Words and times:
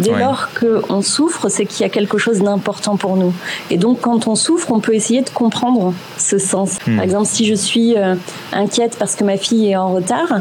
Dès 0.00 0.18
lors 0.18 0.48
qu'on 0.58 1.02
souffre, 1.02 1.48
c'est 1.48 1.66
qu'il 1.66 1.82
y 1.82 1.84
a 1.84 1.88
quelque 1.88 2.18
chose 2.18 2.38
d'important 2.40 2.96
pour 2.96 3.16
nous. 3.16 3.32
Et 3.70 3.76
donc, 3.76 4.00
quand 4.00 4.26
on 4.26 4.34
souffre, 4.34 4.72
on 4.72 4.80
peut 4.80 4.94
essayer 4.94 5.22
de 5.22 5.30
comprendre 5.30 5.92
ce 6.18 6.38
sens. 6.38 6.78
Hmm. 6.86 6.96
Par 6.96 7.04
exemple, 7.04 7.26
si 7.26 7.46
je 7.46 7.54
suis 7.54 7.96
euh, 7.96 8.14
inquiète 8.52 8.96
parce 8.98 9.14
que 9.14 9.24
ma 9.24 9.36
fille 9.36 9.70
est 9.70 9.76
en 9.76 9.92
retard, 9.92 10.40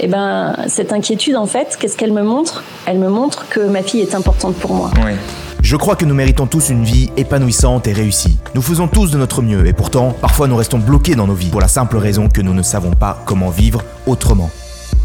eh 0.00 0.08
ben, 0.08 0.56
cette 0.66 0.92
inquiétude, 0.92 1.36
en 1.36 1.46
fait, 1.46 1.76
qu'est-ce 1.78 1.96
qu'elle 1.96 2.12
me 2.12 2.22
montre? 2.22 2.64
Elle 2.86 2.98
me 2.98 3.08
montre 3.08 3.48
que 3.48 3.60
ma 3.60 3.82
fille 3.82 4.00
est 4.00 4.14
importante 4.14 4.56
pour 4.56 4.74
moi. 4.74 4.90
Je 5.62 5.76
crois 5.76 5.96
que 5.96 6.04
nous 6.04 6.14
méritons 6.14 6.46
tous 6.46 6.68
une 6.68 6.84
vie 6.84 7.10
épanouissante 7.16 7.86
et 7.86 7.92
réussie. 7.92 8.36
Nous 8.54 8.60
faisons 8.60 8.86
tous 8.86 9.10
de 9.10 9.16
notre 9.16 9.40
mieux 9.40 9.66
et 9.66 9.72
pourtant, 9.72 10.14
parfois 10.20 10.46
nous 10.46 10.56
restons 10.56 10.78
bloqués 10.78 11.14
dans 11.14 11.26
nos 11.26 11.34
vies 11.34 11.48
pour 11.48 11.62
la 11.62 11.68
simple 11.68 11.96
raison 11.96 12.28
que 12.28 12.42
nous 12.42 12.52
ne 12.52 12.62
savons 12.62 12.90
pas 12.90 13.22
comment 13.24 13.48
vivre 13.48 13.82
autrement. 14.06 14.50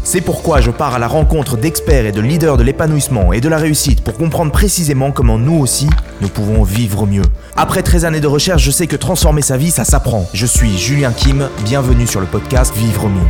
C'est 0.02 0.22
pourquoi 0.22 0.62
je 0.62 0.70
pars 0.70 0.94
à 0.94 0.98
la 0.98 1.06
rencontre 1.06 1.58
d'experts 1.58 2.06
et 2.06 2.12
de 2.12 2.22
leaders 2.22 2.56
de 2.56 2.62
l'épanouissement 2.62 3.34
et 3.34 3.40
de 3.42 3.48
la 3.48 3.58
réussite 3.58 4.02
pour 4.02 4.16
comprendre 4.16 4.50
précisément 4.50 5.12
comment 5.12 5.38
nous 5.38 5.58
aussi, 5.58 5.88
nous 6.22 6.28
pouvons 6.28 6.62
vivre 6.62 7.06
mieux. 7.06 7.24
Après 7.54 7.82
13 7.82 8.06
années 8.06 8.20
de 8.20 8.26
recherche, 8.26 8.62
je 8.62 8.70
sais 8.70 8.86
que 8.86 8.96
transformer 8.96 9.42
sa 9.42 9.58
vie, 9.58 9.70
ça 9.70 9.84
s'apprend. 9.84 10.26
Je 10.32 10.46
suis 10.46 10.78
Julien 10.78 11.12
Kim, 11.12 11.48
bienvenue 11.64 12.06
sur 12.06 12.20
le 12.20 12.26
podcast 12.26 12.74
Vivre 12.74 13.08
mieux. 13.08 13.26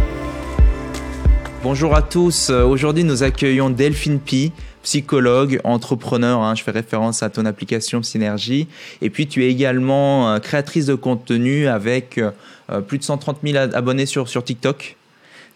Bonjour 1.64 1.94
à 1.94 2.02
tous, 2.02 2.50
euh, 2.50 2.62
aujourd'hui 2.62 3.04
nous 3.04 3.24
accueillons 3.24 3.68
Delphine 3.68 4.20
Pi, 4.20 4.52
psychologue, 4.82 5.60
entrepreneur, 5.64 6.40
hein. 6.40 6.54
je 6.54 6.62
fais 6.62 6.70
référence 6.70 7.22
à 7.22 7.30
ton 7.30 7.44
application 7.46 8.02
Synergie, 8.02 8.68
et 9.02 9.10
puis 9.10 9.26
tu 9.26 9.44
es 9.44 9.50
également 9.50 10.30
euh, 10.30 10.38
créatrice 10.38 10.86
de 10.86 10.94
contenu 10.94 11.66
avec 11.66 12.16
euh, 12.16 12.80
plus 12.80 12.96
de 12.96 13.02
130 13.02 13.38
000 13.44 13.58
abonnés 13.74 14.06
sur, 14.06 14.28
sur 14.28 14.42
TikTok. 14.42 14.96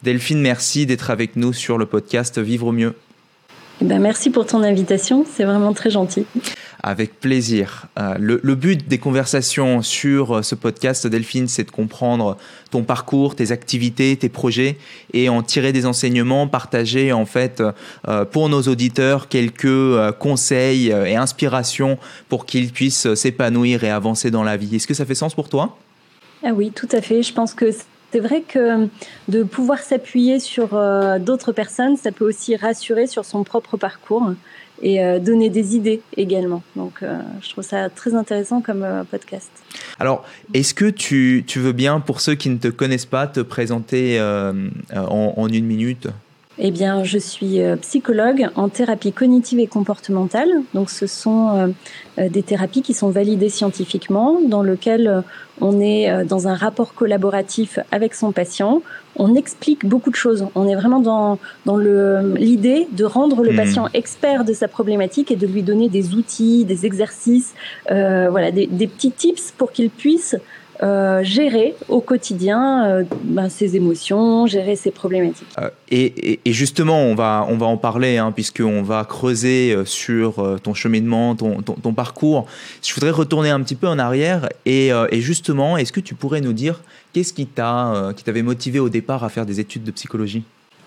Delphine, 0.04 0.42
merci 0.42 0.84
d'être 0.84 1.08
avec 1.08 1.34
nous 1.34 1.54
sur 1.54 1.78
le 1.78 1.86
podcast 1.86 2.38
Vivre 2.38 2.72
mieux. 2.72 2.92
Eh 3.80 3.86
ben 3.86 3.98
merci 4.02 4.28
pour 4.28 4.44
ton 4.44 4.62
invitation, 4.62 5.24
c'est 5.24 5.44
vraiment 5.44 5.72
très 5.72 5.88
gentil. 5.88 6.26
Avec 6.82 7.18
plaisir. 7.18 7.86
Euh, 7.98 8.14
le, 8.18 8.54
but 8.54 8.86
des 8.86 8.98
conversations 8.98 9.80
sur 9.80 10.36
euh, 10.36 10.42
ce 10.42 10.54
podcast, 10.54 11.06
Delphine, 11.06 11.48
c'est 11.48 11.64
de 11.64 11.70
comprendre 11.70 12.36
ton 12.70 12.82
parcours, 12.82 13.34
tes 13.34 13.50
activités, 13.50 14.14
tes 14.18 14.28
projets 14.28 14.76
et 15.14 15.30
en 15.30 15.42
tirer 15.42 15.72
des 15.72 15.86
enseignements, 15.86 16.48
partager 16.48 17.10
en 17.14 17.24
fait 17.24 17.62
euh, 18.06 18.26
pour 18.26 18.50
nos 18.50 18.60
auditeurs 18.60 19.28
quelques 19.28 20.12
conseils 20.18 20.88
et 20.90 21.16
inspirations 21.16 21.96
pour 22.28 22.44
qu'ils 22.44 22.72
puissent 22.72 23.14
s'épanouir 23.14 23.84
et 23.84 23.90
avancer 23.90 24.30
dans 24.30 24.42
la 24.42 24.58
vie. 24.58 24.76
Est-ce 24.76 24.86
que 24.86 24.92
ça 24.92 25.06
fait 25.06 25.14
sens 25.14 25.34
pour 25.34 25.48
toi? 25.48 25.78
Ah 26.44 26.50
oui, 26.54 26.72
tout 26.76 26.88
à 26.92 27.00
fait. 27.00 27.22
Je 27.22 27.32
pense 27.32 27.54
que 27.54 27.72
c'est 28.14 28.20
vrai 28.20 28.42
que 28.42 28.86
de 29.26 29.42
pouvoir 29.42 29.80
s'appuyer 29.80 30.38
sur 30.38 30.74
euh, 30.74 31.18
d'autres 31.18 31.50
personnes, 31.50 31.96
ça 31.96 32.12
peut 32.12 32.24
aussi 32.24 32.54
rassurer 32.54 33.08
sur 33.08 33.24
son 33.24 33.42
propre 33.42 33.76
parcours 33.76 34.34
et 34.82 35.02
euh, 35.02 35.18
donner 35.18 35.50
des 35.50 35.74
idées 35.74 36.00
également. 36.16 36.62
Donc, 36.76 37.02
euh, 37.02 37.18
je 37.42 37.50
trouve 37.50 37.64
ça 37.64 37.90
très 37.90 38.14
intéressant 38.14 38.60
comme 38.60 38.86
podcast. 39.10 39.50
Alors, 39.98 40.24
est-ce 40.52 40.74
que 40.74 40.90
tu, 40.90 41.44
veux 41.56 41.72
bien, 41.72 41.98
pour 41.98 42.20
ceux 42.20 42.36
qui 42.36 42.50
ne 42.50 42.58
te 42.58 42.68
connaissent 42.68 43.04
pas, 43.04 43.26
te 43.26 43.40
présenter 43.40 44.20
en, 44.94 45.48
une 45.48 45.66
minute? 45.66 46.06
Eh 46.58 46.70
bien, 46.70 47.02
je 47.04 47.18
suis 47.18 47.58
psychologue 47.80 48.48
en 48.54 48.68
thérapie 48.68 49.12
cognitive 49.12 49.58
et 49.58 49.66
comportementale. 49.66 50.48
Donc, 50.72 50.90
ce 50.90 51.06
sont 51.06 51.74
des 52.16 52.42
thérapies 52.42 52.82
qui 52.82 52.94
sont 52.94 53.10
validées 53.10 53.48
scientifiquement, 53.48 54.38
dans 54.40 54.62
lesquelles 54.62 55.24
on 55.60 55.80
est 55.80 56.10
euh, 56.10 56.24
dans 56.24 56.48
un 56.48 56.54
rapport 56.54 56.94
collaboratif 56.94 57.78
avec 57.92 58.14
son 58.14 58.32
patient, 58.32 58.82
on 59.16 59.34
explique 59.34 59.86
beaucoup 59.86 60.10
de 60.10 60.16
choses. 60.16 60.46
On 60.54 60.66
est 60.66 60.74
vraiment 60.74 61.00
dans, 61.00 61.38
dans 61.64 61.76
l'idée 61.76 62.88
de 62.92 63.04
rendre 63.04 63.42
le 63.44 63.52
hmm. 63.52 63.56
patient 63.56 63.88
expert 63.94 64.44
de 64.44 64.52
sa 64.52 64.66
problématique 64.66 65.30
et 65.30 65.36
de 65.36 65.46
lui 65.46 65.62
donner 65.62 65.88
des 65.88 66.14
outils, 66.14 66.64
des 66.64 66.86
exercices, 66.86 67.54
euh, 67.90 68.28
voilà, 68.30 68.50
des, 68.50 68.66
des, 68.66 68.88
petits 68.88 69.12
tips 69.12 69.52
pour 69.52 69.70
qu'il 69.70 69.90
puisse 69.90 70.36
euh, 70.84 71.22
gérer 71.22 71.74
au 71.88 72.02
quotidien 72.02 72.84
euh, 72.84 73.04
ben, 73.22 73.48
ses 73.48 73.74
émotions, 73.74 74.46
gérer 74.46 74.76
ses 74.76 74.90
problématiques. 74.90 75.48
Euh, 75.58 75.70
et, 75.90 76.38
justement, 76.44 76.98
on 76.98 77.14
va, 77.14 77.46
on 77.48 77.56
va 77.56 77.64
en 77.64 77.78
parler, 77.78 78.18
hein, 78.18 78.32
puisqu'on 78.32 78.82
va 78.82 79.04
creuser 79.04 79.74
sur 79.86 80.60
ton 80.62 80.74
cheminement, 80.74 81.36
ton, 81.36 81.62
ton, 81.62 81.94
parcours. 81.94 82.46
Je 82.82 82.92
voudrais 82.92 83.12
retourner 83.12 83.48
un 83.48 83.62
petit 83.62 83.76
peu 83.76 83.86
en 83.86 83.98
arrière. 83.98 84.50
Et, 84.66 84.88
et 84.88 85.20
justement, 85.20 85.78
est-ce 85.78 85.92
que 85.92 86.00
tu 86.00 86.14
pourrais 86.14 86.40
nous 86.40 86.52
dire 86.52 86.82
qu'est-ce 87.12 87.32
qui 87.32 87.46
t'avait 87.46 88.42
motivé 88.42 88.78
au 88.78 88.88
départ 88.88 89.24
à 89.24 89.30
faire 89.30 89.46
des 89.46 89.60
études 89.60 89.84
de 89.84 89.90
psychologie? 89.92 90.42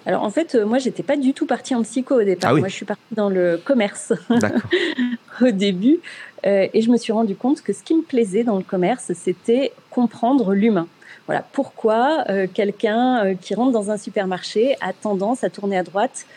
Alors 0.06 0.24
en 0.24 0.30
fait, 0.30 0.56
moi, 0.56 0.78
j'étais 0.78 1.03
pas 1.03 1.18
du 1.18 1.34
tout 1.34 1.46
partie 1.46 1.74
en 1.74 1.84
psycho 1.84 2.22
au 2.22 2.24
départ. 2.24 2.52
Ah 2.53 2.59
moi, 2.59 2.68
je 2.68 2.74
suis 2.74 2.86
partie 2.86 3.16
dans 3.16 3.30
le 3.30 3.59
commerce 3.63 4.13
au 5.41 5.52
début. 5.52 6.00
Euh, 6.46 6.68
et 6.74 6.81
je 6.81 6.90
me 6.90 6.97
suis 6.97 7.12
rendu 7.12 7.36
compte 7.36 7.62
que 7.62 7.74
ce 7.74 7.84
qui 7.84 7.96
me 7.96 8.03
plaisait 8.03 8.44
dans 8.44 8.57
le 8.57 8.63
commerce, 8.63 9.12
c'était 9.16 9.72
comprendre 9.97 10.53
l'humain. 10.53 10.88
Voilà 11.25 11.44
pourquoi 11.58 12.24
euh, 12.30 12.46
quelqu'un 12.53 13.25
euh, 13.25 13.34
qui 13.34 13.56
rentre 13.56 13.72
dans 13.72 13.90
un 13.90 13.97
supermarché 13.97 14.75
a 14.80 14.94
tendance 14.94 15.44
à 15.44 15.50
tourner 15.50 15.78
à 15.78 15.84
droite 15.84 16.28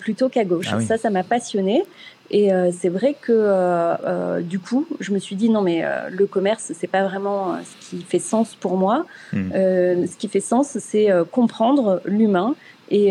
plutôt 0.00 0.30
qu'à 0.30 0.44
gauche. 0.44 0.68
Ah 0.72 0.80
ça, 0.80 0.96
ça 0.96 1.10
m'a 1.10 1.22
passionné. 1.22 1.84
Et 2.30 2.48
c'est 2.72 2.88
vrai 2.88 3.14
que 3.20 4.40
du 4.40 4.58
coup, 4.58 4.86
je 4.98 5.12
me 5.12 5.18
suis 5.18 5.36
dit 5.36 5.50
non 5.50 5.60
mais 5.60 5.84
le 6.10 6.24
commerce, 6.24 6.72
c'est 6.74 6.86
pas 6.86 7.04
vraiment 7.06 7.58
ce 7.62 7.90
qui 7.90 8.02
fait 8.02 8.18
sens 8.18 8.54
pour 8.54 8.78
moi. 8.78 9.04
Hmm. 9.34 9.50
ce 9.52 10.16
qui 10.16 10.28
fait 10.28 10.40
sens, 10.40 10.78
c'est 10.80 11.08
comprendre 11.30 12.00
l'humain 12.06 12.54
et, 12.90 13.08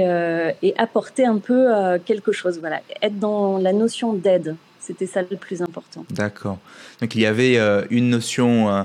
et, 0.63 0.74
apporter 0.80 1.28
un 1.28 1.38
peu 1.38 1.68
quelque 2.06 2.31
chose. 2.31 2.57
Voilà, 2.59 2.80
être 3.03 3.19
dans 3.19 3.59
la 3.59 3.72
notion 3.72 4.13
d'aide. 4.13 4.56
C'était 4.88 5.06
ça 5.06 5.22
le 5.22 5.36
plus 5.36 5.62
important. 5.62 6.06
D'accord. 6.12 6.59
Donc 7.02 7.13
il 7.13 7.22
y 7.22 7.25
avait 7.25 7.57
euh, 7.57 7.84
une 7.90 8.09
notion 8.09 8.69
euh, 8.69 8.72
euh, 8.80 8.84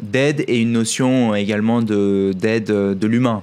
d'aide 0.00 0.44
et 0.48 0.60
une 0.60 0.72
notion 0.72 1.34
également 1.34 1.82
d'aide 1.82 2.66
de, 2.66 3.06
l'humain. 3.06 3.42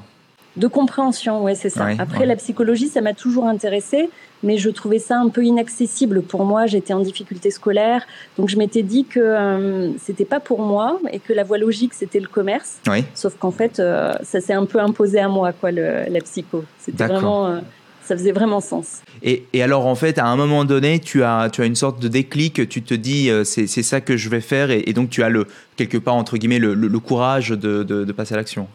De 0.55 0.67
compréhension, 0.67 1.43
oui, 1.43 1.55
c'est 1.55 1.69
ça. 1.69 1.87
Après, 1.99 2.25
la 2.25 2.35
psychologie, 2.35 2.87
ça 2.87 3.01
m'a 3.01 3.13
toujours 3.13 3.45
intéressé, 3.45 4.09
mais 4.43 4.57
je 4.57 4.69
trouvais 4.69 4.99
ça 4.99 5.17
un 5.19 5.29
peu 5.29 5.43
inaccessible 5.43 6.21
pour 6.21 6.45
moi. 6.45 6.65
J'étais 6.65 6.93
en 6.93 6.99
difficulté 6.99 7.51
scolaire, 7.51 8.05
donc 8.37 8.49
je 8.49 8.57
m'étais 8.57 8.83
dit 8.83 9.05
que 9.05 9.91
c'était 9.99 10.25
pas 10.25 10.39
pour 10.39 10.61
moi 10.61 10.99
et 11.11 11.19
que 11.19 11.33
la 11.33 11.43
voie 11.43 11.57
logique 11.57 11.93
c'était 11.93 12.19
le 12.19 12.27
commerce. 12.27 12.79
Sauf 13.13 13.35
qu'en 13.37 13.51
fait, 13.51 13.77
ça 13.77 14.41
s'est 14.41 14.53
un 14.53 14.65
peu 14.65 14.79
imposé 14.79 15.19
à 15.19 15.27
moi, 15.27 15.53
quoi, 15.53 15.71
le, 15.71 16.03
la 16.09 16.19
psycho. 16.21 16.63
C'était 16.79 17.07
vraiment 17.07 17.59
ça 18.05 18.17
faisait 18.17 18.31
vraiment 18.31 18.61
sens. 18.61 19.01
Et, 19.21 19.45
et, 19.53 19.63
alors, 19.63 19.85
en 19.85 19.95
fait, 19.95 20.17
à 20.17 20.25
un 20.25 20.35
moment 20.35 20.65
donné, 20.65 20.99
tu 20.99 21.23
as, 21.23 21.49
tu 21.51 21.61
as 21.61 21.65
une 21.65 21.75
sorte 21.75 22.01
de 22.01 22.07
déclic, 22.07 22.67
tu 22.67 22.81
te 22.81 22.93
dis, 22.93 23.29
euh, 23.29 23.43
c'est 23.43 23.67
ça 23.67 24.01
que 24.01 24.17
je 24.17 24.29
vais 24.29 24.41
faire, 24.41 24.71
et, 24.71 24.91
donc 24.93 25.09
tu 25.09 25.23
as 25.23 25.29
le, 25.29 25.47
quelque 25.75 25.97
part, 25.97 26.15
entre 26.15 26.37
guillemets, 26.37 26.59
le, 26.59 26.73
le, 26.73 26.99
courage 26.99 27.49
de, 27.49 27.83
de, 27.83 28.03
de 28.03 28.11
passer 28.11 28.33
à 28.33 28.37
l'action. 28.37 28.67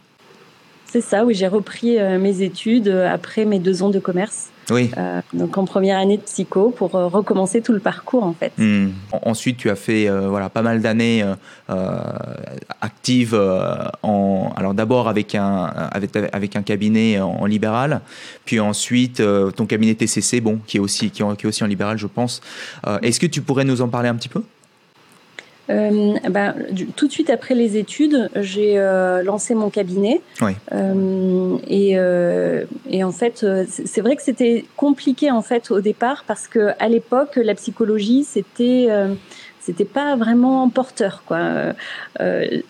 C'est 0.87 1.03
ça, 1.03 1.25
oui, 1.25 1.35
j'ai 1.35 1.49
repris 1.49 1.99
euh, 1.99 2.19
mes 2.19 2.41
études 2.41 2.89
euh, 2.89 3.13
après 3.13 3.45
mes 3.45 3.59
deux 3.59 3.83
ans 3.83 3.91
de 3.91 3.99
commerce. 3.99 4.49
Oui. 4.71 4.91
Euh, 4.99 5.21
donc 5.33 5.57
en 5.57 5.65
première 5.65 5.99
année 5.99 6.17
de 6.17 6.23
psycho 6.23 6.71
pour 6.71 6.95
euh, 6.95 7.07
recommencer 7.07 7.63
tout 7.63 7.73
le 7.73 7.81
parcours 7.81 8.25
en 8.25 8.35
fait. 8.35 8.53
Hmm. 8.59 8.91
Ensuite, 9.13 9.57
tu 9.57 9.71
as 9.71 9.77
fait 9.77 10.09
euh, 10.09 10.29
voilà 10.29 10.51
pas 10.51 10.63
mal 10.63 10.81
d'années 10.81 11.25
actives 12.81 13.39
en 14.03 14.53
alors 14.57 14.75
d'abord 14.75 15.09
avec 15.09 15.35
un 15.35 15.65
avec, 15.65 16.17
avec 16.33 16.57
un 16.57 16.63
cabinet 16.63 17.21
en, 17.21 17.45
libéral, 17.47 18.01
puis 18.45 18.61
ensuite 18.61 19.23
ton 19.57 19.67
cabinet 19.67 19.95
TCC 19.95 20.41
bon 20.41 20.59
qui 20.67 20.79
est 20.79 20.81
aussi 20.81 21.11
qui 21.11 21.23
est 21.23 21.47
aussi 21.47 21.65
en 21.65 21.67
libéral 21.67 21.99
je 21.99 22.07
pense. 22.07 22.41
Est-ce 23.03 23.21
que 23.21 23.27
tu 23.27 23.43
pourrais 23.43 23.65
nous 23.65 23.83
en 23.83 23.89
parler 23.89 24.09
un 24.09 24.15
petit 24.15 24.29
peu? 24.29 24.43
Euh, 25.71 26.15
ben, 26.29 26.55
Tout 26.97 27.07
de 27.07 27.13
suite 27.13 27.31
après 27.31 27.55
les 27.55 27.77
études, 27.77 28.31
j'ai 28.37 28.79
euh, 28.79 29.23
lancé 29.23 29.55
mon 29.55 29.71
cabinet. 29.71 30.21
Oui. 30.41 30.53
Euh, 30.73 31.57
et, 31.67 31.99
euh, 31.99 32.65
et, 32.91 33.05
en 33.05 33.13
fait, 33.13 33.43
euh, 33.43 33.65
c'est 33.69 34.01
vrai 34.01 34.17
que 34.17 34.23
c'était 34.23 34.65
compliqué 34.77 35.31
en 35.31 35.43
fait 35.43 35.71
au 35.71 35.81
départ 35.81 36.25
parce 36.27 36.49
que 36.49 36.71
à 36.79 36.89
l'époque, 36.89 37.37
la 37.37 37.55
psychologie, 37.55 38.25
c'était 38.25 38.87
euh, 38.89 39.15
c'était 39.61 39.85
pas 39.85 40.17
vraiment 40.17 40.69
porteur 40.71 41.23
quoi. 41.27 41.75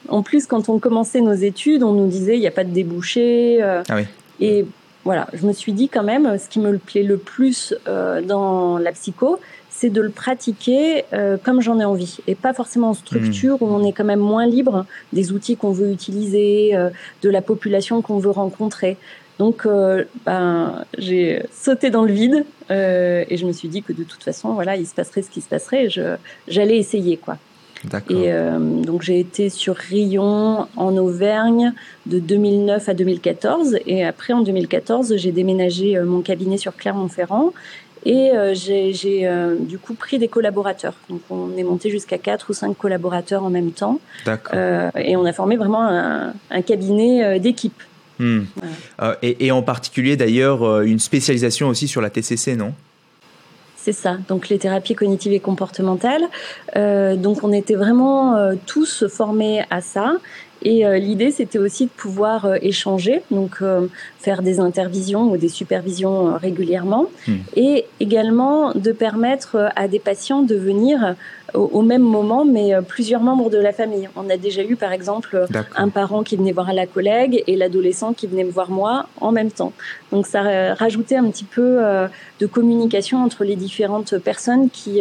en 0.09 0.23
plus, 0.23 0.47
quand 0.47 0.69
on 0.69 0.81
commençait 0.81 1.21
nos 1.21 1.35
études, 1.35 1.85
on 1.85 1.93
nous 1.93 2.09
disait 2.09 2.37
il 2.37 2.41
n'y 2.41 2.49
a 2.49 2.53
pas 2.53 2.65
de 2.65 2.73
débouché. 2.73 3.63
ah 3.63 3.83
oui. 3.95 4.03
Et 4.41 4.65
voilà, 5.05 5.29
je 5.33 5.47
me 5.47 5.53
suis 5.53 5.73
dit 5.73 5.89
quand 5.89 6.03
même, 6.03 6.37
ce 6.39 6.49
qui 6.49 6.59
me 6.59 6.77
plaît 6.77 7.05
le 7.05 7.17
plus 7.17 7.73
dans 7.87 8.79
la 8.79 8.91
psycho, 8.93 9.39
c'est 9.79 9.91
de 9.91 10.01
le 10.01 10.11
pratiquer 10.11 11.05
euh, 11.13 11.37
comme 11.41 11.61
j'en 11.61 11.79
ai 11.79 11.85
envie 11.85 12.17
et 12.27 12.35
pas 12.35 12.53
forcément 12.53 12.91
en 12.91 12.95
structure 12.95 13.55
mmh. 13.55 13.65
où 13.65 13.67
on 13.67 13.85
est 13.87 13.93
quand 13.93 14.05
même 14.05 14.19
moins 14.19 14.45
libre 14.45 14.87
des 15.13 15.31
outils 15.31 15.57
qu'on 15.57 15.71
veut 15.71 15.93
utiliser, 15.93 16.75
euh, 16.75 16.91
de 17.23 17.31
la 17.31 17.43
population 17.43 18.03
qu'on 18.03 18.19
veut 18.19 18.31
rencontrer. 18.31 18.97
Donc, 19.39 19.67
euh, 19.67 20.03
ben, 20.27 20.85
j'ai 20.99 21.45
sauté 21.53 21.91
dans 21.91 22.03
le 22.03 22.13
vide 22.13 22.45
et 22.71 23.37
je 23.37 23.47
me 23.47 23.53
suis 23.53 23.69
dit 23.69 23.83
que 23.85 23.93
de 23.93 24.03
toute 24.03 24.23
façon, 24.25 24.53
voilà, 24.53 24.77
il 24.77 24.85
se 24.85 24.95
passerait 24.95 25.23
ce 25.23 25.31
qui 25.31 25.41
se 25.41 25.49
passerait. 25.49 25.89
J'allais 26.49 26.77
essayer, 26.77 27.17
quoi. 27.17 27.39
Et 28.11 28.33
donc 28.85 29.03
j'ai 29.03 29.21
été 29.21 29.49
sur 29.51 29.77
Rion 29.77 30.67
en 30.75 30.97
Auvergne 30.97 31.73
de 32.07 32.19
2009 32.19 32.89
à 32.89 32.95
2014 32.95 33.79
et 33.87 34.05
après 34.05 34.33
en 34.33 34.41
2014 34.41 35.15
j'ai 35.17 35.31
déménagé 35.31 35.97
mon 36.01 36.21
cabinet 36.21 36.57
sur 36.57 36.75
Clermont-Ferrand 36.75 37.53
Et 38.05 38.33
j'ai 38.53 39.29
du 39.61 39.79
coup 39.79 39.95
pris 39.95 40.19
des 40.19 40.29
collaborateurs. 40.29 40.95
Donc 41.09 41.21
on 41.31 41.57
est 41.57 41.63
monté 41.63 41.91
jusqu'à 41.91 42.19
quatre 42.19 42.51
ou 42.51 42.53
cinq 42.53 42.77
collaborateurs 42.77 43.45
en 43.45 43.51
même 43.51 43.73
temps. 43.73 44.01
et 44.27 45.17
on 45.17 45.25
a 45.25 45.33
formé 45.33 45.57
vraiment 45.57 45.87
un, 45.87 46.63
cabinet 46.63 47.39
d'équipe. 47.39 47.83
Hmm. 48.19 48.45
Et, 49.23 49.47
et, 49.47 49.53
en 49.53 49.63
particulier 49.63 50.17
d'ailleurs 50.17 50.81
une 50.81 50.99
spécialisation 50.99 51.69
aussi 51.69 51.87
sur 51.87 52.01
la 52.01 52.11
TCC, 52.11 52.57
non? 52.57 52.75
C'est 53.81 53.93
ça, 53.93 54.19
donc 54.29 54.49
les 54.49 54.59
thérapies 54.59 54.95
cognitives 54.95 55.33
et 55.33 55.41
comportementales. 55.41 56.25
Euh, 56.77 57.15
donc 57.15 57.45
on 57.45 57.53
était 57.53 57.77
vraiment 57.77 58.35
euh, 58.35 58.55
tous 58.67 59.07
formés 59.07 59.63
à 59.71 59.81
ça. 59.81 60.17
Et 60.63 60.85
euh, 60.85 60.99
l'idée, 60.99 61.31
c'était 61.31 61.61
aussi 61.61 61.85
de 61.85 61.91
pouvoir 61.91 62.45
euh, 62.45 62.57
échanger, 62.61 63.23
donc 63.31 63.63
faire 64.19 64.43
des 64.43 64.59
intervisions 64.59 65.31
ou 65.31 65.37
des 65.37 65.49
supervisions 65.49 66.37
régulièrement, 66.37 67.07
hmm. 67.29 67.37
et 67.55 67.85
également 68.01 68.73
de 68.75 68.91
permettre 68.91 69.71
à 69.77 69.87
des 69.87 70.01
patients 70.01 70.43
de 70.43 70.57
venir 70.57 71.15
au, 71.55 71.83
même 71.83 72.03
moment, 72.03 72.45
mais 72.45 72.73
plusieurs 72.87 73.21
membres 73.21 73.51
de 73.51 73.59
la 73.59 73.73
famille. 73.73 74.09
On 74.17 74.29
a 74.29 74.37
déjà 74.37 74.63
eu, 74.63 74.77
par 74.77 74.93
exemple, 74.93 75.47
un 75.77 75.89
parent 75.89 76.23
qui 76.23 76.37
venait 76.37 76.53
voir 76.53 76.73
la 76.73 76.87
collègue 76.87 77.43
et 77.47 77.57
l'adolescent 77.57 78.13
qui 78.13 78.27
venait 78.27 78.45
me 78.45 78.51
voir 78.51 78.71
moi 78.71 79.07
en 79.21 79.33
même 79.33 79.51
temps. 79.51 79.73
Donc 80.13 80.27
ça 80.27 80.75
rajoutait 80.75 81.17
un 81.17 81.31
petit 81.31 81.45
peu 81.45 81.81
de 82.39 82.47
communication 82.47 83.25
entre 83.25 83.45
les 83.45 83.57
différentes 83.57 84.19
personnes 84.19 84.69
qui, 84.71 85.01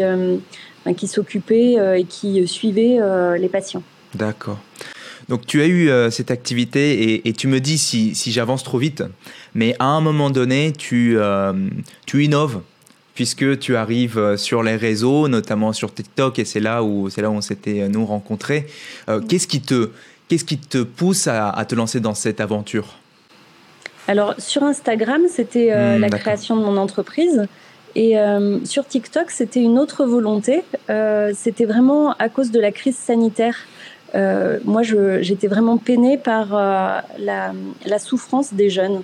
qui 0.96 1.08
s'occupaient 1.08 2.00
et 2.00 2.04
qui 2.06 2.48
suivaient 2.48 3.00
les 3.38 3.50
patients. 3.50 3.84
D'accord. 4.16 4.60
Donc 5.30 5.46
tu 5.46 5.62
as 5.62 5.66
eu 5.66 5.90
euh, 5.90 6.10
cette 6.10 6.32
activité 6.32 7.28
et, 7.28 7.34
tu 7.34 7.48
me 7.48 7.60
dis 7.60 7.78
si, 7.78 8.14
j'avance 8.32 8.64
trop 8.64 8.78
vite, 8.78 9.04
mais 9.54 9.76
à 9.80 9.86
un 9.86 10.02
moment 10.02 10.30
donné, 10.30 10.72
tu, 10.72 11.16
euh, 11.18 11.54
tu 12.06 12.24
innoves 12.24 12.62
puisque 13.18 13.58
tu 13.58 13.76
arrives 13.76 14.20
euh, 14.20 14.38
sur 14.38 14.62
les 14.62 14.76
réseaux, 14.76 15.28
notamment 15.28 15.74
sur 15.74 15.92
TikTok, 15.92 16.38
et 16.38 16.46
c'est 16.46 16.60
là 16.60 16.84
où 16.84 17.10
c'est 17.10 17.24
là 17.24 17.32
où 17.32 17.34
on 17.34 17.42
s'était 17.42 17.90
nous 17.90 18.06
rencontrés. 18.06 18.68
qu'est-ce 19.28 19.48
qui 19.48 19.60
te 19.60 19.90
qu'est-ce 20.28 20.46
qui 20.46 20.60
te 20.60 20.84
pousse 20.84 21.26
à, 21.26 21.66
te 21.68 21.74
lancer 21.74 22.00
dans 22.00 22.14
cette 22.14 22.40
aventure? 22.40 23.00
Alors 24.08 24.36
sur 24.38 24.62
Instagram, 24.62 25.24
c'était 25.28 25.74
hmm, 25.74 26.00
la 26.00 26.10
création 26.10 26.58
de 26.58 26.62
mon 26.62 26.78
entreprise. 26.78 27.48
Et 27.96 28.14
sur 28.64 28.86
TikTok, 28.86 29.32
c'était 29.32 29.62
une 29.62 29.80
autre 29.80 30.06
volonté. 30.06 30.62
c'était 31.34 31.66
vraiment 31.66 32.14
à 32.20 32.30
cause 32.30 32.52
de 32.52 32.60
la 32.60 32.72
crise 32.72 32.96
sanitaire. 32.96 33.58
Euh, 34.16 34.60
moi, 34.64 34.84
j'étais 34.84 35.48
vraiment 35.48 35.78
peinée 35.78 36.18
par 36.18 36.56
euh, 36.56 37.00
la, 37.20 37.52
la, 37.86 38.00
souffrance 38.00 38.54
des 38.54 38.70
jeunes. 38.70 39.02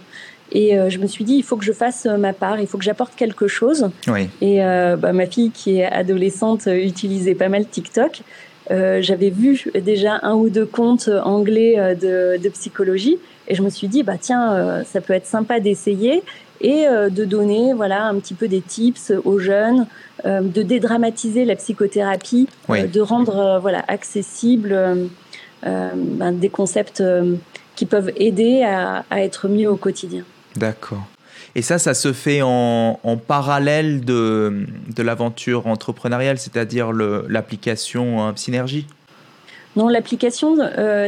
Et 0.54 0.78
euh, 0.78 0.90
je 0.90 1.00
me 1.00 1.08
suis 1.08 1.24
dit, 1.24 1.34
il 1.34 1.44
faut 1.44 1.58
que 1.58 1.66
je 1.66 1.74
fasse 1.74 2.06
ma 2.06 2.32
part, 2.32 2.60
il 2.60 2.68
faut 2.68 2.78
que 2.78 2.84
j'apporte 2.84 3.16
quelque 3.16 3.48
chose. 3.48 3.90
Oui. 4.08 4.30
Et 4.42 4.60
bah, 4.60 5.14
ma 5.14 5.26
fille, 5.26 5.52
qui 5.52 5.80
est 5.80 5.86
adolescente, 5.86 6.68
utilisait 6.68 7.36
pas 7.36 7.50
mal 7.50 7.68
TikTok. 7.68 8.22
J'avais 8.70 9.30
vu 9.30 9.72
déjà 9.76 10.20
un 10.24 10.36
ou 10.36 10.50
deux 10.50 10.66
comptes 10.66 11.10
anglais 11.24 11.96
de, 12.00 12.42
de, 12.42 12.50
psychologie. 12.50 13.18
Et 13.48 13.56
je 13.56 13.62
me 13.62 13.70
suis 13.70 13.88
dit, 13.88 14.04
bah 14.04 14.18
tiens, 14.20 14.84
ça 14.86 15.02
peut 15.02 15.14
être 15.14 15.26
sympa 15.26 15.60
d'essayer 15.60 16.24
et 16.62 16.86
de 16.86 17.26
donner 17.26 17.74
voilà 17.74 18.06
un 18.06 18.16
petit 18.20 18.34
peu 18.34 18.48
des 18.48 18.62
tips 18.62 19.12
aux 19.26 19.40
jeunes 19.40 19.86
euh, 20.26 20.40
de 20.40 20.62
dédramatiser 20.62 21.44
la 21.44 21.58
psychothérapie, 21.58 22.48
euh, 22.70 22.88
de 22.88 23.02
rendre 23.02 23.38
euh, 23.38 23.60
voilà 23.60 23.84
accessible 23.90 25.10
ben, 25.64 26.32
des 26.32 26.48
concepts 26.48 27.04
qui 27.76 27.86
peuvent 27.86 28.12
aider 28.16 28.64
à, 28.64 29.04
être 29.12 29.50
mieux 29.50 29.70
au 29.70 29.76
quotidien. 29.76 30.24
D'accord. 30.56 31.04
Et 31.56 31.62
ça, 31.62 31.78
ça 31.78 31.94
se 31.94 32.14
fait 32.14 32.42
en, 32.42 32.98
parallèle 33.28 34.04
de, 34.04 34.66
de 34.96 35.04
l'aventure 35.04 35.68
entrepreneuriale, 35.68 36.40
c'est-à-dire 36.40 36.92
l'application 36.92 38.36
Synergie? 38.36 38.88
Non, 39.76 39.88
l'application, 39.88 40.58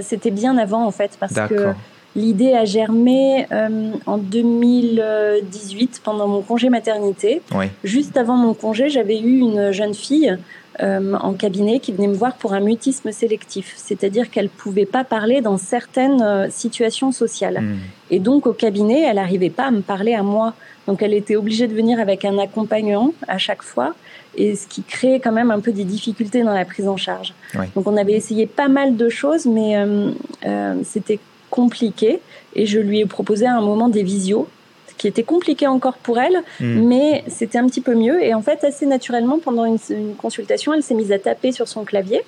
c'était 0.01 0.31
bien 0.31 0.57
avant 0.57 0.85
en 0.85 0.91
fait, 0.91 1.17
parce 1.19 1.33
que 1.33 1.73
L'idée 2.15 2.53
a 2.53 2.63
germé 2.63 3.45
euh, 3.51 3.91
en 4.05 4.17
2018 4.17 6.01
pendant 6.03 6.27
mon 6.29 6.41
congé 6.41 6.69
maternité. 6.69 7.41
Juste 7.83 8.15
avant 8.15 8.37
mon 8.37 8.53
congé, 8.53 8.89
j'avais 8.89 9.19
eu 9.19 9.39
une 9.39 9.71
jeune 9.71 9.93
fille 9.93 10.37
euh, 10.81 11.13
en 11.13 11.33
cabinet 11.33 11.79
qui 11.79 11.93
venait 11.93 12.07
me 12.07 12.15
voir 12.15 12.35
pour 12.35 12.53
un 12.53 12.59
mutisme 12.59 13.11
sélectif, 13.11 13.73
c'est-à-dire 13.77 14.29
qu'elle 14.29 14.49
pouvait 14.49 14.85
pas 14.85 15.03
parler 15.03 15.41
dans 15.41 15.57
certaines 15.57 16.21
euh, 16.21 16.47
situations 16.49 17.11
sociales. 17.11 17.61
Hmm. 17.61 17.77
Et 18.11 18.19
donc 18.19 18.45
au 18.45 18.53
cabinet, 18.53 19.03
elle 19.03 19.15
n'arrivait 19.15 19.49
pas 19.49 19.67
à 19.67 19.71
me 19.71 19.81
parler 19.81 20.13
à 20.13 20.23
moi. 20.23 20.53
Donc 20.87 21.01
elle 21.01 21.13
était 21.13 21.35
obligée 21.35 21.67
de 21.67 21.73
venir 21.73 21.99
avec 21.99 22.25
un 22.25 22.37
accompagnant 22.37 23.13
à 23.27 23.37
chaque 23.37 23.63
fois 23.63 23.95
et 24.37 24.55
ce 24.55 24.67
qui 24.67 24.83
créait 24.83 25.19
quand 25.19 25.31
même 25.31 25.49
un 25.49 25.59
peu 25.59 25.71
des 25.71 25.85
difficultés 25.85 26.43
dans 26.43 26.53
la 26.53 26.65
prise 26.65 26.87
en 26.87 26.97
charge. 26.97 27.33
Donc 27.75 27.87
on 27.87 27.95
avait 27.95 28.13
essayé 28.13 28.45
pas 28.45 28.67
mal 28.67 28.97
de 28.97 29.09
choses, 29.09 29.45
mais 29.45 29.77
euh, 29.77 30.83
c'était 30.83 31.19
compliqué 31.49 32.19
et 32.53 32.65
je 32.65 32.79
lui 32.79 32.99
ai 32.99 33.05
proposé 33.05 33.45
à 33.45 33.55
un 33.55 33.61
moment 33.61 33.87
des 33.87 34.03
visios 34.03 34.47
qui 34.97 35.07
était 35.07 35.23
compliqué 35.23 35.67
encore 35.67 35.95
pour 35.95 36.19
elle, 36.19 36.37
hmm. 36.59 36.87
mais 36.87 37.23
c'était 37.27 37.57
un 37.57 37.67
petit 37.67 37.81
peu 37.81 37.95
mieux. 37.95 38.23
Et 38.23 38.33
en 38.33 38.41
fait, 38.41 38.63
assez 38.63 38.85
naturellement, 38.85 39.39
pendant 39.39 39.65
une, 39.65 39.77
consultation, 40.17 40.73
elle 40.73 40.83
s'est 40.83 40.93
mise 40.93 41.11
à 41.11 41.19
taper 41.19 41.51
sur 41.51 41.67
son 41.67 41.83
clavier 41.83 42.21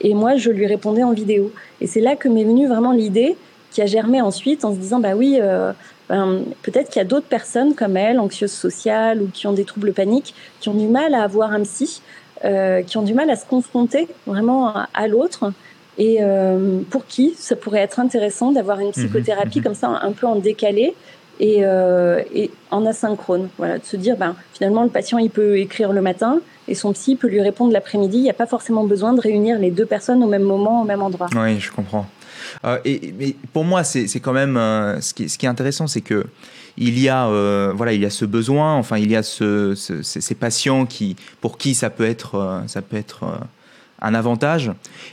et 0.00 0.14
moi, 0.14 0.36
je 0.36 0.50
lui 0.50 0.66
répondais 0.66 1.02
en 1.02 1.12
vidéo. 1.12 1.52
Et 1.80 1.86
c'est 1.86 2.00
là 2.00 2.16
que 2.16 2.28
m'est 2.28 2.44
venue 2.44 2.66
vraiment 2.66 2.92
l'idée 2.92 3.36
qui 3.70 3.82
a 3.82 3.86
germé 3.86 4.20
ensuite 4.20 4.64
en 4.64 4.72
se 4.72 4.78
disant, 4.78 5.00
bah 5.00 5.14
oui, 5.16 5.38
euh, 5.40 5.72
ben, 6.08 6.42
peut-être 6.62 6.90
qu'il 6.90 7.00
y 7.00 7.04
a 7.04 7.08
d'autres 7.08 7.26
personnes 7.26 7.74
comme 7.74 7.96
elle, 7.96 8.20
anxieuses 8.20 8.52
sociales 8.52 9.20
ou 9.20 9.28
qui 9.32 9.46
ont 9.46 9.52
des 9.52 9.64
troubles 9.64 9.92
paniques, 9.92 10.34
qui 10.60 10.68
ont 10.68 10.74
du 10.74 10.86
mal 10.86 11.14
à 11.14 11.22
avoir 11.22 11.52
un 11.52 11.62
psy, 11.62 12.00
euh, 12.44 12.82
qui 12.82 12.96
ont 12.98 13.02
du 13.02 13.14
mal 13.14 13.30
à 13.30 13.36
se 13.36 13.46
confronter 13.46 14.08
vraiment 14.26 14.72
à 14.92 15.08
l'autre 15.08 15.52
et 15.98 16.18
euh, 16.20 16.80
pour 16.90 17.06
qui 17.06 17.34
ça 17.38 17.56
pourrait 17.56 17.80
être 17.80 18.00
intéressant 18.00 18.52
d'avoir 18.52 18.80
une 18.80 18.88
mhm, 18.88 18.92
psychothérapie 18.92 19.58
mhm. 19.58 19.64
comme 19.64 19.74
ça 19.74 19.88
un 19.88 20.12
peu 20.12 20.26
en 20.26 20.36
décalé 20.36 20.94
et, 21.40 21.60
euh, 21.64 22.22
et, 22.34 22.50
en 22.70 22.86
asynchrone. 22.86 23.48
Voilà, 23.58 23.78
de 23.78 23.84
se 23.84 23.96
dire, 23.96 24.16
ben, 24.16 24.34
finalement, 24.52 24.82
le 24.82 24.90
patient, 24.90 25.18
il 25.18 25.30
peut 25.30 25.58
écrire 25.58 25.92
le 25.92 26.00
matin 26.00 26.40
et 26.68 26.74
son 26.74 26.92
psy 26.92 27.16
peut 27.16 27.28
lui 27.28 27.40
répondre 27.40 27.72
l'après-midi. 27.72 28.18
Il 28.18 28.22
n'y 28.22 28.30
a 28.30 28.34
pas 28.34 28.46
forcément 28.46 28.84
besoin 28.84 29.12
de 29.12 29.20
réunir 29.20 29.58
les 29.58 29.70
deux 29.70 29.86
personnes 29.86 30.22
au 30.22 30.26
même 30.26 30.42
moment, 30.42 30.82
au 30.82 30.84
même 30.84 31.02
endroit. 31.02 31.28
Oui, 31.36 31.60
je 31.60 31.70
comprends. 31.72 32.06
Euh, 32.64 32.78
et, 32.84 33.14
mais 33.18 33.34
pour 33.52 33.64
moi, 33.64 33.84
c'est 33.84 34.20
quand 34.20 34.32
même 34.32 34.56
euh, 34.56 35.00
ce, 35.00 35.14
qui, 35.14 35.28
ce 35.28 35.38
qui 35.38 35.46
est 35.46 35.48
intéressant, 35.48 35.86
c'est 35.86 36.00
que 36.00 36.26
il 36.76 36.98
y 36.98 37.08
a 37.08 37.28
voilà 37.72 37.92
il 37.92 38.00
y 38.00 38.04
a 38.04 38.10
ce 38.10 38.24
besoin 38.24 38.74
enfin 38.74 38.98
il 38.98 39.08
y 39.08 39.14
a 39.14 39.22
ce, 39.22 39.76
ces 39.76 40.34
patients 40.34 40.86
qui 40.86 41.14
pour 41.40 41.56
qui 41.56 41.72
ça 41.72 41.88
peut 41.88 42.04
être 42.04 42.64
ça 42.66 42.82
peut 42.82 42.96
être 42.96 43.38
un 44.00 44.14
avantage. 44.14 44.70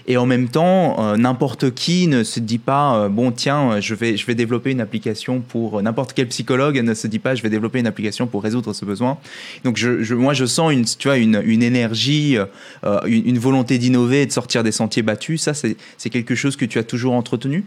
Et 0.08 0.18
en 0.18 0.26
même 0.26 0.50
temps, 0.50 0.98
euh, 1.00 1.18
n'importe 1.18 1.74
qui 1.74 2.08
ne 2.08 2.24
se 2.24 2.40
dit 2.40 2.58
pas 2.58 2.96
euh, 2.96 3.10
bon 3.10 3.32
tiens, 3.32 3.80
je 3.80 3.96
vais 3.96 4.18
je 4.18 4.26
vais 4.26 4.36
développer 4.36 4.72
une 4.72 4.82
application 4.82 5.40
pour 5.40 5.82
n'importe 5.82 6.14
quel 6.14 6.28
psychologue 6.28 6.78
ne 6.78 6.94
se 6.94 7.08
dit 7.08 7.20
pas 7.20 7.36
je 7.36 7.44
vais 7.44 7.50
développer 7.50 7.80
une 7.80 7.88
application 7.88 8.28
pour 8.28 8.44
résoudre 8.44 8.74
ce 8.74 8.86
besoin. 8.86 9.18
Donc 9.64 9.78
je, 9.78 10.14
moi 10.14 10.34
je 10.34 10.46
sens 10.46 10.74
une 10.74 10.86
tu 10.86 11.08
vois 11.08 11.18
une, 11.18 11.42
une 11.46 11.64
énergie, 11.64 12.38
euh, 12.84 13.00
une, 13.06 13.40
volonté 13.40 13.78
d'innover 13.78 14.24
et 14.24 14.26
de 14.26 14.32
sortir 14.32 14.64
des 14.64 14.72
sentiers 14.72 15.04
battus. 15.04 15.42
Ça 15.42 15.54
c'est 15.54 16.10
quelque 16.10 16.36
chose 16.36 16.56
que 16.56 16.66
tu 16.66 16.80
as 16.80 16.84
toujours 16.84 17.14
entretenu? 17.14 17.64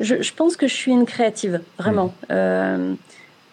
Je, 0.00 0.32
pense 0.34 0.56
que 0.56 0.66
je 0.66 0.74
suis 0.74 0.90
une 0.90 1.04
créative, 1.04 1.60
vraiment. 1.78 2.12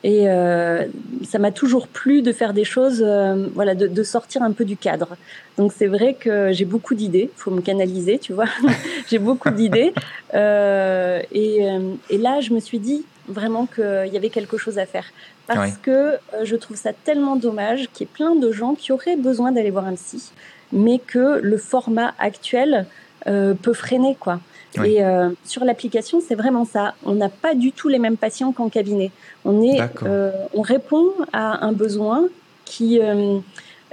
Et 0.03 0.29
euh, 0.29 0.85
ça 1.27 1.39
m'a 1.39 1.51
toujours 1.51 1.87
plu 1.87 2.21
de 2.21 2.31
faire 2.31 2.53
des 2.53 2.63
choses, 2.63 3.03
euh, 3.05 3.47
voilà, 3.53 3.75
de, 3.75 3.87
de, 3.87 4.03
sortir 4.03 4.43
un 4.43 4.53
peu 4.53 4.63
du 4.63 4.77
cadre. 4.77 5.17
Donc 5.57 5.73
c'est 5.75 5.87
vrai 5.87 6.13
que 6.13 6.53
j'ai 6.53 6.63
beaucoup 6.63 6.95
d'idées. 6.95 7.29
Faut 7.35 7.51
me 7.51 7.59
canaliser, 7.59 8.17
tu 8.17 8.31
vois. 8.31 8.45
j'ai 9.09 9.19
beaucoup 9.19 9.49
d'idées. 9.49 9.93
Euh, 10.33 11.21
et, 11.33 11.69
euh, 11.69 11.95
et, 12.09 12.17
là, 12.17 12.39
je 12.39 12.53
me 12.53 12.61
suis 12.61 12.79
dit 12.79 13.03
vraiment 13.27 13.65
qu'il 13.65 14.09
y 14.11 14.17
avait 14.17 14.29
quelque 14.29 14.57
chose 14.57 14.79
à 14.79 14.85
faire 14.85 15.05
parce 15.47 15.77
que 15.77 15.91
euh, 15.91 16.17
je 16.43 16.55
trouve 16.55 16.77
ça 16.77 16.93
tellement 16.93 17.35
dommage 17.35 17.89
qu'il 17.91 18.05
y 18.05 18.09
ait 18.09 18.13
plein 18.13 18.35
de 18.35 18.51
gens 18.51 18.75
qui 18.75 18.91
auraient 18.91 19.17
besoin 19.17 19.51
d'aller 19.51 19.71
voir 19.71 19.85
un 19.85 19.95
psy, 19.95 20.31
mais 20.71 20.99
que 20.99 21.39
le 21.41 21.57
format 21.57 22.13
actuel 22.19 22.85
peut 23.25 23.73
freiner, 23.73 24.15
quoi. 24.17 24.39
Et 24.83 25.03
euh, 25.03 25.29
sur 25.45 25.65
l'application, 25.65 26.21
c'est 26.25 26.35
vraiment 26.35 26.63
ça. 26.63 26.93
On 27.03 27.15
n'a 27.15 27.29
pas 27.29 27.55
du 27.55 27.71
tout 27.71 27.87
les 27.87 27.97
mêmes 27.99 28.17
patients 28.17 28.51
qu'en 28.51 28.69
cabinet. 28.69 29.11
On 29.43 29.61
est, 29.63 29.81
euh, 30.03 30.31
on 30.53 30.61
répond 30.61 31.11
à 31.33 31.65
un 31.65 31.71
besoin 31.71 32.27
qui 32.69 32.99
euh, 33.01 33.39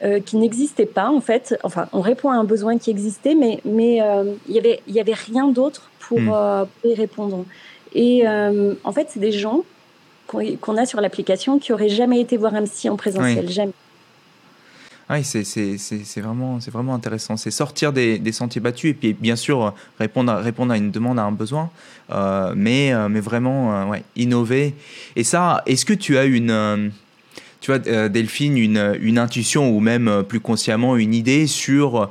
euh, 0.05 0.21
qui 0.21 0.37
n'existait 0.37 0.87
pas 0.87 1.09
en 1.09 1.21
fait. 1.21 1.59
Enfin, 1.65 1.89
on 1.93 2.03
répond 2.03 2.31
à 2.31 2.35
un 2.35 2.45
besoin 2.45 2.79
qui 2.79 2.91
existait, 2.91 3.35
mais 3.35 3.61
mais 3.65 4.03
euh, 4.03 4.35
il 4.49 4.55
y 4.55 4.59
avait 4.59 4.81
il 4.87 4.95
y 4.95 5.01
avait 5.01 5.15
rien 5.15 5.49
d'autre 5.49 5.91
pour, 6.01 6.21
hmm. 6.21 6.67
pour, 6.83 6.91
y 6.91 6.95
répondre. 6.95 7.45
Et 7.95 8.25
en 8.29 8.93
fait, 8.93 9.09
c'est 9.09 9.21
des 9.21 9.33
gens 9.33 9.63
qu'on 10.27 10.77
a 10.77 10.85
sur 10.85 11.01
l'application 11.01 11.59
qui 11.59 11.73
auraient 11.73 11.89
jamais 11.89 12.21
été 12.21 12.37
voir 12.37 12.55
un 12.55 12.65
psy 12.65 12.91
en 12.91 12.97
présentiel, 12.97 13.49
jamais. 13.49 13.73
Oui, 15.09 15.23
c'est 15.23 16.21
vraiment, 16.21 16.59
vraiment 16.59 16.95
intéressant. 16.95 17.37
C'est 17.37 17.53
sortir 17.53 17.93
des, 17.93 18.19
des, 18.19 18.33
sentiers 18.33 18.61
battus 18.61 18.91
et 18.91 18.95
puis 18.95 19.13
bien 19.15 19.37
sûr 19.37 19.73
répondre 20.01 20.33
à, 20.33 20.39
répondre 20.39 20.73
à 20.73 20.77
une 20.77 20.91
demande, 20.91 21.21
à 21.21 21.23
un 21.23 21.31
besoin, 21.31 21.71
euh, 22.11 22.53
mais, 22.57 22.93
euh, 22.93 23.09
mais 23.09 23.21
vraiment 23.21 23.73
euh, 23.73 23.85
ouais, 23.87 24.03
innover. 24.17 24.75
Et 25.15 25.23
ça, 25.23 25.63
est-ce 25.67 25.85
que 25.85 25.93
tu 25.93 26.19
as 26.19 26.25
une, 26.25 26.91
tu 27.61 27.71
vois, 27.71 27.79
Delphine, 28.09 28.59
une, 28.59 28.99
une, 29.01 29.19
intuition 29.19 29.71
ou 29.71 29.79
même 29.79 30.25
plus 30.29 30.41
consciemment 30.41 30.97
une 30.97 31.15
idée 31.15 31.47
sur 31.47 32.11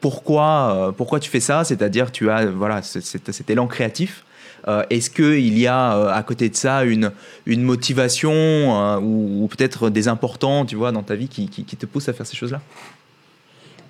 pourquoi, 0.00 0.92
pourquoi 0.96 1.20
tu 1.20 1.30
fais 1.30 1.40
ça, 1.40 1.62
c'est-à-dire 1.62 2.10
tu 2.10 2.30
as 2.30 2.46
voilà, 2.46 2.82
cet 2.82 3.48
élan 3.48 3.68
créatif. 3.68 4.24
Est-ce 4.90 5.10
qu'il 5.10 5.58
y 5.58 5.66
a 5.66 6.08
à 6.10 6.22
côté 6.22 6.48
de 6.48 6.56
ça 6.56 6.84
une, 6.84 7.10
une 7.46 7.62
motivation 7.62 8.98
ou, 8.98 9.46
peut-être 9.48 9.90
des 9.90 10.08
importants, 10.08 10.64
tu 10.64 10.76
vois, 10.76 10.92
dans 10.92 11.02
ta 11.02 11.14
vie 11.14 11.28
qui, 11.28 11.48
qui, 11.48 11.64
qui 11.64 11.76
te 11.76 11.86
poussent 11.86 12.08
à 12.08 12.12
faire 12.12 12.26
ces 12.26 12.36
choses-là? 12.36 12.60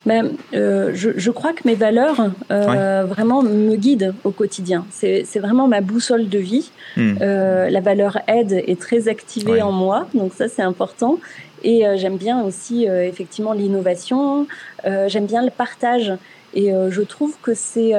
Ben, 0.07 0.33
euh, 0.53 0.91
je, 0.95 1.11
je, 1.17 1.31
crois 1.31 1.53
que 1.55 1.63
mes 1.65 1.75
valeurs 1.75 2.29
euh, 2.51 3.05
vraiment 3.09 3.43
me 3.43 3.75
guident 3.77 4.15
au 4.25 4.33
quotidien. 4.33 4.85
C'est 4.91 5.39
vraiment 5.39 5.67
ma 5.67 5.81
boussole 5.81 6.29
de 6.29 6.39
vie. 6.39 6.71
Hmm. 6.97 7.15
Euh, 7.23 7.71
la 7.71 7.81
valeur 7.81 8.19
aide 8.29 8.53
est 8.67 8.79
très 8.79 9.09
activée 9.09 9.63
en 9.63 9.73
moi, 9.73 10.07
donc 10.15 10.35
ça 10.35 10.49
c'est 10.49 10.63
important. 10.63 11.19
Et 11.65 11.87
euh, 11.87 11.97
j'aime 11.97 12.19
bien 12.19 12.43
aussi 12.43 12.89
euh, 12.89 13.09
effectivement 13.09 13.55
l'innovation. 13.55 14.47
Euh, 14.85 15.09
j'aime 15.09 15.27
bien 15.27 15.43
le 15.43 15.51
partage. 15.51 16.13
Et 16.55 16.73
je 16.91 17.03
trouve 17.03 17.37
que 17.43 17.53
c'est 17.53 17.93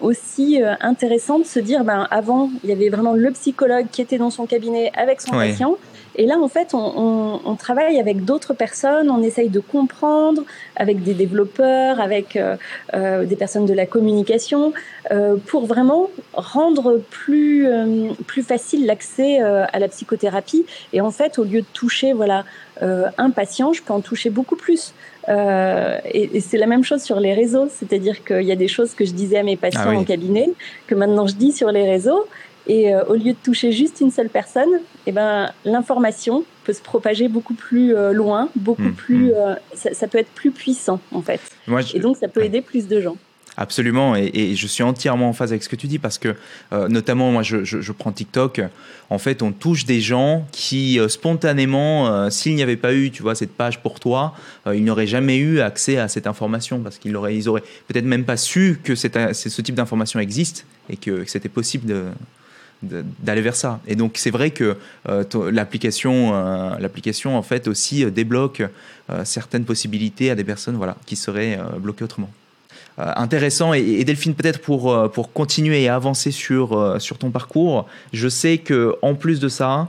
aussi 0.00 0.60
intéressant 0.80 1.38
de 1.38 1.44
se 1.44 1.60
dire, 1.60 1.84
ben 1.84 2.08
avant 2.10 2.50
il 2.64 2.70
y 2.70 2.72
avait 2.72 2.88
vraiment 2.88 3.12
le 3.12 3.30
psychologue 3.32 3.86
qui 3.92 4.00
était 4.00 4.18
dans 4.18 4.30
son 4.30 4.46
cabinet 4.46 4.90
avec 4.96 5.20
son 5.20 5.32
patient. 5.32 5.76
Et 6.16 6.26
là, 6.26 6.38
en 6.38 6.48
fait, 6.48 6.74
on, 6.74 7.40
on, 7.44 7.54
travaille 7.54 8.00
avec 8.00 8.24
d'autres 8.24 8.52
personnes, 8.52 9.10
on 9.10 9.22
essaye 9.22 9.48
de 9.48 9.60
comprendre 9.60 10.42
avec 10.76 11.02
des 11.02 11.14
développeurs, 11.14 12.00
avec 12.00 12.36
euh, 12.36 12.56
euh 12.94 13.24
des 13.24 13.36
personnes 13.36 13.66
de 13.66 13.74
la 13.74 13.86
communication, 13.86 14.72
euh, 15.12 15.36
pour 15.46 15.66
vraiment 15.66 16.10
rendre 16.34 17.00
plus 17.10 17.66
euh, 17.66 18.10
plus 18.26 18.42
facile 18.42 18.86
l'accès 18.86 19.40
euh, 19.40 19.64
à 19.72 19.78
la 19.78 19.88
psychothérapie. 19.88 20.66
Et 20.92 21.00
en 21.00 21.10
fait, 21.10 21.38
au 21.38 21.44
lieu 21.44 21.62
de 21.62 21.66
toucher 21.72 22.12
voilà 22.12 22.44
un 22.82 23.30
patient, 23.30 23.74
je 23.74 23.82
peux 23.82 23.92
en 23.92 24.00
toucher 24.00 24.30
beaucoup 24.30 24.56
plus. 24.56 24.94
Euh, 25.28 25.98
et, 26.04 26.36
et 26.36 26.40
c'est 26.40 26.58
la 26.58 26.66
même 26.66 26.84
chose 26.84 27.02
sur 27.02 27.20
les 27.20 27.34
réseaux, 27.34 27.68
c'est-à-dire 27.70 28.24
qu'il 28.24 28.42
y 28.42 28.52
a 28.52 28.56
des 28.56 28.68
choses 28.68 28.94
que 28.94 29.04
je 29.04 29.12
disais 29.12 29.38
à 29.38 29.42
mes 29.42 29.56
patients 29.56 29.82
ah 29.86 29.94
en 29.94 30.04
cabinet 30.04 30.50
que 30.86 30.94
maintenant 30.94 31.26
je 31.26 31.34
dis 31.34 31.52
sur 31.52 31.70
les 31.70 31.88
réseaux. 31.88 32.26
Et 32.66 32.94
euh, 32.94 33.04
au 33.06 33.14
lieu 33.14 33.32
de 33.32 33.38
toucher 33.42 33.72
juste 33.72 34.00
une 34.00 34.10
seule 34.10 34.28
personne, 34.28 34.68
eh 35.06 35.12
ben, 35.12 35.50
l'information 35.64 36.44
peut 36.64 36.72
se 36.72 36.82
propager 36.82 37.28
beaucoup 37.28 37.54
plus 37.54 37.96
euh, 37.96 38.12
loin, 38.12 38.48
beaucoup 38.54 38.82
mmh, 38.82 38.94
plus. 38.94 39.30
Mmh. 39.30 39.34
Euh, 39.34 39.54
ça, 39.74 39.94
ça, 39.94 40.06
peut 40.08 40.18
être 40.18 40.30
plus 40.30 40.50
puissant, 40.50 41.00
en 41.12 41.22
fait. 41.22 41.40
Moi, 41.66 41.80
je... 41.80 41.96
Et 41.96 42.00
donc, 42.00 42.16
ça 42.16 42.28
peut 42.28 42.44
aider 42.44 42.60
plus 42.60 42.86
de 42.86 43.00
gens. 43.00 43.16
Absolument, 43.60 44.16
et, 44.16 44.56
je 44.56 44.66
suis 44.66 44.82
entièrement 44.82 45.28
en 45.28 45.32
phase 45.34 45.52
avec 45.52 45.62
ce 45.62 45.68
que 45.68 45.76
tu 45.76 45.86
dis 45.86 45.98
parce 45.98 46.16
que, 46.16 46.34
euh, 46.72 46.88
notamment, 46.88 47.30
moi, 47.30 47.42
je, 47.42 47.92
prends 47.92 48.10
TikTok. 48.10 48.62
En 49.10 49.18
fait, 49.18 49.42
on 49.42 49.52
touche 49.52 49.84
des 49.84 50.00
gens 50.00 50.46
qui, 50.50 50.98
euh, 50.98 51.08
spontanément, 51.08 52.08
euh, 52.08 52.30
s'il 52.30 52.54
n'y 52.54 52.62
avait 52.62 52.78
pas 52.78 52.94
eu, 52.94 53.10
tu 53.10 53.22
vois, 53.22 53.34
cette 53.34 53.52
page 53.52 53.82
pour 53.82 54.00
toi, 54.00 54.34
ils 54.72 54.82
n'auraient 54.82 55.06
jamais 55.06 55.36
eu 55.36 55.60
accès 55.60 55.98
à 55.98 56.08
cette 56.08 56.26
information 56.26 56.80
parce 56.80 56.96
qu'ils 56.96 57.14
auraient, 57.14 57.36
ils 57.36 57.50
auraient 57.50 57.62
peut-être 57.86 58.06
même 58.06 58.24
pas 58.24 58.38
su 58.38 58.80
que 58.82 58.94
ce 58.94 59.60
type 59.60 59.74
d'information 59.74 60.20
existe 60.20 60.64
et 60.88 60.96
que, 60.96 61.26
c'était 61.26 61.50
possible 61.50 61.92
d'aller 62.80 63.42
vers 63.42 63.56
ça. 63.56 63.80
Et 63.86 63.94
donc 63.94 64.12
c'est 64.16 64.30
vrai 64.30 64.52
que 64.52 64.78
l'application, 65.50 66.32
l'application 66.78 67.36
en 67.36 67.42
fait 67.42 67.68
aussi 67.68 68.10
débloque 68.10 68.62
certaines 69.24 69.64
possibilités 69.66 70.30
à 70.30 70.34
des 70.34 70.44
personnes 70.44 70.76
voilà 70.76 70.96
qui 71.04 71.16
seraient 71.16 71.58
bloquées 71.78 72.04
autrement. 72.04 72.30
Intéressant 72.98 73.72
et, 73.72 74.04
Delphine 74.04 74.34
peut-être 74.34 74.60
pour 74.60 75.10
pour 75.12 75.32
continuer 75.32 75.82
et 75.82 75.88
avancer 75.88 76.30
sur 76.30 77.00
sur 77.00 77.18
ton 77.18 77.30
parcours, 77.30 77.86
je 78.12 78.28
sais 78.28 78.58
que 78.58 78.96
en 79.02 79.14
plus 79.14 79.40
de 79.40 79.48
ça, 79.48 79.88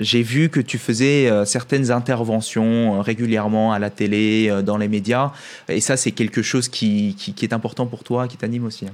j'ai 0.00 0.22
vu 0.22 0.48
que 0.48 0.60
tu 0.60 0.78
faisais 0.78 1.30
certaines 1.44 1.90
interventions 1.90 3.00
régulièrement 3.00 3.72
à 3.72 3.78
la 3.78 3.90
télé, 3.90 4.52
dans 4.64 4.76
les 4.76 4.88
médias, 4.88 5.32
et 5.68 5.80
ça 5.80 5.96
c'est 5.96 6.12
quelque 6.12 6.42
chose 6.42 6.68
qui, 6.68 7.14
qui, 7.18 7.34
qui, 7.34 7.44
est 7.44 7.52
important 7.52 7.86
pour 7.86 8.02
toi, 8.02 8.26
qui 8.26 8.36
t'anime 8.36 8.64
aussi. 8.64 8.86
Hein. 8.86 8.92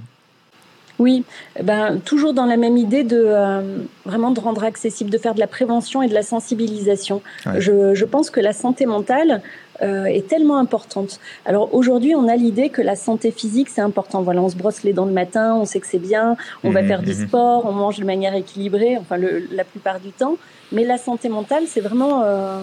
Oui, 0.98 1.24
ben, 1.60 1.98
toujours 2.04 2.34
dans 2.34 2.46
la 2.46 2.56
même 2.56 2.76
idée 2.76 3.02
de 3.02 3.20
euh, 3.26 3.78
vraiment 4.04 4.30
de 4.30 4.38
rendre 4.38 4.62
accessible, 4.62 5.10
de 5.10 5.18
faire 5.18 5.34
de 5.34 5.40
la 5.40 5.48
prévention 5.48 6.02
et 6.02 6.08
de 6.08 6.14
la 6.14 6.22
sensibilisation. 6.22 7.20
Ouais. 7.46 7.60
Je, 7.60 7.94
je, 7.94 8.04
pense 8.04 8.30
que 8.30 8.38
la 8.38 8.52
santé 8.52 8.86
mentale 8.86 9.42
euh, 9.82 10.04
est 10.04 10.28
tellement 10.28 10.56
importante. 10.58 11.18
Alors 11.46 11.74
aujourd'hui, 11.74 12.14
on 12.14 12.28
a 12.28 12.36
l'idée 12.36 12.68
que 12.68 12.80
la 12.80 12.94
santé 12.94 13.32
physique, 13.32 13.70
c'est 13.70 13.80
important. 13.80 14.22
Voilà, 14.22 14.40
on 14.40 14.48
se 14.48 14.56
brosse 14.56 14.84
les 14.84 14.92
dents 14.92 15.06
le 15.06 15.12
matin, 15.12 15.56
on 15.56 15.64
sait 15.64 15.80
que 15.80 15.86
c'est 15.88 15.98
bien, 15.98 16.36
on 16.62 16.70
mmh, 16.70 16.74
va 16.74 16.84
faire 16.84 17.02
mmh. 17.02 17.06
du 17.06 17.14
sport, 17.14 17.66
on 17.66 17.72
mange 17.72 17.98
de 17.98 18.04
manière 18.04 18.34
équilibrée, 18.34 18.96
enfin 18.96 19.16
le, 19.16 19.48
la 19.50 19.64
plupart 19.64 19.98
du 19.98 20.12
temps. 20.12 20.36
Mais 20.70 20.84
la 20.84 20.98
santé 20.98 21.28
mentale, 21.28 21.64
c'est 21.66 21.80
vraiment 21.80 22.22
euh, 22.24 22.60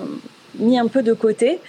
mis 0.58 0.80
un 0.80 0.88
peu 0.88 1.04
de 1.04 1.12
côté. 1.12 1.60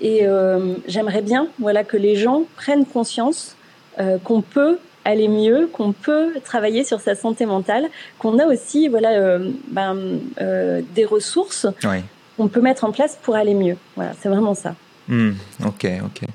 Et 0.00 0.26
euh, 0.26 0.74
j'aimerais 0.86 1.22
bien 1.22 1.48
voilà, 1.58 1.84
que 1.84 1.96
les 1.96 2.16
gens 2.16 2.44
prennent 2.56 2.86
conscience 2.86 3.56
euh, 3.98 4.18
qu'on 4.18 4.40
peut 4.40 4.78
aller 5.04 5.28
mieux, 5.28 5.68
qu'on 5.72 5.92
peut 5.92 6.34
travailler 6.44 6.84
sur 6.84 7.00
sa 7.00 7.14
santé 7.14 7.46
mentale, 7.46 7.88
qu'on 8.18 8.38
a 8.38 8.46
aussi 8.46 8.88
voilà 8.88 9.10
euh, 9.10 9.50
ben, 9.68 9.96
euh, 10.40 10.82
des 10.94 11.04
ressources 11.04 11.66
oui. 11.84 11.98
qu'on 12.36 12.48
peut 12.48 12.60
mettre 12.60 12.84
en 12.84 12.92
place 12.92 13.18
pour 13.22 13.34
aller 13.34 13.54
mieux. 13.54 13.76
Voilà, 13.96 14.12
c'est 14.20 14.28
vraiment 14.28 14.54
ça. 14.54 14.74
Mmh, 15.08 15.30
ok, 15.66 15.86
ok. 16.04 16.28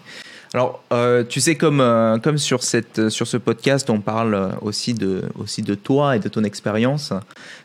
Alors, 0.54 0.84
euh, 0.94 1.24
tu 1.28 1.42
sais, 1.42 1.56
comme, 1.56 1.82
euh, 1.82 2.18
comme 2.18 2.38
sur, 2.38 2.64
cette, 2.64 3.10
sur 3.10 3.28
ce 3.28 3.38
podcast, 3.38 3.90
on 3.90 4.00
parle 4.00 4.54
aussi 4.62 4.94
de, 4.94 5.24
aussi 5.38 5.62
de 5.62 5.76
toi 5.76 6.16
et 6.16 6.20
de 6.20 6.30
ton 6.30 6.44
expérience. 6.44 7.14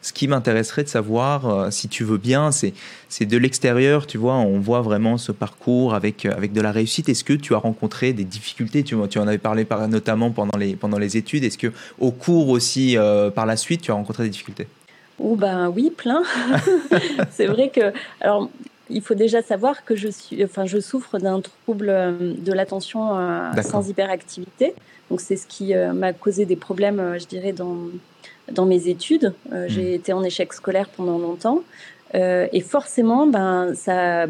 Ce 0.03 0.13
qui 0.13 0.29
m'intéresserait 0.29 0.85
de 0.85 0.89
savoir, 0.89 1.49
euh, 1.49 1.71
si 1.71 1.89
tu 1.89 2.05
veux 2.05 2.17
bien, 2.17 2.51
c'est, 2.51 2.73
de 3.21 3.37
l'extérieur, 3.37 4.07
tu 4.07 4.19
vois, 4.19 4.35
on 4.35 4.59
voit 4.59 4.81
vraiment 4.81 5.19
ce 5.19 5.33
parcours 5.33 5.95
avec, 5.95 6.27
avec 6.27 6.53
de 6.53 6.61
la 6.61 6.73
réussite. 6.73 7.09
Est-ce 7.09 7.25
que 7.25 7.33
tu 7.33 7.55
as 7.55 7.59
rencontré 7.59 8.13
des 8.13 8.25
difficultés? 8.25 8.83
Tu, 8.83 8.97
tu 9.09 9.19
en 9.19 9.29
avais 9.29 9.39
parlé 9.39 9.65
par, 9.65 9.87
notamment 9.89 10.31
pendant 10.31 10.59
les, 10.59 10.75
pendant 10.75 10.99
les 10.99 11.17
études. 11.17 11.45
Est-ce 11.45 11.59
que 11.59 11.73
au 11.99 12.11
cours 12.11 12.49
aussi, 12.49 12.97
euh, 12.97 13.31
par 13.31 13.47
la 13.47 13.57
suite, 13.57 13.83
tu 13.83 13.91
as 13.91 13.95
rencontré 13.95 14.25
des 14.25 14.31
difficultés? 14.31 14.67
Oh 15.19 15.37
ben 15.37 15.69
oui, 15.69 15.93
plein. 15.95 16.23
c'est 17.31 17.47
vrai 17.47 17.69
que 17.69 17.93
alors 18.21 18.49
il 18.91 19.03
faut 19.03 19.15
déjà 19.15 19.43
savoir 19.43 19.85
que 19.85 19.97
je, 19.97 20.09
suis, 20.09 20.45
enfin, 20.45 20.67
je 20.67 20.79
souffre 20.79 21.19
d'un 21.19 21.41
trouble 21.41 21.89
euh, 21.89 22.35
de 22.39 22.53
l'attention 22.53 23.19
euh, 23.19 23.51
sans 23.63 23.89
hyperactivité. 23.89 24.75
Donc, 25.11 25.21
c'est 25.21 25.37
ce 25.37 25.47
qui 25.47 25.75
euh, 25.75 25.93
m'a 25.93 26.13
causé 26.13 26.45
des 26.45 26.57
problèmes, 26.57 27.17
je 27.19 27.27
dirais, 27.27 27.53
dans, 27.53 27.77
dans 28.53 28.67
mes 28.67 28.89
études. 28.89 29.33
Mmh. 29.51 29.57
J'ai 29.69 29.95
été 29.95 30.13
en 30.13 30.23
échec 30.23 30.53
scolaire 30.53 30.89
pendant 30.89 31.19
longtemps. 31.19 31.63
et 32.15 32.61
forcément, 32.61 33.27
ben, 33.27 33.75
ça, 33.75 34.27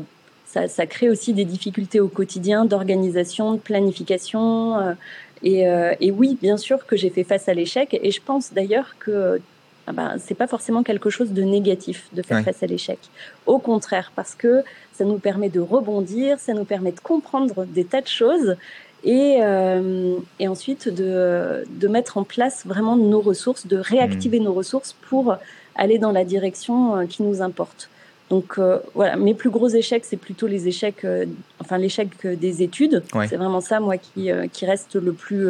ça, 0.47 0.69
ça, 0.69 0.87
crée 0.87 1.09
aussi 1.09 1.33
des 1.33 1.45
difficultés 1.45 2.01
au 2.01 2.09
quotidien 2.09 2.65
d'organisation, 2.65 3.55
de 3.55 3.59
planification. 3.59 4.97
Et, 5.43 5.61
et, 6.01 6.11
oui, 6.11 6.39
bien 6.43 6.59
sûr 6.59 6.87
que 6.87 6.97
j'ai 6.97 7.11
fait 7.11 7.25
face 7.25 7.49
à 7.49 7.55
l'échec. 7.55 7.99
Et 8.03 8.11
je 8.11 8.21
pense 8.21 8.53
d'ailleurs 8.53 8.97
que 8.99 9.41
ben, 9.87 10.17
c'est 10.19 10.35
pas 10.35 10.47
forcément 10.47 10.83
quelque 10.83 11.11
chose 11.11 11.33
de 11.33 11.43
négatif 11.43 12.09
de 12.13 12.23
faire 12.23 12.39
ouais. 12.39 12.43
face 12.45 12.63
à 12.63 12.67
l'échec. 12.67 12.99
Au 13.47 13.59
contraire, 13.59 14.13
parce 14.15 14.35
que 14.35 14.63
ça 14.93 15.05
nous 15.05 15.19
permet 15.19 15.49
de 15.49 15.61
rebondir, 15.61 16.39
ça 16.39 16.53
nous 16.53 16.65
permet 16.65 16.93
de 16.93 17.01
comprendre 17.01 17.65
des 17.65 17.85
tas 17.85 18.01
de 18.01 18.07
choses 18.07 18.57
et, 19.03 19.39
euh, 19.41 20.17
et 20.39 20.49
ensuite 20.49 20.89
de, 20.89 21.65
de, 21.69 21.89
mettre 21.89 22.19
en 22.19 22.25
place 22.25 22.67
vraiment 22.67 22.97
nos 22.97 23.21
ressources, 23.21 23.67
de 23.67 23.79
réactiver 23.79 24.41
mmh. 24.41 24.45
nos 24.45 24.53
ressources 24.53 24.95
pour 25.09 25.37
aller 25.75 25.99
dans 25.99 26.13
la 26.13 26.25
direction 26.25 26.97
euh, 26.97 27.07
qui 27.07 27.23
nous 27.23 27.41
importe. 27.41 27.89
Donc 28.31 28.59
euh, 28.59 28.79
voilà, 28.95 29.17
mes 29.17 29.35
plus 29.35 29.51
gros 29.51 29.69
échecs, 29.69 30.05
c'est 30.05 30.17
plutôt 30.17 30.47
les 30.47 30.69
échecs, 30.69 31.05
euh, 31.05 31.27
enfin 31.59 31.79
l'échec 31.79 32.09
des 32.25 32.63
études. 32.63 33.03
Ouais. 33.13 33.27
C'est 33.27 33.37
vraiment 33.37 33.61
ça, 33.61 33.81
moi, 33.81 33.99
qui, 33.99 34.31
euh, 34.31 34.47
qui 34.47 34.65
reste 34.67 34.95
le 34.95 35.13
plus 35.13 35.49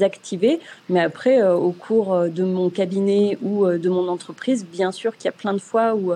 activer. 0.00 0.60
Mais 0.88 1.00
après, 1.00 1.42
euh, 1.42 1.54
au 1.54 1.72
cours 1.72 2.14
euh, 2.14 2.28
de 2.28 2.44
mon 2.44 2.70
cabinet 2.70 3.36
ou 3.42 3.66
euh, 3.66 3.78
de 3.78 3.90
mon 3.90 4.08
entreprise, 4.08 4.64
bien 4.64 4.92
sûr 4.92 5.16
qu'il 5.16 5.26
y 5.26 5.28
a 5.28 5.32
plein 5.32 5.52
de 5.52 5.58
fois 5.58 5.94
où, 5.94 6.12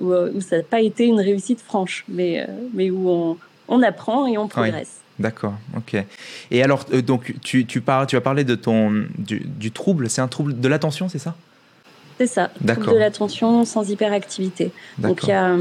où, 0.00 0.12
où 0.12 0.40
ça 0.40 0.58
n'a 0.58 0.62
pas 0.62 0.80
été 0.80 1.06
une 1.06 1.20
réussite 1.20 1.60
franche, 1.60 2.04
mais, 2.08 2.46
mais 2.74 2.90
où 2.90 3.08
on, 3.08 3.36
on 3.68 3.82
apprend 3.82 4.26
et 4.26 4.38
on 4.38 4.46
progresse. 4.46 5.00
D'accord, 5.18 5.54
ok. 5.76 5.96
Et 6.50 6.62
alors, 6.62 6.84
donc, 6.84 7.34
tu, 7.42 7.64
tu, 7.64 7.80
parles, 7.80 8.06
tu 8.06 8.16
as 8.16 8.20
parlé 8.20 8.44
de 8.44 8.54
ton, 8.54 9.06
du, 9.16 9.40
du 9.40 9.72
trouble, 9.72 10.10
c'est 10.10 10.20
un 10.20 10.28
trouble 10.28 10.60
de 10.60 10.68
l'attention, 10.68 11.08
c'est 11.08 11.18
ça? 11.18 11.34
C'est 12.18 12.26
ça, 12.26 12.50
trouble 12.66 12.92
de 12.92 12.96
l'attention 12.96 13.64
sans 13.64 13.90
hyperactivité. 13.90 14.72
Donc, 14.98 15.24
il 15.24 15.28
y 15.28 15.32
a 15.32 15.54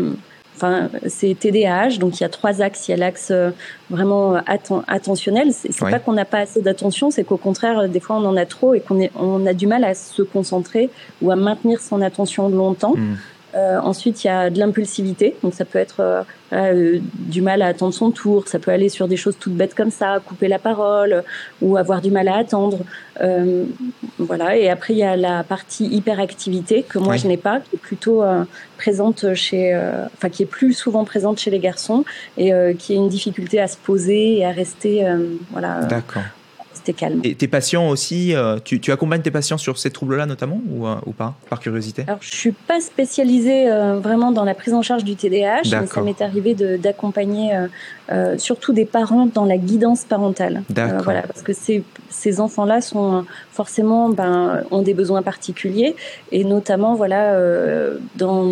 enfin 0.56 0.90
c'est 1.08 1.38
TDAH, 1.38 1.98
donc 2.00 2.20
il 2.20 2.22
y 2.22 2.26
a 2.26 2.30
trois 2.30 2.62
axes. 2.62 2.88
Il 2.88 2.92
y 2.92 2.94
a 2.94 2.98
l'axe 2.98 3.30
euh, 3.32 3.52
vraiment 3.90 4.36
atten 4.46 4.84
attentionnel. 4.88 5.52
C'est 5.52 5.78
pas 5.80 6.00
qu'on 6.00 6.14
n'a 6.14 6.26
pas 6.26 6.40
assez 6.40 6.62
d'attention, 6.62 7.12
c'est 7.12 7.24
qu'au 7.24 7.38
contraire, 7.38 7.88
des 7.90 8.00
fois 8.00 8.18
on 8.18 8.26
en 8.26 8.38
a 8.38 8.46
trop 8.46 8.74
et 8.74 8.80
qu'on 8.80 9.08
on 9.16 9.46
a 9.46 9.54
du 9.54 9.68
mal 9.68 9.84
à 9.84 9.94
se 9.94 10.22
concentrer 10.22 10.90
ou 11.22 11.32
à 11.32 11.36
maintenir 11.36 11.82
son 11.82 12.02
attention 12.02 12.50
longtemps. 12.50 12.96
Mmh. 12.96 13.16
Euh, 13.56 13.80
ensuite, 13.80 14.24
il 14.24 14.28
y 14.28 14.30
a 14.30 14.50
de 14.50 14.60
l'impulsivité, 14.60 15.36
donc 15.42 15.54
ça 15.54 15.64
peut 15.64 15.80
être 15.80 16.02
euh, 16.02 16.24
euh, 16.52 17.00
du 17.14 17.42
mal 17.42 17.62
à 17.62 17.68
attendre 17.68 17.94
son 17.94 18.12
tour, 18.12 18.48
ça 18.48 18.60
peut 18.60 18.72
aller 18.72 18.90
sur 18.90 19.08
des 19.08 19.16
choses 19.16 19.38
toutes 19.40 19.54
bêtes 19.54 19.74
comme 19.74 19.92
ça, 19.92 20.20
couper 20.24 20.50
la 20.50 20.60
parole 20.60 21.24
ou 21.62 21.78
avoir 21.78 22.02
du 22.02 22.12
mal 22.12 22.28
à 22.28 22.36
attendre. 22.36 22.80
voilà. 24.20 24.58
Et 24.58 24.70
après, 24.70 24.94
il 24.94 25.00
y 25.00 25.04
a 25.04 25.16
la 25.16 25.44
partie 25.44 25.86
hyperactivité 25.86 26.84
que 26.84 27.00
moi 27.00 27.16
je 27.16 27.28
n'ai 27.28 27.38
pas, 27.38 27.60
qui 27.62 27.76
est 27.76 27.80
plutôt 27.80 28.24
présente 28.78 29.34
chez, 29.34 29.76
enfin 30.16 30.30
qui 30.30 30.44
est 30.44 30.48
plus 30.48 30.74
souvent 30.74 31.06
présente 31.06 31.40
chez 31.40 31.52
les 31.52 31.60
garçons 31.60 32.04
et 32.38 32.52
qui 32.78 32.94
est 32.94 32.98
une 32.98 33.10
difficulté 33.10 33.60
à 33.60 33.68
se 33.68 33.78
poser 33.78 34.38
et 34.40 34.46
à 34.46 34.52
rester, 34.52 35.06
voilà. 35.52 35.82
D'accord 35.86 36.24
calme. 36.94 37.22
Et 37.24 37.36
tes 37.36 37.48
patients 37.48 37.90
aussi, 37.90 38.36
euh, 38.36 38.58
tu, 38.64 38.92
accompagnes 38.92 39.22
tes 39.22 39.32
patients 39.32 39.58
sur 39.58 39.78
ces 39.78 39.90
troubles-là 39.90 40.26
notamment 40.26 40.62
ou, 40.70 40.88
euh, 40.88 40.96
ou, 41.06 41.12
pas, 41.12 41.36
par 41.50 41.60
curiosité? 41.60 42.04
Alors, 42.08 42.20
je 42.22 42.34
suis 42.34 42.52
pas 42.52 42.80
spécialisée 42.80 43.70
euh, 43.70 44.00
vraiment 44.00 44.32
dans 44.32 44.44
la 44.44 44.54
prise 44.54 44.74
en 44.74 44.82
charge 44.82 45.04
du 45.04 45.16
TDAH, 45.16 45.62
mais 45.64 45.88
ça 45.88 46.02
m'est 46.02 46.22
arrivé 46.22 46.56
d'accompagner 46.78 47.52
surtout 48.38 48.74
des 48.74 48.86
parents 48.86 49.26
dans 49.26 49.46
la 49.46 49.58
guidance 49.58 50.04
parentale. 50.04 50.64
voilà, 51.04 51.24
parce 51.24 51.42
que 51.42 51.54
ces, 51.54 51.84
ces 52.10 52.40
enfants-là 52.40 52.82
sont 52.82 53.26
forcément 53.52 54.10
ben, 54.10 54.64
ont 54.72 54.82
des 54.82 54.94
besoins 54.94 55.22
particuliers 55.22 55.96
et 56.32 56.44
notamment 56.44 56.96
voilà 56.96 57.36
dans 58.16 58.52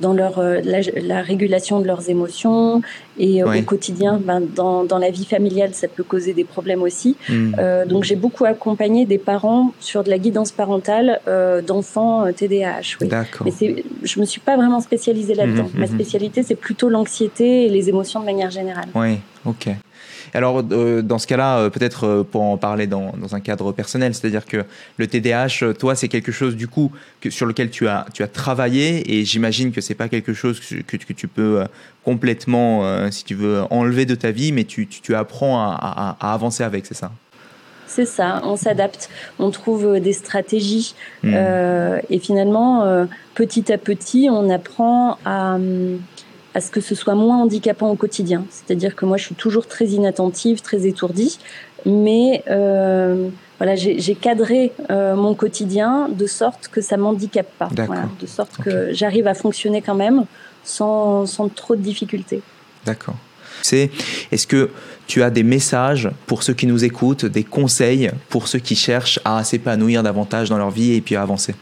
dans 0.00 0.12
leur 0.12 0.38
euh, 0.38 0.60
la, 0.62 1.22
régulation 1.22 1.80
de 1.80 1.86
leurs 1.86 2.08
émotions 2.10 2.82
et 3.18 3.42
euh, 3.42 3.58
au 3.58 3.62
quotidien, 3.62 4.20
ben, 4.22 4.40
dans, 4.40 4.84
dans, 4.84 4.98
la 4.98 5.10
vie 5.10 5.24
familiale, 5.24 5.74
ça 5.74 5.88
peut 5.88 6.02
causer 6.02 6.32
des 6.32 6.44
problèmes 6.44 6.82
aussi. 6.82 7.16
Euh, 7.30 7.84
donc 7.84 8.04
j'ai 8.04 8.16
beaucoup 8.16 8.44
accompagné 8.44 9.04
des 9.04 9.18
parents 9.18 9.72
sur 9.80 10.02
de 10.02 10.10
la 10.10 10.18
guidance 10.18 10.52
parentale 10.52 11.20
d'enfants 11.66 12.26
TDAH. 12.32 12.96
Oui. 13.00 13.08
D'accord. 13.08 13.46
Mais 13.46 13.84
je 14.02 14.20
me 14.20 14.24
suis 14.24 14.40
pas 14.40 14.56
vraiment 14.56 14.80
spécialisée 14.80 15.34
là-dedans. 15.34 15.64
Hmm, 15.64 15.76
hmm, 15.76 15.80
Ma 15.80 15.86
spécialité, 15.86 16.42
c'est 16.42 16.54
plutôt 16.54 16.88
l'anxiété 16.88 17.66
et 17.66 17.68
les 17.68 17.88
émotions 17.88 18.20
de 18.20 18.24
manière 18.24 18.50
générale. 18.50 18.88
Oui, 18.94 19.18
ok. 19.44 19.68
Alors, 20.34 20.62
euh, 20.70 21.02
dans 21.02 21.18
ce 21.18 21.26
cas-là, 21.26 21.58
euh, 21.58 21.70
peut-être 21.70 22.06
euh, 22.06 22.22
pour 22.22 22.42
en 22.42 22.56
parler 22.56 22.86
dans, 22.86 23.12
un 23.32 23.40
cadre 23.40 23.72
personnel, 23.72 24.14
c'est-à-dire 24.14 24.44
que 24.44 24.64
le 24.96 25.06
TDAH, 25.06 25.74
toi, 25.78 25.94
c'est 25.94 26.08
quelque 26.08 26.32
chose 26.32 26.56
du 26.56 26.66
coup 26.68 26.90
sur 27.28 27.46
lequel 27.46 27.70
tu 27.70 27.86
as, 27.86 28.06
tu 28.12 28.22
as 28.22 28.26
travaillé 28.26 29.14
et 29.14 29.24
j'imagine 29.24 29.72
que 29.72 29.80
c'est 29.80 29.94
pas 29.94 30.08
quelque 30.08 30.32
chose 30.32 30.60
que, 30.60 30.96
tu 30.96 31.28
peux 31.28 31.64
complètement, 32.04 33.10
si 33.10 33.24
tu 33.24 33.34
veux, 33.34 33.62
enlever 33.70 34.06
de 34.06 34.14
ta 34.14 34.30
vie, 34.30 34.52
mais 34.52 34.64
tu, 34.64 34.88
apprends 35.14 35.60
à, 35.60 36.16
avancer 36.20 36.64
avec, 36.64 36.86
c'est 36.86 36.94
ça? 36.94 37.12
C'est 37.86 38.06
ça, 38.06 38.40
on 38.44 38.56
s'adapte, 38.56 39.10
on 39.38 39.50
trouve 39.50 40.00
des 40.00 40.12
stratégies 40.12 40.94
hmm. 41.22 41.34
et 42.08 42.18
finalement, 42.18 43.06
petit 43.34 43.72
à 43.72 43.78
petit, 43.78 44.28
on 44.30 44.50
apprend 44.50 45.18
à, 45.24 45.58
à 46.54 46.60
ce 46.60 46.70
que 46.70 46.80
ce 46.80 46.94
soit 46.94 47.14
moins 47.14 47.42
handicapant 47.42 47.90
au 47.90 47.96
quotidien. 47.96 48.44
C'est-à-dire 48.50 48.96
que 48.96 49.04
moi, 49.06 49.16
je 49.16 49.24
suis 49.24 49.34
toujours 49.34 49.66
très 49.66 49.86
inattentive, 49.86 50.60
très 50.60 50.86
étourdie, 50.86 51.38
mais 51.86 52.42
euh, 52.50 53.28
voilà, 53.58 53.76
j'ai 53.76 54.14
cadré 54.14 54.72
euh, 54.90 55.14
mon 55.14 55.34
quotidien 55.34 56.08
de 56.08 56.26
sorte 56.26 56.68
que 56.68 56.80
ça 56.80 56.96
m'handicape 56.96 57.50
pas, 57.58 57.68
de 58.20 58.26
sorte 58.26 58.56
que 58.62 58.92
j'arrive 58.92 59.26
à 59.26 59.34
fonctionner 59.34 59.82
quand 59.82 59.94
même 59.94 60.24
sans, 60.64 61.26
sans 61.26 61.48
trop 61.48 61.76
de 61.76 61.82
difficultés. 61.82 62.42
D'accord. 62.84 63.16
C'est, 63.62 63.90
est-ce 64.32 64.46
que 64.46 64.70
tu 65.06 65.22
as 65.22 65.30
des 65.30 65.42
messages 65.42 66.08
pour 66.26 66.42
ceux 66.42 66.54
qui 66.54 66.66
nous 66.66 66.84
écoutent, 66.84 67.26
des 67.26 67.44
conseils 67.44 68.10
pour 68.28 68.48
ceux 68.48 68.58
qui 68.58 68.76
cherchent 68.76 69.20
à 69.24 69.44
s'épanouir 69.44 70.02
davantage 70.02 70.48
dans 70.48 70.58
leur 70.58 70.70
vie 70.70 70.94
et 70.94 71.00
puis 71.00 71.16
à 71.16 71.22
avancer? 71.22 71.54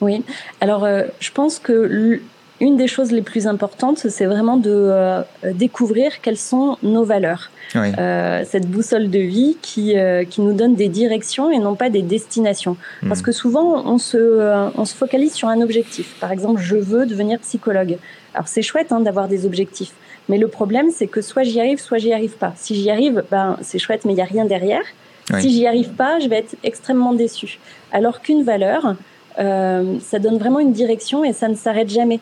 Oui. 0.00 0.24
Alors, 0.60 0.84
euh, 0.84 1.04
je 1.20 1.30
pense 1.30 1.58
que 1.58 2.20
une 2.62 2.76
des 2.76 2.86
choses 2.86 3.10
les 3.10 3.22
plus 3.22 3.48
importantes, 3.48 3.98
c'est 4.08 4.24
vraiment 4.24 4.56
de 4.56 4.70
euh, 4.72 5.22
découvrir 5.52 6.20
quelles 6.22 6.38
sont 6.38 6.78
nos 6.84 7.02
valeurs. 7.02 7.50
Euh, 7.74 8.44
cette 8.46 8.70
boussole 8.70 9.10
de 9.10 9.18
vie 9.18 9.56
qui, 9.62 9.98
euh, 9.98 10.24
qui 10.24 10.42
nous 10.42 10.52
donne 10.52 10.76
des 10.76 10.88
directions 10.88 11.50
et 11.50 11.58
non 11.58 11.74
pas 11.74 11.90
des 11.90 12.02
destinations. 12.02 12.76
Hmm. 13.02 13.08
Parce 13.08 13.20
que 13.20 13.32
souvent, 13.32 13.84
on 13.84 13.98
se, 13.98 14.72
on 14.78 14.84
se 14.84 14.94
focalise 14.94 15.32
sur 15.32 15.48
un 15.48 15.60
objectif. 15.60 16.14
Par 16.20 16.30
exemple, 16.30 16.60
je 16.60 16.76
veux 16.76 17.04
devenir 17.04 17.40
psychologue. 17.40 17.96
Alors 18.32 18.46
c'est 18.46 18.62
chouette 18.62 18.92
hein, 18.92 19.00
d'avoir 19.00 19.26
des 19.26 19.44
objectifs. 19.44 19.92
Mais 20.28 20.38
le 20.38 20.46
problème, 20.46 20.90
c'est 20.94 21.08
que 21.08 21.20
soit 21.20 21.42
j'y 21.42 21.58
arrive, 21.58 21.80
soit 21.80 21.98
j'y 21.98 22.12
arrive 22.12 22.36
pas. 22.36 22.52
Si 22.56 22.76
j'y 22.76 22.90
arrive, 22.90 23.24
ben, 23.32 23.56
c'est 23.62 23.80
chouette, 23.80 24.04
mais 24.04 24.12
il 24.12 24.16
n'y 24.16 24.22
a 24.22 24.26
rien 24.36 24.44
derrière. 24.44 24.84
Si 25.40 25.50
j'y 25.50 25.66
arrive 25.66 25.90
pas, 25.90 26.20
je 26.20 26.28
vais 26.28 26.38
être 26.38 26.54
extrêmement 26.62 27.12
déçue. 27.12 27.58
Alors 27.90 28.20
qu'une 28.20 28.44
valeur, 28.44 28.94
ça 29.36 30.18
donne 30.20 30.38
vraiment 30.38 30.60
une 30.60 30.72
direction 30.72 31.24
et 31.24 31.32
ça 31.32 31.48
ne 31.48 31.54
s'arrête 31.54 31.88
jamais. 31.88 32.20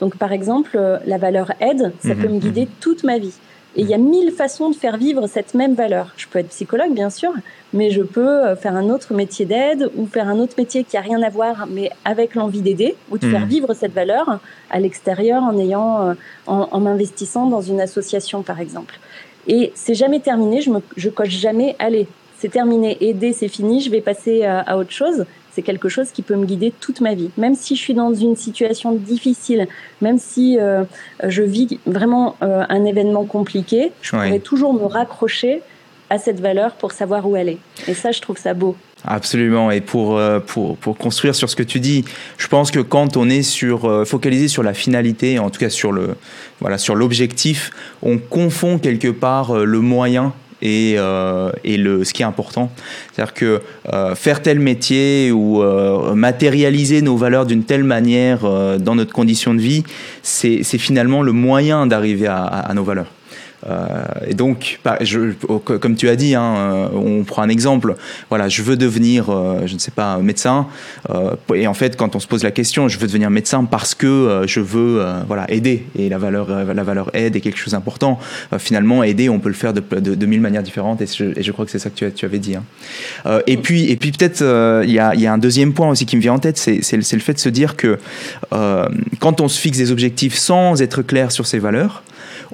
Donc, 0.00 0.16
par 0.16 0.32
exemple, 0.32 0.70
euh, 0.74 0.98
la 1.06 1.18
valeur 1.18 1.52
aide, 1.60 1.92
ça 2.00 2.14
peut 2.14 2.28
me 2.28 2.34
mhm, 2.34 2.40
guider 2.40 2.62
mhm. 2.62 2.70
toute 2.80 3.04
ma 3.04 3.18
vie. 3.18 3.34
Et 3.76 3.82
il 3.82 3.88
y 3.88 3.94
a 3.94 3.98
mille 3.98 4.32
façons 4.32 4.70
de 4.70 4.74
faire 4.74 4.96
vivre 4.96 5.28
cette 5.28 5.54
même 5.54 5.74
valeur. 5.74 6.12
Je 6.16 6.26
peux 6.26 6.40
être 6.40 6.48
psychologue, 6.48 6.92
bien 6.92 7.10
sûr, 7.10 7.30
mais 7.72 7.90
je 7.90 8.02
peux 8.02 8.26
euh, 8.26 8.56
faire 8.56 8.74
un 8.74 8.88
autre 8.90 9.14
métier 9.14 9.44
d'aide 9.44 9.90
ou 9.96 10.06
faire 10.06 10.28
un 10.28 10.38
autre 10.38 10.54
métier 10.58 10.82
qui 10.82 10.96
a 10.96 11.00
rien 11.00 11.22
à 11.22 11.28
voir, 11.28 11.68
mais 11.70 11.90
avec 12.04 12.34
l'envie 12.34 12.62
d'aider 12.62 12.96
ou 13.10 13.18
de 13.18 13.28
faire 13.28 13.42
mhm. 13.42 13.48
vivre 13.48 13.74
cette 13.74 13.92
valeur 13.92 14.40
à 14.70 14.80
l'extérieur 14.80 15.42
en 15.42 15.56
ayant, 15.58 16.08
euh, 16.08 16.14
en, 16.46 16.80
m'investissant 16.80 17.46
dans 17.46 17.60
une 17.60 17.80
association, 17.80 18.42
par 18.42 18.58
exemple. 18.58 18.98
Et 19.46 19.70
c'est 19.74 19.94
jamais 19.94 20.20
terminé. 20.20 20.62
Je 20.62 20.70
me, 20.70 20.80
je 20.96 21.08
coche 21.08 21.28
jamais. 21.30 21.76
Allez, 21.78 22.08
c'est 22.38 22.50
terminé. 22.50 22.96
Aider, 23.00 23.32
c'est 23.32 23.48
fini. 23.48 23.80
Je 23.80 23.90
vais 23.90 24.00
passer 24.00 24.44
à 24.44 24.76
autre 24.76 24.92
chose 24.92 25.26
c'est 25.52 25.62
quelque 25.62 25.88
chose 25.88 26.10
qui 26.12 26.22
peut 26.22 26.36
me 26.36 26.46
guider 26.46 26.72
toute 26.80 27.00
ma 27.00 27.14
vie. 27.14 27.30
Même 27.36 27.54
si 27.54 27.76
je 27.76 27.80
suis 27.80 27.94
dans 27.94 28.14
une 28.14 28.36
situation 28.36 28.92
difficile, 28.92 29.66
même 30.00 30.18
si 30.18 30.58
euh, 30.58 30.84
je 31.26 31.42
vis 31.42 31.78
vraiment 31.86 32.36
euh, 32.42 32.64
un 32.68 32.84
événement 32.84 33.24
compliqué, 33.24 33.92
je 34.02 34.10
pourrais 34.10 34.38
toujours 34.38 34.74
me 34.74 34.84
raccrocher 34.84 35.62
à 36.08 36.18
cette 36.18 36.40
valeur 36.40 36.74
pour 36.74 36.92
savoir 36.92 37.28
où 37.28 37.36
elle 37.36 37.50
est. 37.50 37.58
Et 37.86 37.94
ça, 37.94 38.10
je 38.10 38.20
trouve 38.20 38.36
ça 38.36 38.52
beau. 38.52 38.76
Absolument. 39.04 39.70
Et 39.70 39.80
pour, 39.80 40.18
euh, 40.18 40.40
pour, 40.40 40.76
pour, 40.76 40.98
construire 40.98 41.34
sur 41.34 41.48
ce 41.48 41.56
que 41.56 41.62
tu 41.62 41.80
dis, 41.80 42.04
je 42.36 42.48
pense 42.48 42.70
que 42.70 42.80
quand 42.80 43.16
on 43.16 43.30
est 43.30 43.42
sur, 43.42 44.06
focalisé 44.06 44.48
sur 44.48 44.62
la 44.62 44.74
finalité, 44.74 45.38
en 45.38 45.50
tout 45.50 45.60
cas 45.60 45.70
sur 45.70 45.92
le, 45.92 46.16
voilà, 46.60 46.78
sur 46.78 46.96
l'objectif, 46.96 47.70
on 48.02 48.18
confond 48.18 48.78
quelque 48.78 49.08
part 49.08 49.54
le 49.54 49.80
moyen 49.80 50.34
et, 50.62 50.94
euh, 50.96 51.50
et 51.64 51.76
le, 51.76 52.04
ce 52.04 52.12
qui 52.12 52.22
est 52.22 52.26
important. 52.26 52.70
C'est-à-dire 53.12 53.34
que 53.34 53.62
euh, 53.92 54.14
faire 54.14 54.42
tel 54.42 54.60
métier 54.60 55.32
ou 55.32 55.62
euh, 55.62 56.14
matérialiser 56.14 57.02
nos 57.02 57.16
valeurs 57.16 57.46
d'une 57.46 57.64
telle 57.64 57.84
manière 57.84 58.40
dans 58.78 58.94
notre 58.94 59.12
condition 59.12 59.54
de 59.54 59.60
vie, 59.60 59.84
c'est 60.22 60.62
finalement 60.62 61.22
le 61.22 61.32
moyen 61.32 61.86
d'arriver 61.86 62.26
à, 62.26 62.44
à, 62.44 62.74
nos 62.74 62.84
valeurs. 62.84 63.10
Euh, 63.68 64.04
et 64.26 64.34
donc, 64.34 64.80
je, 65.00 65.32
comme 65.32 65.96
tu 65.96 66.08
as 66.08 66.16
dit, 66.16 66.34
hein, 66.34 66.54
euh, 66.56 66.88
on 66.94 67.24
prend 67.24 67.42
un 67.42 67.48
exemple. 67.48 67.96
Voilà, 68.28 68.48
je 68.48 68.62
veux 68.62 68.76
devenir, 68.76 69.30
euh, 69.30 69.62
je 69.66 69.74
ne 69.74 69.78
sais 69.78 69.90
pas, 69.90 70.18
médecin. 70.18 70.66
et 71.54 71.66
en 71.66 71.74
fait, 71.74 71.96
quand 71.96 72.16
on 72.16 72.20
se 72.20 72.26
pose 72.26 72.42
la 72.42 72.50
question, 72.50 72.88
je 72.88 72.98
veux 72.98 73.06
devenir 73.06 73.30
médecin 73.30 73.64
parce 73.64 73.94
que 73.94 74.42
je 74.46 74.60
veux, 74.60 75.04
voilà, 75.26 75.50
aider. 75.50 75.84
Et 75.98 76.08
la 76.08 76.18
valeur, 76.18 76.48
la 76.48 76.82
valeur 76.82 77.10
aide 77.14 77.36
est 77.36 77.40
quelque 77.40 77.58
chose 77.58 77.72
d'important. 77.72 78.18
finalement, 78.58 79.02
aider, 79.02 79.28
on 79.28 79.38
peut 79.38 79.48
le 79.48 79.54
faire 79.54 79.72
de, 79.72 80.26
mille 80.26 80.40
manières 80.40 80.62
différentes. 80.62 81.00
Et 81.02 81.06
je, 81.06 81.52
crois 81.52 81.64
que 81.64 81.70
c'est 81.70 81.78
ça 81.78 81.90
que 81.90 82.08
tu, 82.08 82.24
avais 82.24 82.38
dit. 82.38 82.56
Hein. 82.56 83.40
et 83.46 83.56
puis, 83.56 83.90
et 83.90 83.96
puis 83.96 84.12
peut-être, 84.12 84.42
il 84.84 84.92
y 84.92 84.98
a, 84.98 85.14
y, 85.14 85.26
a, 85.26 85.32
un 85.32 85.38
deuxième 85.38 85.72
point 85.72 85.88
aussi 85.88 86.06
qui 86.06 86.16
me 86.16 86.22
vient 86.22 86.34
en 86.34 86.38
tête, 86.38 86.56
c'est 86.58 86.96
le 86.96 87.20
fait 87.20 87.34
de 87.34 87.38
se 87.38 87.48
dire 87.48 87.76
que 87.76 87.98
quand 89.18 89.40
on 89.40 89.48
se 89.48 89.60
fixe 89.60 89.78
des 89.78 89.92
objectifs 89.92 90.34
sans 90.34 90.80
être 90.82 91.02
clair 91.02 91.32
sur 91.32 91.46
ses 91.46 91.58
valeurs, 91.58 92.02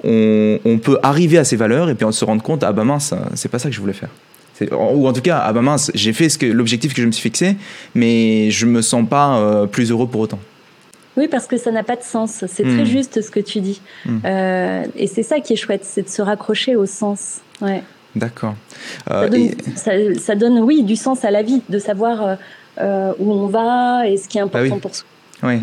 on, 0.03 0.79
peut 0.83 0.99
arriver 1.03 1.37
à 1.37 1.43
ces 1.43 1.55
valeurs 1.55 1.89
et 1.89 1.95
puis 1.95 2.05
on 2.05 2.11
se 2.11 2.25
rendre 2.25 2.43
compte, 2.43 2.63
ah 2.63 2.71
bah 2.71 2.83
mince, 2.83 3.13
c'est 3.35 3.49
pas 3.49 3.59
ça 3.59 3.69
que 3.69 3.75
je 3.75 3.81
voulais 3.81 3.93
faire. 3.93 4.09
Ou 4.71 5.07
en 5.07 5.13
tout 5.13 5.21
cas, 5.21 5.41
ah 5.43 5.53
bah 5.53 5.61
mince, 5.61 5.91
j'ai 5.93 6.13
fait 6.13 6.29
ce 6.29 6.37
que, 6.37 6.45
l'objectif 6.45 6.93
que 6.93 7.01
je 7.01 7.07
me 7.07 7.11
suis 7.11 7.21
fixé, 7.21 7.57
mais 7.95 8.49
je 8.51 8.65
me 8.65 8.81
sens 8.81 9.07
pas 9.07 9.37
euh, 9.37 9.67
plus 9.67 9.91
heureux 9.91 10.07
pour 10.07 10.21
autant. 10.21 10.39
Oui, 11.15 11.27
parce 11.27 11.47
que 11.47 11.57
ça 11.57 11.71
n'a 11.71 11.83
pas 11.83 11.95
de 11.95 12.03
sens. 12.03 12.43
C'est 12.47 12.63
très 12.63 12.83
hmm. 12.83 12.85
juste 12.85 13.21
ce 13.21 13.31
que 13.31 13.39
tu 13.39 13.59
dis. 13.59 13.81
Hmm. 14.05 14.19
Euh, 14.23 14.85
et 14.95 15.07
c'est 15.07 15.23
ça 15.23 15.39
qui 15.39 15.53
est 15.53 15.57
chouette, 15.57 15.83
c'est 15.83 16.03
de 16.03 16.09
se 16.09 16.21
raccrocher 16.21 16.75
au 16.75 16.85
sens. 16.85 17.41
Ouais. 17.61 17.83
D'accord. 18.15 18.55
Euh, 19.09 19.49
ça, 19.75 20.35
donne, 20.35 20.59
oui, 20.59 20.83
du 20.83 20.95
sens 20.95 21.25
à 21.25 21.31
la 21.31 21.43
vie, 21.43 21.61
de 21.69 21.79
savoir 21.79 22.37
où 22.79 23.31
on 23.31 23.47
va 23.47 24.07
et 24.07 24.17
ce 24.17 24.27
qui 24.27 24.37
est 24.37 24.41
bah 24.41 24.59
important 24.59 24.79
pour 24.79 24.95
soi. 24.95 25.07
Oui. 25.43 25.59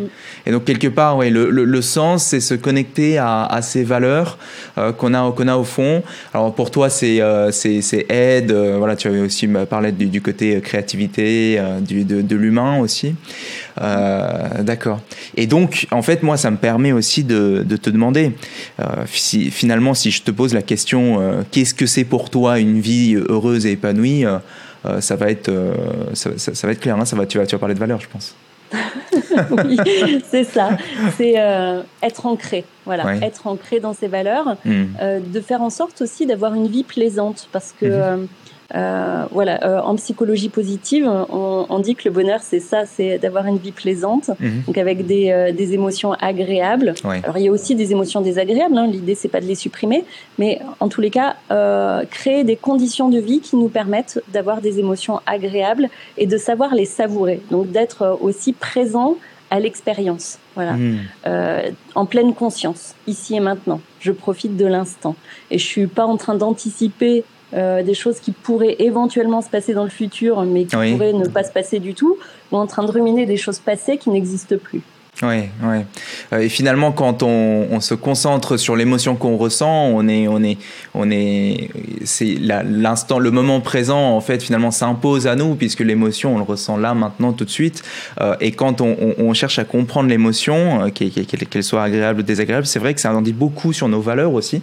Et 0.47 0.53
donc 0.53 0.65
quelque 0.65 0.87
part, 0.87 1.17
oui, 1.17 1.31
le, 1.31 1.51
le, 1.51 1.83
sens, 1.83 2.27
c'est 2.27 2.39
se 2.39 2.55
connecter 2.55 3.19
à, 3.19 3.45
à 3.45 3.61
ces 3.61 3.83
valeurs 3.83 4.39
euh, 4.79 4.93
qu'on 4.93 5.15
a 5.15 5.33
qu'on 5.33 5.49
a 5.49 5.57
au 5.57 5.65
fond. 5.65 6.05
Alors 6.33 6.55
pour 6.55 6.71
toi, 6.71 6.89
c'est 6.89 7.21
euh, 7.21 7.51
c'est 7.51 8.07
aide. 8.09 8.53
Euh, 8.53 8.77
voilà, 8.79 8.95
tu 8.95 9.09
avais 9.09 9.19
aussi 9.19 9.49
parlé 9.69 9.91
du, 9.91 10.07
du 10.07 10.23
côté 10.23 10.61
créativité, 10.61 11.61
du, 11.81 12.05
de, 12.05 12.23
de 12.23 12.37
l'humain 12.37 12.79
aussi. 12.79 13.17
D'accord. 13.77 15.01
Et 15.37 15.49
donc, 15.49 15.89
en 15.91 16.03
fait, 16.03 16.23
moi, 16.23 16.37
ça 16.37 16.53
me 16.53 16.57
permet 16.57 16.93
aussi 16.93 17.25
de, 17.25 17.65
de 17.67 17.77
te 17.77 17.91
demander, 17.91 18.33
si, 19.07 19.51
finalement, 19.51 19.95
si 19.95 20.13
je 20.13 20.23
te 20.23 20.31
pose 20.31 20.55
la 20.55 20.63
question, 20.63 21.45
qu'est-ce 21.51 21.75
que 21.75 21.87
c'est 21.87 22.05
pour 22.05 22.31
toi 22.31 22.61
une 22.61 22.81
vie 22.81 23.17
heureuse 23.17 23.67
et 23.67 23.73
épanouie 23.73 24.25
ça 25.01 25.17
va 25.17 25.31
être 25.31 25.51
ça, 26.13 26.31
ça, 26.37 26.67
va 26.67 26.73
être 26.73 26.81
clair. 26.81 26.97
Hein, 26.97 27.05
ça 27.05 27.17
va, 27.17 27.27
tu 27.27 27.39
vas 27.39 27.47
tu 27.47 27.57
vas 27.57 27.59
parler 27.59 27.75
de 27.75 27.81
valeurs, 27.81 28.01
je 28.01 28.09
pense. 28.09 28.37
oui, 29.51 29.79
c'est 30.29 30.45
ça. 30.45 30.77
C'est 31.17 31.35
euh, 31.39 31.83
être 32.03 32.27
ancré. 32.27 32.65
Voilà, 32.85 33.17
être 33.17 33.47
ancré 33.47 33.81
dans 33.81 33.95
ses 33.95 34.09
valeurs, 34.09 34.57
mmh. 34.65 34.85
euh, 35.01 35.21
de 35.21 35.41
faire 35.41 35.63
en 35.63 35.71
sorte 35.71 36.03
aussi 36.03 36.27
d'avoir 36.27 36.55
une 36.55 36.67
vie 36.67 36.85
plaisante, 36.85 37.49
parce 37.51 37.75
que 37.79 38.17
mmh. 38.17 38.29
Euh, 38.75 39.25
voilà, 39.31 39.65
euh, 39.65 39.81
en 39.81 39.95
psychologie 39.95 40.49
positive, 40.49 41.09
on, 41.09 41.79
dit 41.79 41.95
que 41.95 42.09
le 42.09 42.11
bonheur, 42.11 42.41
c'est 42.43 42.61
ça, 42.61 42.87
c'est 42.87 43.19
d'avoir 43.19 43.47
une 43.47 43.59
vie 43.59 43.73
plaisante, 43.73 44.31
mhm. 44.41 44.63
donc 44.67 44.79
avec 44.79 45.07
des, 45.07 45.31
euh, 45.31 45.53
des 45.53 45.75
émotions 45.75 46.13
agréables. 46.15 46.95
Alors 47.05 47.39
il 47.39 47.45
y 47.45 47.49
a 47.49 47.53
aussi 47.53 47.75
des 47.75 47.93
émotions 47.93 48.21
désagréables. 48.21 48.77
Hein. 48.77 48.87
L'idée, 48.87 49.15
c'est 49.15 49.29
pas 49.29 49.41
de 49.41 49.47
les 49.47 49.55
supprimer, 49.55 50.05
mais 50.39 50.61
en 50.81 50.89
tous 50.89 51.01
les 51.01 51.11
cas, 51.11 51.37
créer 52.11 52.45
des 52.45 52.57
conditions 52.57 53.09
de 53.09 53.19
vie 53.19 53.41
qui 53.41 53.57
nous 53.57 53.69
permettent 53.69 54.21
d'avoir 54.33 54.61
des 54.61 54.79
émotions 54.79 55.21
agréables 55.27 55.89
et 56.19 56.27
de 56.27 56.37
savoir 56.37 56.75
les 56.75 56.85
savourer. 56.85 57.41
Donc 57.51 57.71
d'être 57.71 58.19
aussi 58.21 58.53
présent 58.53 59.17
à 59.51 59.61
l'expérience, 59.61 60.39
voilà, 60.57 60.73
mhm. 60.73 60.99
en 61.95 62.07
pleine 62.07 62.35
conscience, 62.35 62.95
ici 63.07 63.37
et 63.37 63.41
maintenant. 63.41 63.81
Je 64.01 64.11
profite 64.11 64.57
de 64.57 64.67
l'instant 64.67 65.15
et 65.51 65.59
je 65.59 65.65
suis 65.65 65.87
pas 65.87 66.07
en 66.07 66.17
train 66.17 66.35
d'anticiper 66.35 67.25
euh, 67.55 67.83
des 67.83 67.95
choses 67.95 68.21
qui 68.21 68.33
pourraient 68.33 68.77
éventuellement 68.79 69.41
se 69.41 69.49
passer 69.49 69.75
dans 69.75 69.85
le 69.85 69.91
futur, 69.91 70.43
mais 70.43 70.65
qui 70.65 70.75
pourraient 70.75 71.13
ne 71.13 71.29
pas 71.29 71.45
se 71.45 71.53
passer 71.53 71.79
du 71.79 71.95
tout, 71.95 72.19
ou 72.53 72.57
en 72.57 72.67
train 72.67 72.85
de 72.85 72.91
ruminer 72.91 73.27
des 73.27 73.37
choses 73.37 73.61
passées 73.61 73.97
qui 73.97 74.11
n'existent 74.11 74.57
plus. 74.57 74.83
Oui, 75.23 75.45
oui. 75.63 75.77
Euh, 76.33 76.41
et 76.41 76.49
finalement, 76.49 76.91
quand 76.91 77.23
on, 77.23 77.69
on 77.71 77.81
se 77.81 77.95
concentre 77.95 78.57
sur 78.57 78.75
l'émotion 78.75 79.15
qu'on 79.15 79.37
ressent, 79.37 79.87
on 79.87 80.09
est, 80.09 80.27
on 80.27 80.43
est, 80.43 80.59
on 80.93 81.09
est, 81.11 81.71
c'est 82.05 82.35
l'instant, 82.35 83.21
le 83.21 83.31
moment 83.31 83.61
présent, 83.61 84.17
en 84.17 84.21
fait, 84.21 84.43
finalement, 84.43 84.73
s'impose 84.73 85.29
à 85.29 85.37
nous 85.37 85.55
puisque 85.55 85.81
l'émotion, 85.81 86.35
on 86.35 86.39
le 86.39 86.45
ressent 86.45 86.77
là, 86.77 86.95
maintenant, 86.95 87.33
tout 87.33 87.45
de 87.45 87.51
suite. 87.51 87.83
Euh, 88.21 88.35
et 88.41 88.51
quand 88.51 88.81
on, 88.81 88.97
on, 89.19 89.33
cherche 89.35 89.61
à 89.61 89.65
comprendre 89.65 90.09
l'émotion, 90.09 90.87
euh, 90.87 90.89
qu'elle 90.91 91.65
soit 91.65 91.85
agréable 91.85 92.21
ou 92.21 92.23
désagréable, 92.25 92.67
c'est 92.67 92.81
vrai 92.81 92.93
que 92.95 93.01
ça 93.01 93.15
en 93.15 93.23
dit 93.23 93.33
beaucoup 93.33 93.73
sur 93.73 93.89
nos 93.89 94.01
valeurs 94.01 94.33
aussi. 94.33 94.63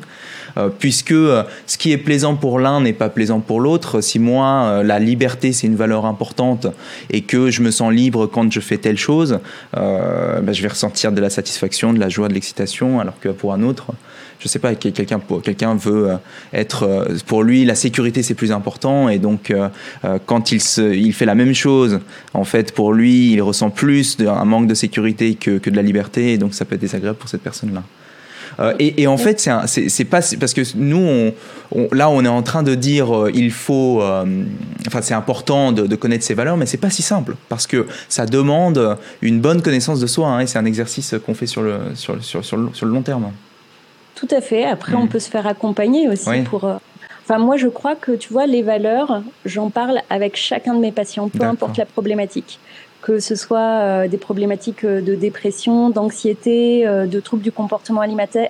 Puisque 0.79 1.13
ce 1.13 1.77
qui 1.77 1.93
est 1.93 1.97
plaisant 1.97 2.35
pour 2.35 2.59
l'un 2.59 2.81
n'est 2.81 2.91
pas 2.91 3.07
plaisant 3.07 3.39
pour 3.39 3.61
l'autre. 3.61 4.01
Si 4.01 4.19
moi, 4.19 4.83
la 4.83 4.99
liberté, 4.99 5.53
c'est 5.53 5.65
une 5.65 5.77
valeur 5.77 6.05
importante 6.05 6.67
et 7.09 7.21
que 7.21 7.49
je 7.49 7.61
me 7.61 7.71
sens 7.71 7.93
libre 7.93 8.27
quand 8.27 8.51
je 8.51 8.59
fais 8.59 8.77
telle 8.77 8.97
chose, 8.97 9.39
bah, 10.41 10.53
je 10.53 10.61
vais 10.61 10.67
ressentir 10.67 11.11
de 11.11 11.21
la 11.21 11.29
satisfaction, 11.29 11.93
de 11.93 11.99
la 11.99 12.09
joie, 12.09 12.27
de 12.27 12.33
l'excitation, 12.33 12.99
alors 12.99 13.19
que 13.19 13.29
pour 13.29 13.53
un 13.53 13.63
autre, 13.63 13.87
je 14.39 14.47
sais 14.47 14.59
pas, 14.59 14.73
quelqu'un 14.75 15.75
veut 15.75 16.09
être 16.53 17.07
pour 17.27 17.43
lui 17.43 17.63
la 17.63 17.75
sécurité 17.75 18.23
c'est 18.23 18.33
plus 18.33 18.51
important 18.51 19.07
et 19.07 19.19
donc 19.19 19.53
quand 20.25 20.51
il 20.51 21.13
fait 21.13 21.25
la 21.25 21.35
même 21.35 21.53
chose, 21.53 21.99
en 22.33 22.43
fait 22.43 22.73
pour 22.73 22.93
lui 22.93 23.33
il 23.33 23.41
ressent 23.41 23.69
plus 23.69 24.17
un 24.19 24.45
manque 24.45 24.67
de 24.67 24.73
sécurité 24.73 25.35
que, 25.35 25.59
que 25.59 25.69
de 25.69 25.75
la 25.75 25.83
liberté 25.83 26.33
et 26.33 26.37
donc 26.37 26.55
ça 26.55 26.65
peut 26.65 26.75
être 26.75 26.81
désagréable 26.81 27.19
pour 27.19 27.29
cette 27.29 27.43
personne 27.43 27.73
là. 27.73 27.83
Euh, 28.59 28.73
et, 28.79 29.07
en 29.07 29.17
fait, 29.17 29.39
c'est 29.65 30.05
pas 30.05 30.19
parce 30.39 30.53
que 30.53 30.61
nous, 30.75 31.33
on, 31.71 31.87
là, 31.91 32.09
on 32.09 32.23
est 32.23 32.29
en 32.29 32.43
train 32.43 32.63
de 32.63 32.75
dire 32.75 33.15
euh, 33.15 33.31
il 33.33 33.51
faut, 33.51 34.01
euh, 34.01 34.25
enfin, 34.87 35.01
c'est 35.01 35.13
important 35.13 35.71
de, 35.71 35.95
connaître 35.95 36.23
ses 36.23 36.33
valeurs, 36.33 36.57
mais 36.57 36.65
c'est 36.65 36.77
pas 36.77 36.89
si 36.89 37.01
simple 37.01 37.35
parce 37.49 37.67
que 37.67 37.87
ça 38.09 38.25
demande 38.25 38.97
une 39.21 39.39
bonne 39.39 39.61
connaissance 39.61 39.99
de 39.99 40.07
soi. 40.07 40.27
Hein, 40.27 40.41
et 40.41 40.47
c'est 40.47 40.57
un 40.57 40.65
exercice 40.65 41.15
qu'on 41.25 41.33
fait 41.33 41.47
sur 41.47 41.61
le 41.61 41.79
sur, 41.95 42.23
sur, 42.23 42.43
sur, 42.43 42.57
le, 42.57 42.69
sur, 42.73 42.85
le, 42.85 42.91
long 42.91 43.01
terme. 43.01 43.31
Tout 44.15 44.27
à 44.31 44.41
fait. 44.41 44.65
Après, 44.65 44.95
on 44.95 45.05
mm. 45.05 45.09
peut 45.09 45.19
se 45.19 45.29
faire 45.29 45.47
accompagner 45.47 46.09
aussi 46.09 46.29
pour. 46.49 46.65
Enfin, 47.23 47.37
moi, 47.37 47.55
je 47.55 47.67
crois 47.67 47.95
que 47.95 48.11
tu 48.11 48.33
vois, 48.33 48.47
les 48.47 48.63
valeurs, 48.63 49.21
j'en 49.45 49.69
parle 49.69 50.01
avec 50.09 50.35
chacun 50.35 50.73
de 50.73 50.79
mes 50.79 50.91
patients, 50.91 51.29
peu 51.29 51.43
importe 51.43 51.77
la 51.77 51.85
problématique 51.85 52.59
que 53.01 53.19
ce 53.19 53.35
soit 53.35 53.59
euh, 53.59 54.07
des 54.07 54.17
problématiques 54.17 54.83
euh, 54.83 55.01
de 55.01 55.15
dépression, 55.15 55.89
d'anxiété, 55.89 56.87
euh, 56.87 57.07
de 57.07 57.19
troubles 57.19 57.43
du 57.43 57.51
comportement 57.51 58.01
alimentaire, 58.01 58.49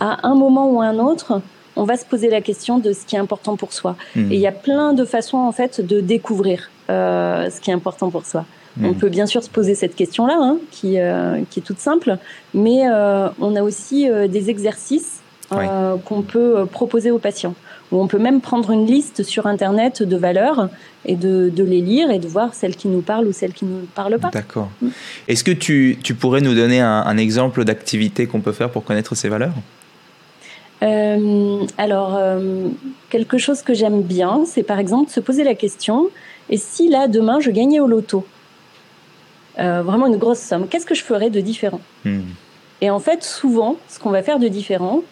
à 0.00 0.26
un 0.26 0.34
moment 0.34 0.70
ou 0.70 0.80
un 0.80 0.98
autre, 0.98 1.40
on 1.76 1.84
va 1.84 1.96
se 1.96 2.04
poser 2.04 2.30
la 2.30 2.40
question 2.40 2.78
de 2.78 2.92
ce 2.92 3.04
qui 3.06 3.16
est 3.16 3.18
important 3.18 3.56
pour 3.56 3.72
soi. 3.72 3.96
Hmm. 4.16 4.32
Et 4.32 4.36
il 4.36 4.40
y 4.40 4.46
a 4.46 4.52
plein 4.52 4.92
de 4.92 5.04
façons 5.04 5.38
en 5.38 5.52
fait 5.52 5.80
de 5.80 6.00
découvrir 6.00 6.70
ce 6.88 7.60
qui 7.60 7.70
est 7.70 7.74
important 7.74 8.10
pour 8.10 8.26
soi. 8.26 8.44
Hmm. 8.76 8.86
On 8.86 8.94
peut 8.94 9.08
bien 9.08 9.26
sûr 9.26 9.44
se 9.44 9.48
poser 9.48 9.76
cette 9.76 9.94
question-là, 9.94 10.36
hein, 10.36 10.56
qui, 10.72 10.98
qui 11.50 11.60
est 11.60 11.62
toute 11.62 11.78
simple, 11.78 12.18
mais 12.54 12.82
on 13.40 13.54
a 13.54 13.62
aussi 13.62 14.08
des 14.28 14.50
exercices 14.50 15.20
qu'on 15.50 16.22
peut 16.22 16.66
proposer 16.70 17.12
aux 17.12 17.18
patients 17.18 17.54
on 17.92 18.06
peut 18.06 18.18
même 18.18 18.40
prendre 18.40 18.70
une 18.70 18.86
liste 18.86 19.22
sur 19.22 19.46
Internet 19.46 20.02
de 20.02 20.16
valeurs 20.16 20.68
et 21.04 21.16
de, 21.16 21.52
les 21.56 21.80
lire 21.80 22.10
et 22.10 22.18
de 22.18 22.28
voir 22.28 22.54
celles 22.54 22.76
qui 22.76 22.88
nous 22.88 23.00
parlent 23.00 23.26
ou 23.26 23.32
celles 23.32 23.52
qui 23.52 23.64
ne 23.64 23.80
nous 23.80 23.86
parlent 23.94 24.18
pas. 24.18 24.30
D'accord. 24.30 24.70
Mm. 24.80 24.88
Est-ce 25.28 25.44
que 25.44 25.50
tu, 25.50 25.98
pourrais 26.18 26.40
nous 26.40 26.54
donner 26.54 26.80
un, 26.80 27.16
exemple 27.16 27.64
d'activité 27.64 28.26
qu'on 28.26 28.40
peut 28.40 28.52
faire 28.52 28.70
pour 28.70 28.84
connaître 28.84 29.14
ces 29.14 29.28
valeurs? 29.28 29.54
Euh, 30.82 31.66
alors, 31.76 32.16
euh, 32.16 32.68
quelque 33.10 33.38
chose 33.38 33.62
que 33.62 33.74
j'aime 33.74 34.02
bien, 34.02 34.44
c'est 34.46 34.62
par 34.62 34.78
exemple 34.78 35.10
se 35.10 35.20
poser 35.20 35.44
la 35.44 35.54
question, 35.54 36.08
et 36.48 36.56
si 36.56 36.88
là, 36.88 37.06
demain, 37.06 37.38
je 37.40 37.50
gagnais 37.50 37.80
au 37.80 37.86
loto? 37.86 38.24
Euh, 39.58 39.82
Vraiment 39.82 40.06
une 40.06 40.16
grosse 40.16 40.38
somme, 40.38 40.68
qu'est-ce 40.68 40.86
que 40.86 40.94
je 40.94 41.02
ferais 41.02 41.28
de 41.28 41.40
différent? 41.40 41.80
Hmm. 42.04 42.20
Et 42.80 42.88
en 42.88 42.98
fait, 42.98 43.22
souvent, 43.22 43.76
ce 43.88 43.98
qu'on 43.98 44.10
va 44.10 44.22
faire 44.22 44.38
de 44.38 44.48
différent, 44.48 45.02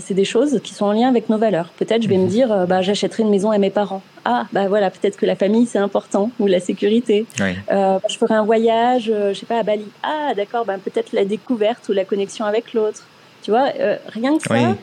c'est 0.00 0.14
des 0.14 0.24
choses 0.24 0.60
qui 0.62 0.74
sont 0.74 0.86
en 0.86 0.92
lien 0.92 1.08
avec 1.08 1.28
nos 1.28 1.38
valeurs. 1.38 1.70
Peut-être 1.78 2.02
je 2.02 2.08
vais 2.08 2.16
me 2.16 2.24
mhm. 2.24 2.28
dire, 2.28 2.52
euh, 2.52 2.66
bah, 2.66 2.82
j'achèterai 2.82 3.22
une 3.22 3.30
maison 3.30 3.50
à 3.50 3.58
mes 3.58 3.70
parents. 3.70 4.02
Ah, 4.24 4.46
bah 4.52 4.68
voilà, 4.68 4.90
peut-être 4.90 5.16
que 5.16 5.26
la 5.26 5.36
famille 5.36 5.66
c'est 5.66 5.78
important 5.78 6.30
ou 6.38 6.46
la 6.46 6.60
sécurité. 6.60 7.26
Euh, 7.40 7.98
je 8.08 8.16
ferai 8.18 8.34
un 8.34 8.44
voyage, 8.44 9.04
je 9.06 9.34
sais 9.34 9.46
pas, 9.46 9.60
à 9.60 9.62
Bali. 9.62 9.86
Ah, 10.02 10.32
d'accord, 10.36 10.64
bah, 10.64 10.76
peut-être 10.82 11.12
la 11.12 11.24
découverte 11.24 11.88
ou 11.88 11.92
la 11.92 12.04
connexion 12.04 12.44
avec 12.44 12.74
l'autre. 12.74 13.04
Tu 13.42 13.50
vois, 13.50 13.68
rien 14.08 14.36
que 14.36 14.42
ça, 14.42 14.74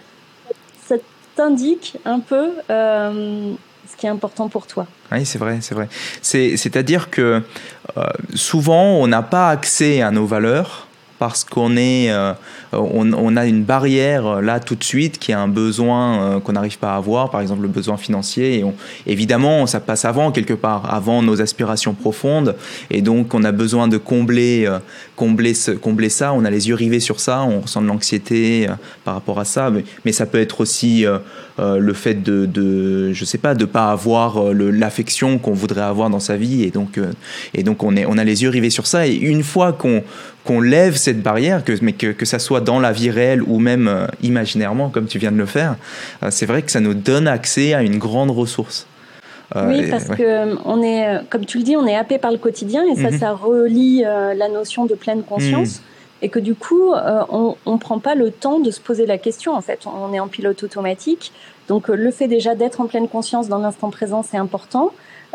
ça 0.88 0.96
t'indique 1.36 1.98
un 2.06 2.20
peu 2.20 2.50
ce 2.70 3.96
qui 3.98 4.08
est 4.08 4.10
important 4.10 4.50
pour 4.50 4.66
toi. 4.66 4.88
Oui, 5.12 5.26
c'est 5.26 5.38
vrai, 5.38 5.60
c'est 5.62 5.76
vrai. 5.76 5.88
C'est-à-dire 6.22 7.12
que 7.12 7.44
souvent, 8.34 8.96
on 8.96 9.08
n'a 9.08 9.22
pas 9.22 9.50
accès 9.50 10.02
à 10.02 10.10
nos 10.10 10.26
valeurs 10.26 10.88
parce 11.18 11.44
qu'on 11.44 11.78
est, 11.78 12.10
euh, 12.10 12.34
on, 12.74 13.38
a 13.38 13.46
une 13.46 13.64
barrière 13.64 14.28
euh, 14.28 14.42
là 14.42 14.60
tout 14.60 14.76
de 14.76 14.84
suite 14.84 15.18
qui 15.18 15.32
est 15.32 15.36
un 15.36 15.48
besoin 15.48 16.20
euh, 16.20 16.40
qu'on 16.40 16.54
n'arrive 16.54 16.78
pas 16.78 16.94
à 16.94 16.98
avoir, 16.98 17.30
par 17.30 17.42
exemple 17.42 17.62
le 17.62 17.68
besoin 17.68 17.98
financier. 17.98 18.60
Et 18.60 18.66
évidemment, 19.08 19.66
ça 19.66 19.80
passe 19.80 20.06
avant 20.06 20.32
quelque 20.32 20.54
part, 20.54 20.94
avant 20.94 21.22
nos 21.22 21.42
aspirations 21.42 21.94
profondes, 21.94 22.56
et 22.90 23.02
donc 23.02 23.34
on 23.34 23.44
a 23.44 23.52
besoin 23.52 23.88
de 23.88 23.98
combler, 23.98 24.70
combler, 25.16 25.54
combler 25.82 26.10
ça. 26.10 26.34
On 26.34 26.44
a 26.44 26.50
les 26.50 26.68
yeux 26.68 26.76
rivés 26.76 27.00
sur 27.00 27.20
ça, 27.20 27.44
on 27.44 27.62
ressent 27.62 27.82
de 27.82 27.88
l'anxiété 27.88 28.68
par 29.04 29.14
rapport 29.14 29.40
à 29.40 29.46
ça, 29.46 29.72
mais, 30.04 30.12
ça 30.12 30.26
peut 30.26 30.40
être 30.40 30.62
aussi 30.62 31.06
le 31.58 31.94
fait 31.94 32.16
de, 32.16 32.46
de, 32.46 33.14
je 33.14 33.26
sais 33.26 33.38
pas, 33.38 33.56
de 33.56 33.66
pas 33.66 33.92
avoir 33.92 34.54
l'affection 34.54 35.38
qu'on 35.38 35.54
voudrait 35.54 35.82
avoir 35.82 36.10
dans 36.10 36.20
sa 36.20 36.36
vie, 36.36 36.64
et 36.64 36.72
donc, 36.72 37.00
et 37.54 37.64
donc 37.64 37.84
on 37.84 37.96
est, 37.96 38.06
on 38.06 38.18
a 38.18 38.24
les 38.24 38.44
yeux 38.44 38.50
rivés 38.50 38.70
sur 38.70 38.88
ça. 38.88 39.08
Et 39.08 39.14
une 39.14 39.44
fois 39.44 39.74
qu'on 39.74 40.04
qu'on 40.46 40.62
lève 40.62 40.96
cette 40.96 41.22
barrière, 41.22 41.64
que, 41.64 41.74
mais 41.82 41.94
que, 41.94 42.08
que 42.08 42.24
ça 42.24 42.40
soit 42.40 42.62
dans 42.62 42.80
la 42.80 42.92
vie 42.92 43.10
réelle 43.10 43.42
ou 43.42 43.60
même 43.60 43.88
euh, 43.88 44.06
imaginairement, 44.22 44.90
comme 44.90 45.08
tu 45.08 45.18
viens 45.18 45.32
de 45.32 45.38
le 45.38 45.48
faire, 45.48 45.76
euh, 46.24 46.28
c'est 46.30 46.46
vrai 46.46 46.62
que 46.62 46.72
ça 46.72 46.80
nous 46.80 46.94
donne 46.94 47.28
accès 47.28 47.74
à 47.74 47.82
une 47.82 47.98
grande 47.98 48.32
ressource. 48.32 48.88
Euh, 49.56 49.68
oui, 49.68 49.90
parce 49.90 50.06
que 50.06 50.56
on 50.66 50.82
est, 50.82 51.22
comme 51.30 51.46
tu 51.46 51.58
le 51.58 51.64
dis, 51.64 51.76
on 51.76 51.86
est 51.86 51.96
happé 51.96 52.18
par 52.18 52.32
le 52.32 52.38
quotidien 52.38 52.84
et 52.86 52.96
ça, 52.96 53.12
mhm. 53.12 53.20
ça 53.20 53.32
relie 53.32 54.02
la 54.02 54.50
notion 54.50 54.86
de 54.86 54.96
pleine 54.96 55.24
conscience. 55.24 55.80
Mhm. 55.80 55.95
Et 56.22 56.30
que 56.30 56.40
du 56.40 56.56
coup, 56.56 56.94
on 56.94 57.56
ne 57.66 57.78
prend 57.78 58.00
pas 58.00 58.16
le 58.16 58.32
temps 58.32 58.60
de 58.60 58.72
se 58.72 58.80
poser 58.80 59.06
la 59.06 59.18
question. 59.18 59.54
En 59.54 59.62
fait, 59.62 59.86
on 59.86 60.14
est 60.14 60.20
en 60.20 60.28
pilote 60.28 60.64
automatique. 60.64 61.34
Donc, 61.68 61.90
le 61.90 62.10
fait 62.10 62.28
déjà 62.28 62.56
d'être 62.56 62.80
en 62.80 62.88
pleine 62.88 63.10
conscience 63.10 63.48
dans 63.50 63.58
l'instant 63.58 63.90
présent, 63.90 64.24
c'est 64.24 64.38
important. 64.38 64.92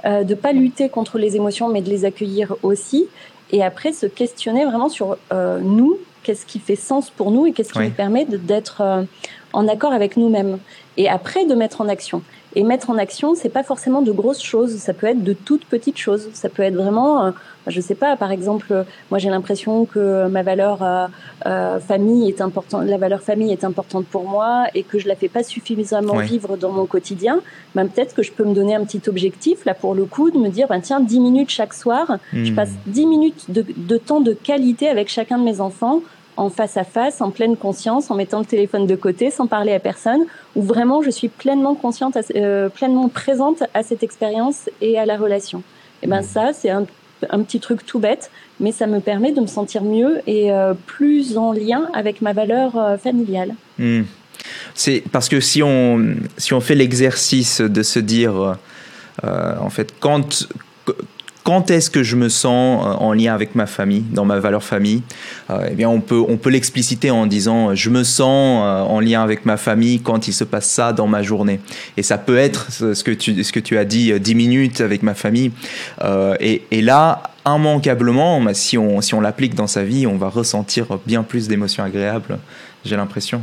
Euh, 0.06 0.24
de 0.24 0.34
pas 0.34 0.52
lutter 0.52 0.88
contre 0.88 1.18
les 1.18 1.36
émotions, 1.36 1.68
mais 1.68 1.82
de 1.82 1.90
les 1.90 2.06
accueillir 2.06 2.54
aussi 2.62 3.08
et 3.52 3.62
après 3.62 3.92
se 3.92 4.06
questionner 4.06 4.64
vraiment 4.64 4.88
sur 4.88 5.16
euh, 5.32 5.58
nous, 5.60 5.98
qu'est-ce 6.22 6.46
qui 6.46 6.58
fait 6.58 6.76
sens 6.76 7.10
pour 7.10 7.30
nous 7.30 7.46
et 7.46 7.52
qu'est-ce 7.52 7.72
qui 7.72 7.80
nous 7.80 7.90
permet 7.90 8.24
d'être 8.24 8.80
euh, 8.80 9.02
en 9.52 9.68
accord 9.68 9.92
avec 9.92 10.16
nous-mêmes. 10.16 10.58
Et 10.96 11.08
après 11.08 11.44
de 11.44 11.54
mettre 11.54 11.80
en 11.80 11.88
action. 11.88 12.22
Et 12.56 12.64
mettre 12.64 12.90
en 12.90 12.98
action, 12.98 13.34
c'est 13.36 13.48
pas 13.48 13.62
forcément 13.62 14.02
de 14.02 14.10
grosses 14.10 14.42
choses, 14.42 14.76
ça 14.76 14.92
peut 14.92 15.06
être 15.06 15.22
de 15.22 15.32
toutes 15.32 15.64
petites 15.64 15.98
choses. 15.98 16.28
Ça 16.32 16.48
peut 16.48 16.62
être 16.62 16.74
vraiment, 16.74 17.26
euh, 17.26 17.30
je 17.68 17.80
sais 17.80 17.94
pas, 17.94 18.16
par 18.16 18.32
exemple, 18.32 18.84
moi 19.10 19.18
j'ai 19.18 19.30
l'impression 19.30 19.84
que 19.84 20.26
ma 20.26 20.42
valeur 20.42 20.82
euh, 20.82 21.06
euh, 21.46 21.78
famille 21.78 22.28
est 22.28 22.40
importante, 22.40 22.86
la 22.86 22.98
valeur 22.98 23.22
famille 23.22 23.52
est 23.52 23.62
importante 23.62 24.06
pour 24.06 24.24
moi 24.24 24.66
et 24.74 24.82
que 24.82 24.98
je 24.98 25.06
la 25.06 25.14
fais 25.14 25.28
pas 25.28 25.44
suffisamment 25.44 26.16
vivre 26.18 26.56
dans 26.56 26.72
mon 26.72 26.86
quotidien. 26.86 27.40
Ben, 27.76 27.86
peut-être 27.86 28.16
que 28.16 28.22
je 28.24 28.32
peux 28.32 28.44
me 28.44 28.54
donner 28.54 28.74
un 28.74 28.84
petit 28.84 29.08
objectif 29.08 29.64
là 29.64 29.74
pour 29.74 29.94
le 29.94 30.04
coup 30.04 30.32
de 30.32 30.38
me 30.38 30.48
dire 30.48 30.66
ben 30.66 30.80
tiens 30.80 30.98
10 30.98 31.20
minutes 31.20 31.50
chaque 31.50 31.72
soir, 31.72 32.18
je 32.32 32.50
hmm. 32.50 32.54
passe 32.56 32.72
10 32.86 33.06
minutes 33.06 33.44
de, 33.48 33.64
de 33.76 33.96
temps 33.96 34.20
de 34.20 34.32
qualité 34.32 34.88
avec 34.88 35.08
chacun 35.08 35.38
de 35.38 35.44
mes 35.44 35.60
enfants 35.60 36.00
en 36.36 36.50
face 36.50 36.76
à 36.76 36.84
face, 36.84 37.20
en 37.20 37.30
pleine 37.30 37.56
conscience, 37.56 38.10
en 38.10 38.14
mettant 38.14 38.38
le 38.38 38.44
téléphone 38.44 38.86
de 38.86 38.96
côté, 38.96 39.30
sans 39.30 39.46
parler 39.46 39.72
à 39.72 39.80
personne, 39.80 40.24
où 40.56 40.62
vraiment 40.62 41.02
je 41.02 41.10
suis 41.10 41.28
pleinement 41.28 41.74
consciente, 41.74 42.16
euh, 42.34 42.68
pleinement 42.68 43.08
présente 43.08 43.62
à 43.74 43.82
cette 43.82 44.02
expérience 44.02 44.70
et 44.80 44.98
à 44.98 45.06
la 45.06 45.16
relation. 45.16 45.62
Et 46.02 46.06
ben 46.06 46.20
mmh. 46.20 46.24
ça, 46.24 46.52
c'est 46.52 46.70
un 46.70 46.86
un 47.28 47.42
petit 47.42 47.60
truc 47.60 47.84
tout 47.84 47.98
bête, 47.98 48.30
mais 48.60 48.72
ça 48.72 48.86
me 48.86 48.98
permet 48.98 49.32
de 49.32 49.42
me 49.42 49.46
sentir 49.46 49.82
mieux 49.84 50.22
et 50.26 50.50
euh, 50.50 50.72
plus 50.86 51.36
en 51.36 51.52
lien 51.52 51.90
avec 51.92 52.22
ma 52.22 52.32
valeur 52.32 52.78
euh, 52.78 52.96
familiale. 52.96 53.54
Hmm. 53.78 54.04
C'est 54.74 55.02
parce 55.12 55.28
que 55.28 55.38
si 55.38 55.62
on, 55.62 56.16
si 56.38 56.54
on 56.54 56.62
fait 56.62 56.74
l'exercice 56.74 57.60
de 57.60 57.82
se 57.82 57.98
dire, 57.98 58.56
en 59.22 59.68
fait, 59.68 59.92
quand, 60.00 60.48
quand 61.50 61.72
est-ce 61.72 61.90
que 61.90 62.04
je 62.04 62.14
me 62.14 62.28
sens 62.28 62.80
euh, 62.80 62.90
en 62.90 63.12
lien 63.12 63.34
avec 63.34 63.56
ma 63.56 63.66
famille, 63.66 64.04
dans 64.12 64.24
ma 64.24 64.38
valeur 64.38 64.62
famille 64.62 65.02
euh, 65.50 65.66
Eh 65.68 65.74
bien, 65.74 65.88
on 65.88 66.00
peut, 66.00 66.22
on 66.28 66.36
peut 66.36 66.48
l'expliciter 66.48 67.10
en 67.10 67.26
disant 67.26 67.74
je 67.74 67.90
me 67.90 68.04
sens 68.04 68.62
euh, 68.62 68.82
en 68.82 69.00
lien 69.00 69.20
avec 69.20 69.44
ma 69.44 69.56
famille 69.56 69.98
quand 69.98 70.28
il 70.28 70.32
se 70.32 70.44
passe 70.44 70.70
ça 70.70 70.92
dans 70.92 71.08
ma 71.08 71.24
journée. 71.24 71.58
Et 71.96 72.04
ça 72.04 72.18
peut 72.18 72.38
être 72.38 72.70
ce 72.70 73.02
que 73.02 73.10
tu, 73.10 73.42
ce 73.42 73.50
que 73.50 73.58
tu 73.58 73.76
as 73.78 73.84
dit, 73.84 74.12
10 74.20 74.34
minutes 74.36 74.80
avec 74.80 75.02
ma 75.02 75.14
famille. 75.14 75.50
et, 76.38 76.62
et 76.70 76.82
là, 76.82 77.24
immanquablement, 77.44 78.40
si 78.52 78.78
on, 78.78 79.00
si 79.00 79.14
on 79.14 79.20
l'applique 79.20 79.56
dans 79.56 79.66
sa 79.66 79.82
vie, 79.82 80.06
on 80.06 80.18
va 80.18 80.28
ressentir 80.28 80.86
bien 81.04 81.24
plus 81.24 81.48
d'émotions 81.48 81.82
agréables, 81.82 82.38
j'ai 82.84 82.94
l'impression. 82.94 83.42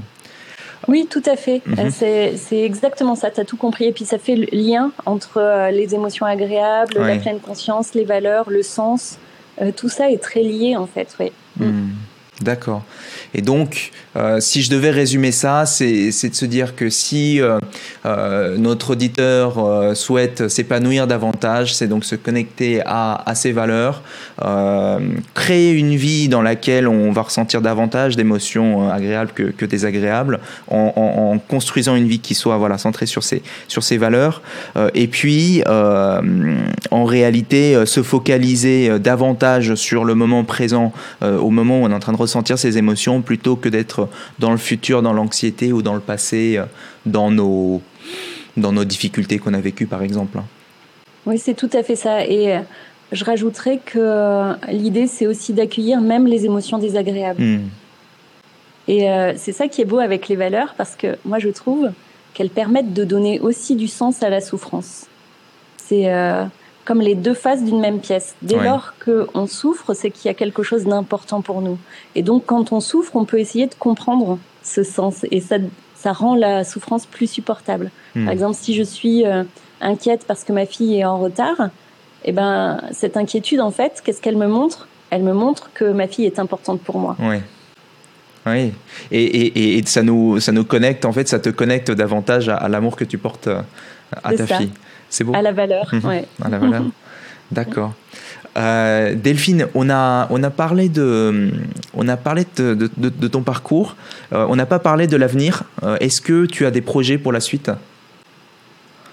Oui, 0.87 1.07
tout 1.09 1.23
à 1.25 1.35
fait. 1.35 1.61
Mhm. 1.65 1.91
Euh, 2.01 2.31
c'est 2.37 2.61
exactement 2.61 3.15
ça, 3.15 3.29
tu 3.29 3.41
as 3.41 3.45
tout 3.45 3.57
compris. 3.57 3.85
Et 3.85 3.91
puis 3.91 4.05
ça 4.05 4.17
fait 4.17 4.35
le 4.35 4.47
lien 4.51 4.91
entre 5.05 5.37
euh, 5.37 5.71
les 5.71 5.93
émotions 5.93 6.25
agréables, 6.25 6.93
la 6.97 7.17
pleine 7.17 7.39
conscience, 7.39 7.93
les 7.93 8.05
valeurs, 8.05 8.49
le 8.49 8.63
sens. 8.63 9.17
Euh, 9.61 9.71
tout 9.75 9.89
ça 9.89 10.09
est 10.11 10.21
très 10.21 10.41
lié 10.41 10.75
en 10.77 10.87
fait. 10.87 11.15
Oui. 11.19 11.31
Mhm. 11.57 11.89
D'accord. 12.41 12.83
Et 13.33 13.41
donc, 13.41 13.91
euh, 14.17 14.39
si 14.39 14.61
je 14.61 14.71
devais 14.71 14.89
résumer 14.89 15.31
ça, 15.31 15.65
c'est 15.65 16.09
de 16.09 16.35
se 16.35 16.45
dire 16.45 16.75
que 16.75 16.89
si 16.89 17.39
euh, 17.39 17.59
euh, 18.05 18.57
notre 18.57 18.91
auditeur 18.91 19.95
souhaite 19.95 20.47
s'épanouir 20.47 21.07
davantage, 21.07 21.75
c'est 21.75 21.87
donc 21.87 22.05
se 22.05 22.15
connecter 22.15 22.81
à, 22.85 23.23
ses 23.35 23.51
valeurs, 23.51 24.01
créer 25.33 25.71
une 25.71 25.95
vie 25.95 26.29
dans 26.29 26.41
laquelle 26.41 26.87
on 26.87 27.11
va 27.11 27.23
ressentir 27.23 27.61
davantage 27.61 28.15
d'émotions 28.15 28.91
agréables 28.91 29.31
que, 29.31 29.65
désagréables, 29.65 30.39
en, 30.69 31.37
construisant 31.47 31.95
une 31.95 32.07
vie 32.07 32.19
qui 32.19 32.35
soit 32.35 32.57
voilà, 32.57 32.77
centrée 32.77 33.05
sur 33.05 33.23
ses, 33.23 33.41
sur 33.67 33.83
ses 33.83 33.97
valeurs, 33.97 34.41
et 34.93 35.07
puis 35.07 35.63
en 35.67 37.05
réalité 37.05 37.85
se 37.85 38.01
focaliser 38.01 38.99
davantage 38.99 39.75
sur 39.75 40.05
le 40.05 40.15
moment 40.15 40.43
présent, 40.43 40.93
au 41.21 41.49
moment 41.49 41.81
où 41.81 41.85
on 41.85 41.91
est 41.91 41.95
en 41.95 41.99
train 41.99 42.13
de 42.13 42.17
ressentir 42.17 42.57
ses 42.57 42.77
émotions, 42.77 43.16
plutôt 43.21 43.55
que 43.55 43.69
d'être 43.69 44.09
dans 44.39 44.51
le 44.51 44.57
futur, 44.57 45.01
dans 45.01 45.13
l'anxiété 45.13 45.73
ou 45.73 45.81
dans 45.81 45.93
le 45.93 46.01
passé, 46.01 46.57
euh, 46.57 46.65
dans 47.05 47.31
nos, 47.31 47.81
dans 48.55 48.71
nos 48.71 48.85
difficultés 48.85 49.39
qu'on 49.39 49.53
a 49.53 49.59
vécues, 49.59 49.87
par 49.87 50.01
exemple. 50.01 50.39
Oui, 51.25 51.37
c'est 51.37 51.53
tout 51.53 51.69
à 51.73 51.83
fait 51.83 51.95
ça. 51.95 52.25
Et 52.25 52.55
euh, 52.55 52.59
je 53.11 53.23
rajouterais 53.25 53.79
que 53.83 53.99
euh, 53.99 54.53
l'idée, 54.69 55.07
c'est 55.07 55.27
aussi 55.27 55.53
d'accueillir 55.53 56.01
même 56.01 56.27
les 56.27 56.45
émotions 56.45 56.77
désagréables. 56.77 57.41
Hmm. 57.41 57.67
Et 58.89 59.05
c'est 59.35 59.51
ça 59.51 59.67
qui 59.67 59.81
est 59.81 59.85
beau 59.85 59.99
avec 59.99 60.29
les 60.29 60.37
valeurs, 60.37 60.73
parce 60.77 60.95
que 60.95 61.17
moi, 61.25 61.39
je 61.39 61.49
trouve 61.49 61.89
qu'elles 62.33 62.49
permettent 62.49 62.93
de 62.93 63.03
donner 63.03 63.37
aussi 63.41 63.75
du 63.75 63.89
sens 63.89 64.23
à 64.23 64.29
la 64.29 64.39
souffrance. 64.39 65.07
C'est 65.75 66.09
comme 66.87 67.01
les 67.01 67.15
deux 67.15 67.33
faces 67.33 67.65
d'une 67.65 67.81
même 67.81 67.99
pièce. 67.99 68.35
Dès 68.41 68.63
lors 68.63 68.93
qu'on 69.03 69.45
souffre, 69.45 69.93
c'est 69.93 70.09
qu'il 70.09 70.29
y 70.29 70.31
a 70.31 70.33
quelque 70.33 70.63
chose 70.63 70.85
d'important 70.85 71.41
pour 71.41 71.61
nous. 71.61 71.77
Et 72.15 72.21
donc, 72.21 72.45
quand 72.45 72.71
on 72.71 72.79
souffre, 72.79 73.17
on 73.17 73.25
peut 73.25 73.39
essayer 73.39 73.67
de 73.67 73.75
comprendre 73.75 74.39
ce 74.63 74.83
sens. 74.83 75.25
Et 75.29 75.41
ça, 75.41 75.57
ça 75.95 76.13
rend 76.13 76.33
la 76.33 76.63
souffrance 76.63 77.05
plus 77.05 77.29
supportable. 77.29 77.91
Hmm. 78.15 78.23
Par 78.23 78.33
exemple, 78.33 78.55
si 78.57 78.73
je 78.73 78.83
suis 78.83 79.25
euh, 79.25 79.43
inquiète 79.81 80.23
parce 80.25 80.45
que 80.45 80.53
ma 80.53 80.65
fille 80.65 80.97
est 80.97 81.03
en 81.03 81.17
retard, 81.17 81.71
eh 82.23 82.31
ben, 82.31 82.79
cette 82.93 83.17
inquiétude, 83.17 83.59
en 83.59 83.71
fait, 83.71 84.01
qu'est-ce 84.05 84.21
qu'elle 84.21 84.37
me 84.37 84.47
montre? 84.47 84.87
Elle 85.09 85.23
me 85.23 85.33
montre 85.33 85.71
que 85.73 85.91
ma 85.91 86.07
fille 86.07 86.25
est 86.25 86.39
importante 86.39 86.79
pour 86.79 86.99
moi. 86.99 87.17
Oui. 87.19 87.37
Oui, 88.45 88.71
et, 89.11 89.23
et, 89.25 89.77
et, 89.77 89.85
ça, 89.85 90.03
nous, 90.03 90.39
ça 90.39 90.53
nous 90.53 90.63
connecte, 90.63 91.03
en 91.03 91.11
fait, 91.11 91.27
ça 91.27 91.37
te 91.37 91.49
connecte 91.49 91.91
davantage 91.91 92.47
à, 92.47 92.69
l'amour 92.69 92.95
que 92.95 93.03
tu 93.03 93.17
portes 93.17 93.47
euh, 93.47 93.61
à 94.23 94.33
ta 94.33 94.47
fille. 94.47 94.71
C'est 95.09 95.23
beau. 95.23 95.33
À 95.35 95.41
la 95.41 95.51
valeur, 95.51 95.89
mhm. 95.93 96.05
ouais. 96.05 96.25
À 96.43 96.49
la 96.49 96.59
valeur. 96.59 96.83
D'accord. 97.51 97.93
Euh, 98.57 99.13
Delphine, 99.15 99.67
on 99.75 99.89
a, 99.89 100.27
on 100.31 100.41
a 100.43 100.49
parlé 100.49 100.89
de, 100.89 101.51
on 101.93 102.07
a 102.07 102.17
parlé 102.17 102.45
de, 102.55 102.73
de, 102.73 102.89
de 103.09 103.27
ton 103.27 103.41
parcours. 103.41 103.95
Euh, 104.33 104.45
on 104.49 104.55
n'a 104.55 104.65
pas 104.65 104.79
parlé 104.79 105.07
de 105.07 105.15
l'avenir. 105.15 105.63
Euh, 105.83 105.97
est-ce 105.99 106.21
que 106.21 106.45
tu 106.45 106.65
as 106.65 106.71
des 106.71 106.81
projets 106.81 107.17
pour 107.17 107.31
la 107.31 107.39
suite? 107.39 107.71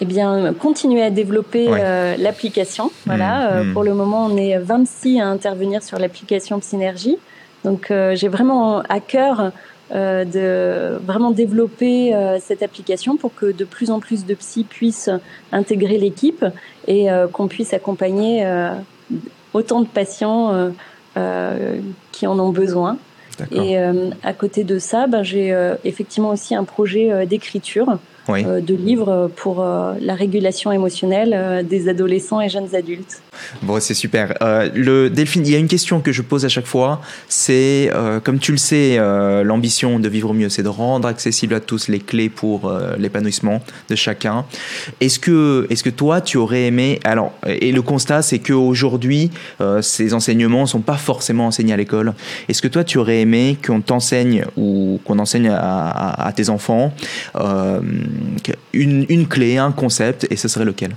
Eh 0.01 0.07
bien, 0.07 0.53
continuer 0.55 1.03
à 1.03 1.11
développer 1.11 1.69
l'application. 2.19 2.91
Voilà. 3.07 3.61
Mhm. 3.61 3.67
Mhm. 3.69 3.73
Pour 3.75 3.85
le 3.85 3.95
moment, 3.95 4.27
on 4.27 4.37
est 4.37 4.59
26 4.59 5.21
à 5.21 5.27
intervenir 5.27 5.83
sur 5.83 5.99
l'application 5.99 6.61
Synergie. 6.61 7.17
Donc, 7.65 7.93
j'ai 8.15 8.29
vraiment 8.29 8.81
à 8.81 9.01
cœur 9.01 9.53
de 9.90 10.99
vraiment 11.05 11.31
développer 11.31 12.14
euh, 12.14 12.38
cette 12.40 12.62
application 12.62 13.16
pour 13.16 13.35
que 13.35 13.53
de 13.53 13.64
plus 13.64 13.90
en 13.90 14.01
plus 14.01 14.25
de 14.25 14.35
psy 14.35 14.64
puissent 14.64 15.11
intégrer 15.53 15.99
l'équipe 15.99 16.44
et 16.87 17.11
euh, 17.11 17.27
qu'on 17.29 17.49
puisse 17.49 17.75
accompagner 17.75 18.47
autant 19.53 19.81
de 19.81 19.87
patients 19.87 20.73
qui 22.12 22.27
en 22.27 22.38
ont 22.38 22.51
besoin. 22.51 22.99
Et 23.51 23.77
à 23.77 24.33
côté 24.33 24.64
de 24.64 24.79
ça, 24.79 25.07
ben, 25.07 25.23
j'ai 25.23 25.57
effectivement 25.85 26.31
aussi 26.31 26.55
un 26.55 26.64
projet 26.64 27.27
d'écriture 27.27 27.99
euh, 28.29 28.61
de 28.61 28.75
livres 28.75 29.31
pour 29.37 29.61
euh, 29.61 29.95
la 30.01 30.15
régulation 30.15 30.73
émotionnelle 30.73 31.33
euh, 31.35 31.63
des 31.63 31.89
adolescents 31.89 32.41
et 32.41 32.49
jeunes 32.49 32.75
adultes. 32.75 33.21
Bon, 33.63 33.79
c'est 33.81 33.95
super. 33.95 34.35
le 34.75 35.09
Delphine, 35.09 35.43
il 35.45 35.53
y 35.53 35.55
a 35.55 35.59
une 35.59 35.69
question 35.69 36.01
que 36.01 36.13
je 36.13 36.23
pose 36.23 36.45
à 36.45 36.49
chaque 36.49 36.67
fois. 36.67 37.01
C'est, 37.29 37.91
comme 38.23 38.39
tu 38.39 38.53
le 38.53 38.59
sais, 38.59 38.97
l'ambition 39.43 39.99
de 39.99 40.09
vivre 40.09 40.33
mieux, 40.33 40.49
c'est 40.49 40.63
de 40.63 40.69
rendre 40.69 41.09
accessible 41.09 41.55
à 41.55 41.61
tous 41.61 41.89
les 41.89 41.99
clés 41.99 42.29
pour 42.29 42.73
l'épanouissement 42.97 43.61
de 43.91 43.95
chacun. 43.97 44.47
Est-ce 45.01 45.19
que, 45.19 45.67
est-ce 45.69 45.83
que 45.83 45.91
toi, 45.91 46.21
tu 46.21 46.39
aurais 46.39 46.67
aimé 46.67 47.01
Alors, 47.05 47.33
et 47.47 47.73
le 47.73 47.83
constat, 47.83 48.23
c'est 48.23 48.39
qu'aujourd'hui, 48.39 49.31
ces 49.83 50.15
enseignements 50.15 50.67
sont 50.67 50.81
pas 50.81 50.97
forcément 50.97 51.49
enseignés 51.49 51.75
à 51.75 51.77
l'école. 51.77 52.15
Est-ce 52.49 52.63
que 52.63 52.69
toi, 52.69 52.85
tu 52.85 52.99
aurais 52.99 53.21
aimé 53.21 53.59
qu'on 53.65 53.81
t'enseigne 53.81 54.45
ou 54.57 55.01
qu'on 55.05 55.19
enseigne 55.19 55.49
à, 55.49 56.27
à 56.27 56.33
tes 56.33 56.49
enfants 56.49 56.95
une, 58.72 59.29
clé, 59.29 59.59
un 59.59 59.72
concept, 59.72 60.27
et 60.31 60.37
ce 60.37 60.48
serait 60.48 60.64
lequel 60.64 60.96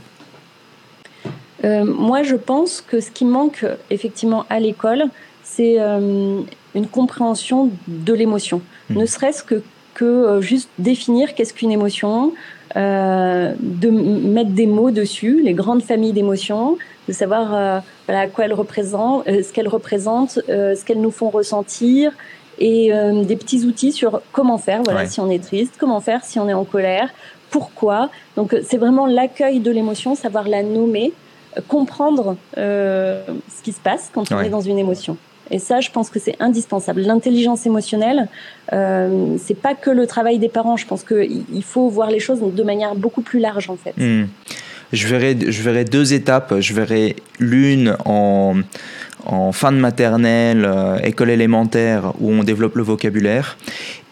euh, 1.63 1.86
Moi, 1.86 2.23
je 2.23 2.36
pense 2.36 2.82
que 2.82 2.99
ce 2.99 3.12
qui 3.12 3.25
manque 3.25 3.65
effectivement 3.89 4.45
à 4.49 4.60
l'école, 4.60 5.06
c'est 5.43 5.80
euh, 5.80 6.41
une 6.75 6.88
compréhension 6.88 7.71
de 7.88 8.13
l'émotion. 8.13 8.62
Hmm. 8.89 8.99
Ne 8.99 9.06
serait-ce 9.06 9.43
que, 9.43 9.63
que 9.93 10.06
euh, 10.06 10.41
juste 10.41 10.69
définir 10.77 11.36
qu'est-ce 11.36 11.53
qu'une 11.53 11.71
émotion, 11.71 12.34
de 12.75 13.89
mettre 13.89 14.51
des 14.51 14.67
mots 14.67 14.91
dessus, 14.91 15.41
les 15.43 15.56
grandes 15.56 15.82
familles 15.82 16.12
d'émotions, 16.12 16.77
de 17.08 17.13
savoir 17.13 17.82
voilà, 18.06 18.21
à 18.21 18.27
quoi 18.27 18.45
elles 18.45 18.53
représentent, 18.53 19.23
ce 19.25 19.51
qu'elles 19.51 19.67
représentent, 19.67 20.39
ce 20.47 20.86
qu'elles 20.86 21.01
nous 21.01 21.10
font 21.10 21.32
ressentir, 21.32 22.12
et 22.60 22.91
des 23.24 23.36
petits 23.36 23.65
outils 23.65 23.91
sur 23.91 24.22
comment 24.32 24.58
faire 24.58 24.82
voilà 24.84 25.06
si 25.06 25.20
on 25.20 25.30
est 25.30 25.43
triste, 25.43 25.76
comment 25.78 26.02
faire 26.02 26.24
si 26.24 26.39
on 26.39 26.50
est 26.50 26.54
en 26.54 26.65
colère, 26.65 27.10
pourquoi. 27.50 28.10
Donc 28.36 28.54
euh, 28.54 28.62
c'est 28.67 28.78
vraiment 28.78 29.06
l'accueil 29.06 29.60
de 29.60 29.72
l'émotion, 29.72 30.15
savoir 30.15 30.48
la 30.48 30.63
nommer, 30.63 31.13
euh, 31.58 31.62
comprendre 31.67 32.38
euh, 32.58 33.22
ce 33.56 33.63
qui 33.63 33.72
se 33.72 33.80
passe 33.80 34.10
quand 34.13 34.32
on 34.32 34.39
est 34.41 34.50
dans 34.50 34.62
une 34.62 34.80
émotion. 34.80 35.17
Et 35.50 35.60
ça, 35.60 35.80
je 35.80 35.89
pense 35.91 36.10
que 36.10 36.20
c'est 36.20 36.36
indispensable. 36.41 37.02
L'intelligence 37.02 37.65
émotionnelle, 37.65 38.28
euh, 38.74 39.38
c'est 39.41 39.56
pas 39.56 39.76
que 39.76 39.89
le 39.89 40.06
travail 40.06 40.39
des 40.39 40.50
parents. 40.50 40.76
Je 40.76 40.86
pense 40.86 41.04
qu'il 41.04 41.63
faut 41.63 41.88
voir 41.88 42.12
les 42.12 42.20
choses 42.20 42.41
de 42.41 42.63
manière 42.63 42.96
beaucoup 42.96 43.22
plus 43.22 43.39
large, 43.39 43.70
en 43.70 43.78
fait. 43.78 43.93
Hmm. 43.96 44.26
Je 44.91 45.08
verrai, 45.08 45.38
je 45.48 45.62
verrai 45.63 45.86
deux 45.86 46.13
étapes. 46.13 46.56
Je 46.60 46.74
verrai 46.74 47.15
l'une 47.39 47.96
en 48.04 48.56
en 49.28 49.52
fin 49.52 49.72
de 49.72 49.78
maternelle, 49.78 50.66
euh, 50.66 51.00
école 51.00 51.30
élémentaire 51.30 52.13
où 52.20 52.32
on 52.32 52.44
développe 52.44 52.76
le 52.76 52.84
vocabulaire. 52.84 53.58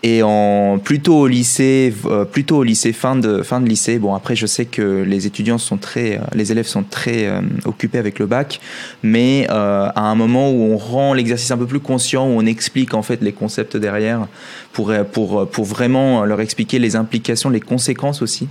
Et 0.04 0.22
en 0.22 0.78
plutôt 0.78 1.22
au 1.22 1.28
lycée 1.28 1.92
euh, 2.06 2.26
plutôt 2.26 2.58
au 2.58 2.64
lycée 2.64 2.94
fin 2.94 3.16
de 3.16 3.42
fin 3.42 3.60
de 3.60 3.68
lycée 3.68 3.98
bon 3.98 4.14
après 4.14 4.36
je 4.36 4.46
sais 4.46 4.66
que 4.66 5.02
les 5.02 5.26
étudiants 5.26 5.58
sont 5.58 5.78
très 5.78 6.18
euh, 6.18 6.22
les 6.34 6.52
élèves 6.52 6.68
sont 6.68 6.84
très 6.84 7.28
occupés 7.64 7.98
avec 7.98 8.20
le 8.20 8.28
bac 8.28 8.60
mais 9.02 9.48
à 9.50 10.02
un 10.02 10.14
moment 10.14 10.52
où 10.52 10.74
on 10.74 10.78
rend 10.78 11.14
l'exercice 11.14 11.50
un 11.50 11.58
peu 11.58 11.66
plus 11.66 11.80
conscient 11.80 12.28
où 12.28 12.38
on 12.38 12.46
explique 12.46 12.94
en 12.94 13.02
fait 13.02 13.24
les 13.24 13.32
concepts 13.32 13.78
derrière 13.78 14.28
pour 14.74 14.94
pour 15.12 15.50
pour 15.50 15.66
vraiment 15.66 16.24
leur 16.24 16.40
expliquer 16.40 16.78
les 16.78 16.96
implications 16.96 17.50
les 17.50 17.62
conséquences 17.62 18.22
aussi. 18.22 18.48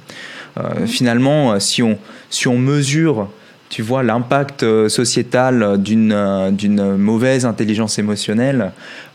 Finalement 0.86 1.60
si 1.60 1.84
on 1.84 1.98
si 2.30 2.48
on 2.48 2.58
mesure 2.58 3.28
tu 3.74 3.82
vois 3.82 4.04
l'impact 4.04 4.62
euh, 4.62 4.88
sociétal 4.88 5.82
d'une 5.82 6.12
euh, 6.12 6.52
d'une 6.52 6.94
mauvaise 6.96 7.44
intelligence 7.44 7.98
émotionnelle. 7.98 8.70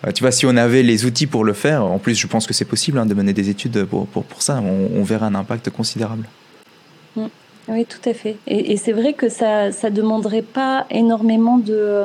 Euh, 0.05 0.11
tu 0.11 0.21
vois, 0.21 0.33
si 0.33 0.45
on 0.45 0.57
avait 0.57 0.83
les 0.83 1.05
outils 1.05 1.27
pour 1.27 1.45
le 1.45 1.53
faire, 1.53 1.85
en 1.85 1.97
plus, 1.97 2.15
je 2.15 2.27
pense 2.27 2.45
que 2.45 2.53
c'est 2.53 2.65
possible 2.65 2.97
hein, 2.97 3.05
de 3.05 3.13
mener 3.13 3.31
des 3.31 3.47
études 3.49 3.85
pour, 3.85 4.05
pour, 4.07 4.25
pour 4.25 4.41
ça, 4.41 4.61
on, 4.61 5.01
verra 5.03 5.27
un 5.27 5.35
impact 5.35 5.69
considérable. 5.69 6.25
Mm. 7.15 7.27
Oui, 7.69 7.85
tout 7.85 8.09
à 8.09 8.13
fait. 8.13 8.35
Et, 8.47 8.75
c'est 8.75 8.91
vrai 8.91 9.13
que 9.13 9.29
ça 9.29 9.69
ne 9.69 9.89
demanderait 9.91 10.41
pas 10.41 10.85
énormément 10.89 11.57
de, 11.57 12.03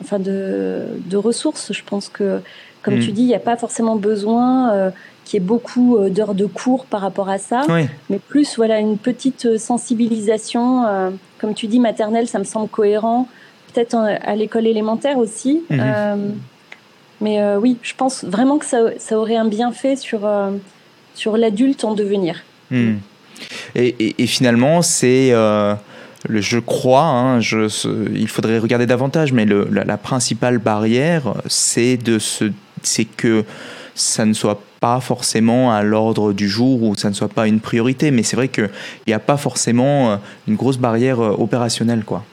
enfin 0.00 0.18
de, 0.18 0.86
de 1.04 1.16
ressources. 1.18 1.70
Je 1.74 1.82
pense 1.84 2.08
que, 2.08 2.40
comme 2.84 3.00
tu 3.00 3.10
hmm. 3.10 3.14
dis, 3.14 3.22
il 3.22 3.26
n'y 3.26 3.34
a 3.34 3.40
pas 3.40 3.56
forcément 3.56 3.96
besoin 3.96 4.72
euh, 4.72 4.90
qu'il 5.24 5.40
y 5.40 5.42
ait 5.42 5.46
beaucoup 5.46 5.96
euh, 5.96 6.10
d'heures 6.10 6.34
de 6.34 6.46
cours 6.46 6.84
par 6.84 7.00
rapport 7.00 7.28
à 7.28 7.38
ça, 7.38 7.62
mais 8.10 8.18
plus 8.18 8.56
voilà 8.56 8.78
une 8.78 8.98
petite 8.98 9.58
sensibilisation. 9.58 10.86
Euh, 10.86 11.10
comme 11.38 11.54
tu 11.54 11.66
dis, 11.66 11.80
maternelle, 11.80 12.28
ça 12.28 12.38
me 12.38 12.44
semble 12.44 12.68
cohérent. 12.68 13.28
Peut-être 13.72 13.96
à 13.96 14.36
l'école 14.36 14.68
élémentaire 14.68 15.18
aussi. 15.18 15.64
Mhm. 15.68 16.34
mais 17.20 17.56
oui, 17.56 17.76
je 17.82 17.94
pense 17.96 18.22
vraiment 18.22 18.58
que 18.58 18.66
ça, 18.66 18.78
ça 18.98 19.18
aurait 19.18 19.34
un 19.34 19.48
bienfait 19.48 19.96
sur, 19.96 20.30
sur 21.14 21.36
l'adulte 21.36 21.82
en 21.82 21.94
devenir. 21.94 22.44
Hmm. 22.70 22.98
Et, 23.74 24.26
finalement, 24.26 24.82
c'est, 24.82 25.32
euh, 25.32 25.74
je 26.28 26.58
crois, 26.58 27.04
hein, 27.04 27.40
je, 27.40 27.68
il 28.14 28.28
faudrait 28.28 28.58
regarder 28.58 28.86
davantage, 28.86 29.32
mais 29.32 29.44
le, 29.44 29.68
la, 29.70 29.96
principale 29.96 30.58
barrière, 30.58 31.34
c'est 31.46 31.96
de 31.96 32.18
c'est 32.86 33.04
que 33.04 33.44
ça 33.94 34.24
ne 34.24 34.32
soit 34.32 34.60
pas 34.80 35.00
forcément 35.00 35.72
à 35.72 35.82
l'ordre 35.82 36.32
du 36.32 36.48
jour 36.48 36.82
ou 36.82 36.94
ça 36.94 37.08
ne 37.08 37.14
soit 37.14 37.28
pas 37.28 37.46
une 37.46 37.60
priorité. 37.60 38.10
Mais 38.10 38.22
c'est 38.22 38.36
vrai 38.36 38.48
qu'il 38.48 38.70
n'y 39.06 39.12
a 39.12 39.18
pas 39.18 39.36
forcément 39.36 40.10
euh, 40.10 40.16
une 40.48 40.56
grosse 40.56 40.78
barrière 40.78 41.20
euh, 41.20 41.30
opérationnelle, 41.30 42.04
quoi. 42.04 42.24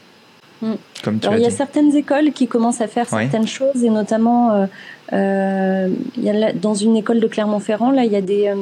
Hmm. 0.61 0.73
Comme 1.03 1.19
tu 1.19 1.27
Alors, 1.27 1.39
il 1.39 1.43
y 1.43 1.47
a 1.47 1.51
certaines 1.51 1.95
écoles 1.95 2.31
qui 2.33 2.47
commencent 2.47 2.81
à 2.81 2.87
faire 2.87 3.09
certaines 3.09 3.47
choses 3.47 3.83
et 3.83 3.89
notamment 3.89 4.67
il 5.11 5.97
y 6.23 6.29
a 6.29 6.53
dans 6.53 6.75
une 6.75 6.95
école 6.95 7.19
de 7.19 7.25
Clermont-Ferrand 7.25 7.89
là 7.89 8.05
il 8.05 8.11
y 8.11 8.15
a 8.15 8.21
des 8.21 8.53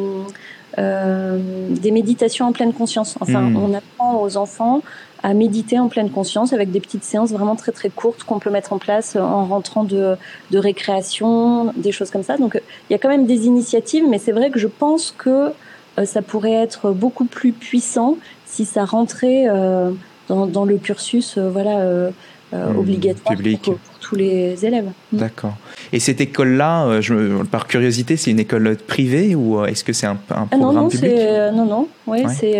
euh, 0.77 1.39
des 1.71 1.89
méditations 1.89 2.45
en 2.45 2.51
pleine 2.51 2.73
conscience. 2.73 3.17
Enfin, 3.19 3.41
hmm. 3.41 3.57
on 3.57 3.73
apprend 3.73 4.21
aux 4.21 4.37
enfants 4.37 4.81
à 5.23 5.33
méditer 5.33 5.79
en 5.79 5.87
pleine 5.87 6.09
conscience 6.09 6.53
avec 6.53 6.71
des 6.71 6.79
petites 6.79 7.03
séances 7.03 7.31
vraiment 7.31 7.55
très 7.55 7.71
très 7.71 7.89
courtes 7.89 8.23
qu'on 8.23 8.39
peut 8.39 8.49
mettre 8.49 8.73
en 8.73 8.77
place 8.77 9.15
en 9.15 9.45
rentrant 9.45 9.83
de, 9.83 10.15
de 10.51 10.57
récréation, 10.57 11.73
des 11.75 11.91
choses 11.91 12.11
comme 12.11 12.23
ça. 12.23 12.37
Donc 12.37 12.59
il 12.89 12.93
y 12.93 12.95
a 12.95 12.99
quand 12.99 13.09
même 13.09 13.25
des 13.25 13.45
initiatives, 13.45 14.05
mais 14.07 14.17
c'est 14.17 14.31
vrai 14.31 14.49
que 14.49 14.59
je 14.59 14.67
pense 14.67 15.13
que 15.17 15.51
euh, 15.97 16.05
ça 16.05 16.21
pourrait 16.21 16.53
être 16.53 16.91
beaucoup 16.91 17.25
plus 17.25 17.51
puissant 17.51 18.17
si 18.45 18.65
ça 18.65 18.85
rentrait 18.85 19.45
euh, 19.47 19.91
dans, 20.27 20.45
dans, 20.45 20.65
le 20.65 20.77
cursus 20.77 21.37
voilà, 21.37 22.11
hmm. 22.53 22.77
obligatoire 22.77 23.35
Public. 23.35 23.61
Pour, 23.61 23.77
tous 24.09 24.15
les 24.15 24.65
élèves. 24.65 24.91
Hmm. 25.11 25.17
D'accord. 25.17 25.53
Et 25.93 25.99
cette 25.99 26.19
école-là, 26.19 26.87
euh, 26.87 27.43
par 27.45 27.67
curiosité, 27.67 28.17
c'est 28.17 28.31
une 28.31 28.39
école 28.39 28.75
privée 28.75 29.35
ou 29.35 29.59
euh, 29.59 29.65
est-ce 29.65 29.83
que 29.83 29.93
c'est 29.93 30.07
un, 30.07 30.17
un, 30.29 30.45
programme 30.45 30.49
ah 30.51 30.57
non, 30.57 30.73
non, 30.73 30.89
public? 30.89 31.11
euh, 31.11 31.51
Non, 31.51 31.65
non. 31.65 31.87
Ouais, 32.07 32.23
c'est, 32.27 32.59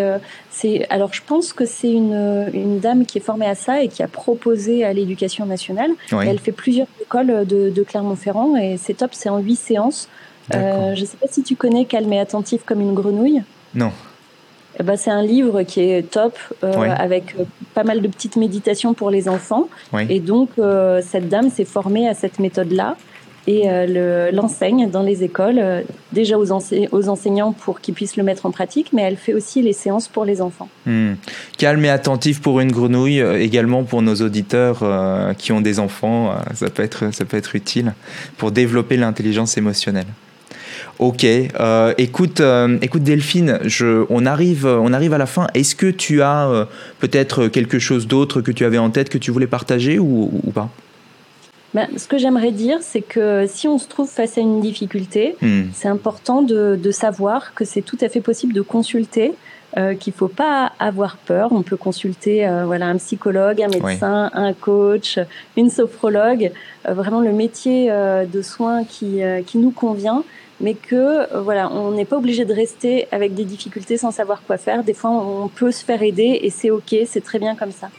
c'est. 0.52 0.86
Alors, 0.90 1.14
je 1.14 1.22
pense 1.26 1.54
que 1.54 1.66
c'est 1.66 1.92
une, 1.92 2.50
une 2.54 2.80
dame 2.80 3.06
qui 3.06 3.18
est 3.18 3.22
formée 3.22 3.48
à 3.48 3.56
ça 3.56 3.82
et 3.82 3.88
qui 3.88 4.04
a 4.04 4.08
proposé 4.08 4.84
à 4.84 4.94
l'éducation 4.94 5.46
nationale. 5.46 5.92
Elle 6.12 6.40
fait 6.40 6.52
plusieurs 6.52 6.88
écoles 7.02 7.46
de, 7.48 7.70
de 7.70 7.84
Clermont-Ferrand 7.84 8.56
et 8.56 8.78
c'est 8.78 8.94
top. 8.94 9.12
C'est 9.14 9.30
en 9.30 9.40
huit 9.40 9.56
séances. 9.56 10.08
je 10.52 11.00
ne 11.00 11.06
sais 11.06 11.18
pas 11.18 11.28
si 11.30 11.42
tu 11.44 11.56
connais 11.56 11.86
Calme 11.86 12.14
et 12.14 12.20
attentif 12.20 12.62
comme 12.66 12.82
une 12.82 12.94
grenouille. 12.94 13.42
Non. 13.74 13.92
Ben, 14.84 14.96
c'est 14.96 15.12
un 15.12 15.24
livre 15.24 15.64
qui 15.64 15.82
est 15.82 16.10
top, 16.10 16.38
avec 16.62 17.36
pas 17.74 17.84
mal 17.84 18.02
de 18.02 18.08
petites 18.08 18.36
méditations 18.36 18.94
pour 18.94 19.10
les 19.10 19.28
enfants. 19.28 19.68
Et 20.10 20.20
donc, 20.20 20.50
cette 21.02 21.30
dame 21.30 21.50
s'est 21.50 21.66
formée 21.66 22.08
à 22.08 22.14
cette 22.14 22.40
méthode-là 22.40 22.96
et 23.50 23.64
euh, 23.66 24.32
l'enseigne 24.32 24.92
dans 24.92 25.02
les 25.02 25.24
écoles, 25.24 25.58
euh, 25.58 25.82
déjà 26.12 26.38
aux, 26.38 26.52
aux, 26.52 27.10
enseignants 27.10 27.52
pour 27.52 27.82
qu'ils 27.82 27.96
puissent 27.96 28.16
le 28.16 28.24
mettre 28.24 28.46
en 28.46 28.52
pratique, 28.52 28.92
mais 28.94 29.02
elle 29.02 29.18
fait 29.18 29.34
aussi 29.34 29.64
les 29.64 29.74
séances 29.74 30.08
pour 30.08 30.24
les 30.24 30.40
enfants. 30.40 30.70
Hmm. 30.86 31.14
Calme 31.58 31.84
et 31.84 31.90
attentif 31.90 32.42
pour 32.42 32.60
une 32.60 32.72
grenouille, 32.72 33.22
euh, 33.22 33.42
également 33.42 33.84
pour 33.84 34.04
nos 34.04 34.16
auditeurs 34.16 34.84
qui 35.38 35.52
ont 35.52 35.62
des 35.62 35.80
enfants, 35.80 36.36
ça, 36.54 36.70
peut 36.70 36.84
être, 36.84 37.14
ça 37.14 37.26
peut 37.26 37.38
être 37.38 37.56
utile 37.56 37.94
pour 38.38 38.52
développer 38.52 38.98
l'intelligence 38.98 39.58
émotionnelle. 39.58 40.06
Ok, 41.00 41.26
écoute, 41.98 42.42
écoute 42.82 43.04
Delphine, 43.04 43.60
je, 43.64 44.06
on, 44.10 44.26
arrive, 44.26 44.66
on 44.66 44.92
arrive 44.92 45.14
à 45.14 45.18
la 45.18 45.26
fin. 45.26 45.48
Est-ce 45.54 45.74
que 45.74 45.90
tu 45.90 46.22
as 46.22 46.68
peut-être 47.00 47.48
quelque 47.48 47.80
chose 47.80 48.06
d'autre 48.06 48.42
que 48.42 48.52
tu 48.52 48.66
avais 48.66 48.78
en 48.78 48.90
tête 48.90 49.10
que 49.10 49.18
tu 49.18 49.32
voulais 49.32 49.48
partager 49.48 49.98
ou, 49.98 50.30
ou 50.44 50.52
pas? 50.52 50.70
Ben, 51.74 51.88
ce 51.98 52.08
que 52.08 52.18
j'aimerais 52.18 52.52
dire, 52.52 52.80
c'est 52.82 53.02
que 53.02 53.46
si 53.48 53.68
on 53.68 53.78
se 53.78 53.88
trouve 53.88 54.10
face 54.10 54.38
à 54.38 54.42
une 54.42 54.60
difficulté, 54.60 55.36
hmm. 55.42 55.66
c'est 55.74 55.88
important 55.88 56.42
de, 56.42 56.80
de, 56.82 56.92
savoir 56.92 57.54
que 57.54 57.64
c'est 57.64 57.82
tout 57.82 57.98
à 58.02 58.10
fait 58.10 58.22
possible 58.22 58.54
de 58.54 58.62
consulter, 58.62 59.34
euh, 59.78 59.94
qu'il 59.94 60.14
faut 60.14 60.28
pas 60.28 60.72
avoir 60.80 61.18
peur. 61.18 61.52
On 61.52 61.62
peut 61.62 61.78
consulter 61.78 62.48
euh, 62.48 62.66
voilà 62.66 62.88
un 62.88 62.98
psychologue, 62.98 63.62
un 63.62 63.68
médecin, 63.68 64.32
un 64.34 64.54
coach, 64.54 65.20
une 65.58 65.70
sophrologue, 65.70 66.52
euh, 66.88 66.94
vraiment 66.94 67.22
le 67.22 67.32
métier 67.32 67.92
euh, 67.92 68.26
de 68.26 68.42
soins 68.42 68.84
qui, 68.84 69.22
qui 69.46 69.60
nous 69.60 69.70
convient, 69.70 70.24
mais 70.60 70.74
que 70.74 71.40
voilà, 71.40 71.72
on 71.72 71.92
n'est 71.92 72.06
pas 72.06 72.18
obligé 72.18 72.46
de 72.46 72.54
rester 72.54 73.08
avec 73.12 73.36
des 73.36 73.46
difficultés 73.46 73.98
sans 73.98 74.10
savoir 74.10 74.42
quoi 74.42 74.58
faire. 74.58 74.84
Des 74.84 74.96
fois, 74.96 75.12
on 75.12 75.50
peut 75.50 75.72
se 75.72 75.86
faire 75.86 76.02
aider 76.02 76.40
et 76.42 76.50
c'est 76.50 76.72
ok, 76.72 76.96
c'est 77.06 77.24
très 77.24 77.38
bien 77.38 77.56
comme 77.56 77.72
ça. 77.72 77.90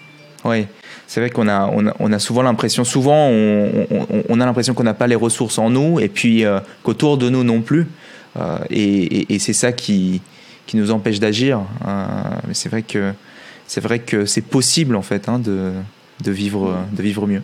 Oui, 0.45 0.67
c'est 1.07 1.21
vrai 1.21 1.31
qu'on 1.31 1.49
a, 1.49 1.71
on 2.01 2.13
a, 2.13 2.19
souvent 2.19 2.43
l'impression, 2.43 2.83
souvent 2.83 3.29
on, 3.29 4.41
a 4.41 4.47
l'impression 4.47 4.75
qu'on 4.75 4.83
n'a 4.83 4.95
pas 4.95 5.07
les 5.07 5.15
ressources 5.15 5.59
en 5.59 5.71
nous 5.71 6.01
et 6.01 6.09
puis 6.09 6.45
qu'autour 6.83 7.19
de 7.19 7.29
nous 7.29 7.45
non 7.45 7.61
plus. 7.61 7.87
Et, 8.71 9.39
c'est 9.39 9.53
ça 9.53 9.73
qui, 9.73 10.23
qui 10.71 10.77
nous 10.77 10.93
empêche 10.93 11.19
d'agir. 11.19 11.61
Euh, 11.85 12.05
mais 12.47 12.55
c'est 12.55 12.69
vrai 12.69 12.83
que 12.83 13.13
c'est 13.67 13.81
vrai 13.81 13.99
que 13.99 14.25
c'est 14.25 14.41
possible 14.41 14.95
en 14.95 15.03
fait 15.03 15.29
hein, 15.29 15.41
de, 15.41 15.73
de, 16.23 16.31
vivre, 16.31 16.77
de 16.93 17.03
vivre 17.03 17.27
mieux. 17.27 17.43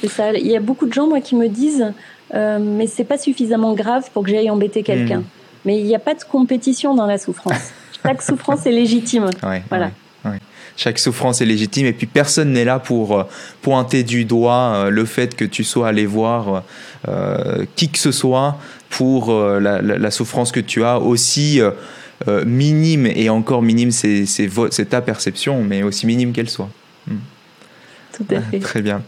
C'est 0.00 0.08
ça. 0.08 0.32
Il 0.32 0.46
y 0.46 0.56
a 0.56 0.60
beaucoup 0.60 0.86
de 0.86 0.92
gens 0.92 1.06
moi 1.06 1.20
qui 1.20 1.36
me 1.36 1.48
disent, 1.48 1.92
mais 2.32 2.86
c'est 2.86 3.04
pas 3.04 3.18
suffisamment 3.18 3.74
grave 3.74 4.10
pour 4.12 4.24
que 4.24 4.30
j'aille 4.30 4.50
embêter 4.50 4.82
quelqu'un. 4.82 5.20
Hmm. 5.20 5.24
Mais 5.64 5.78
il 5.78 5.84
n'y 5.84 5.94
a 5.94 5.98
pas 5.98 6.14
de 6.14 6.22
compétition 6.22 6.94
dans 6.94 7.06
la 7.06 7.18
souffrance. 7.18 7.72
Chaque 8.02 8.22
souffrance 8.22 8.64
est 8.64 8.72
légitime. 8.72 9.28
voilà 9.68 9.90
chaque 10.78 10.98
souffrance 11.00 11.40
est 11.42 11.44
légitime 11.44 11.86
et 11.86 11.92
puis 11.92 12.06
personne 12.06 12.52
n'est 12.52 12.64
là 12.64 12.78
pour 12.78 13.18
euh, 13.18 13.24
pointer 13.60 14.04
du 14.04 14.24
doigt 14.24 14.72
euh, 14.74 14.90
le 14.90 15.04
fait 15.04 15.34
que 15.34 15.44
tu 15.44 15.64
sois 15.64 15.88
allé 15.88 16.06
voir 16.06 16.62
euh, 17.08 17.64
qui 17.74 17.90
que 17.90 17.98
ce 17.98 18.12
soit 18.12 18.56
pour 18.88 19.34
la, 19.34 20.10
souffrance 20.10 20.50
que 20.50 20.60
tu 20.60 20.82
as 20.82 20.98
aussi 20.98 21.60
minime 22.44 23.06
et 23.06 23.28
encore 23.28 23.62
minime 23.62 23.90
c'est 23.90 24.88
ta 24.88 25.00
perception 25.00 25.62
mais 25.62 25.82
aussi 25.82 26.06
minime 26.06 26.32
qu'elle 26.32 26.50
soit. 26.50 26.70
Hmm. 27.06 27.16
Tout 28.16 28.34
à 28.34 28.40
fait. 28.40 28.58
Très 28.58 28.82
bien. 28.82 29.02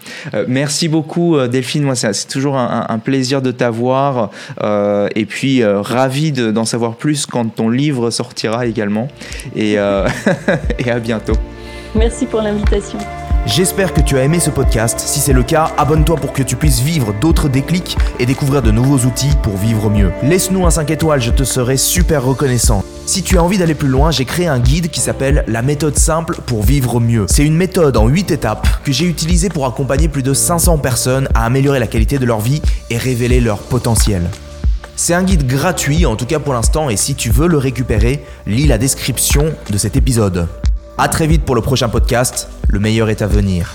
merci 0.46 0.88
beaucoup 0.88 1.36
Delphine. 1.48 1.82
Moi, 1.82 1.96
c'est 1.96 2.28
toujours 2.28 2.56
un, 2.56 2.98
plaisir 3.00 3.42
de 3.42 3.50
t'avoir 3.50 4.30
et 4.62 5.26
puis 5.26 5.64
ravi 5.64 6.30
d'en 6.30 6.64
savoir 6.64 6.94
plus 6.94 7.26
quand 7.26 7.44
ton 7.46 7.70
livre 7.70 8.10
sortira 8.10 8.66
également. 8.66 9.08
Et, 9.56 9.72
et 10.78 10.90
à 10.90 11.00
bientôt. 11.00 11.36
Merci 11.96 12.26
pour 12.26 12.40
l'invitation. 12.40 12.98
J'espère 13.46 13.94
que 13.94 14.00
tu 14.00 14.16
as 14.18 14.24
aimé 14.24 14.38
ce 14.38 14.50
podcast. 14.50 15.00
Si 15.00 15.18
c'est 15.18 15.32
le 15.32 15.42
cas, 15.42 15.72
abonne-toi 15.76 16.16
pour 16.16 16.32
que 16.32 16.42
tu 16.42 16.56
puisses 16.56 16.80
vivre 16.80 17.14
d'autres 17.20 17.48
déclics 17.48 17.96
et 18.18 18.26
découvrir 18.26 18.62
de 18.62 18.70
nouveaux 18.70 19.06
outils 19.06 19.32
pour 19.42 19.56
vivre 19.56 19.90
mieux. 19.90 20.12
Laisse-nous 20.22 20.66
un 20.66 20.70
5 20.70 20.90
étoiles, 20.90 21.20
je 21.20 21.30
te 21.30 21.42
serai 21.42 21.76
super 21.76 22.22
reconnaissant. 22.22 22.84
Si 23.10 23.24
tu 23.24 23.38
as 23.38 23.42
envie 23.42 23.58
d'aller 23.58 23.74
plus 23.74 23.88
loin, 23.88 24.12
j'ai 24.12 24.24
créé 24.24 24.46
un 24.46 24.60
guide 24.60 24.88
qui 24.88 25.00
s'appelle 25.00 25.42
La 25.48 25.62
méthode 25.62 25.98
simple 25.98 26.36
pour 26.46 26.62
vivre 26.62 27.00
mieux. 27.00 27.26
C'est 27.28 27.44
une 27.44 27.56
méthode 27.56 27.96
en 27.96 28.06
8 28.06 28.30
étapes 28.30 28.68
que 28.84 28.92
j'ai 28.92 29.04
utilisée 29.04 29.48
pour 29.48 29.66
accompagner 29.66 30.06
plus 30.06 30.22
de 30.22 30.32
500 30.32 30.78
personnes 30.78 31.28
à 31.34 31.44
améliorer 31.44 31.80
la 31.80 31.88
qualité 31.88 32.20
de 32.20 32.24
leur 32.24 32.38
vie 32.38 32.62
et 32.88 32.96
révéler 32.96 33.40
leur 33.40 33.58
potentiel. 33.58 34.30
C'est 34.94 35.14
un 35.14 35.24
guide 35.24 35.48
gratuit, 35.48 36.06
en 36.06 36.14
tout 36.14 36.24
cas 36.24 36.38
pour 36.38 36.54
l'instant, 36.54 36.88
et 36.88 36.96
si 36.96 37.16
tu 37.16 37.30
veux 37.30 37.48
le 37.48 37.58
récupérer, 37.58 38.24
lis 38.46 38.68
la 38.68 38.78
description 38.78 39.46
de 39.68 39.76
cet 39.76 39.96
épisode. 39.96 40.46
A 40.96 41.08
très 41.08 41.26
vite 41.26 41.42
pour 41.42 41.56
le 41.56 41.62
prochain 41.62 41.88
podcast. 41.88 42.46
Le 42.68 42.78
meilleur 42.78 43.10
est 43.10 43.22
à 43.22 43.26
venir. 43.26 43.74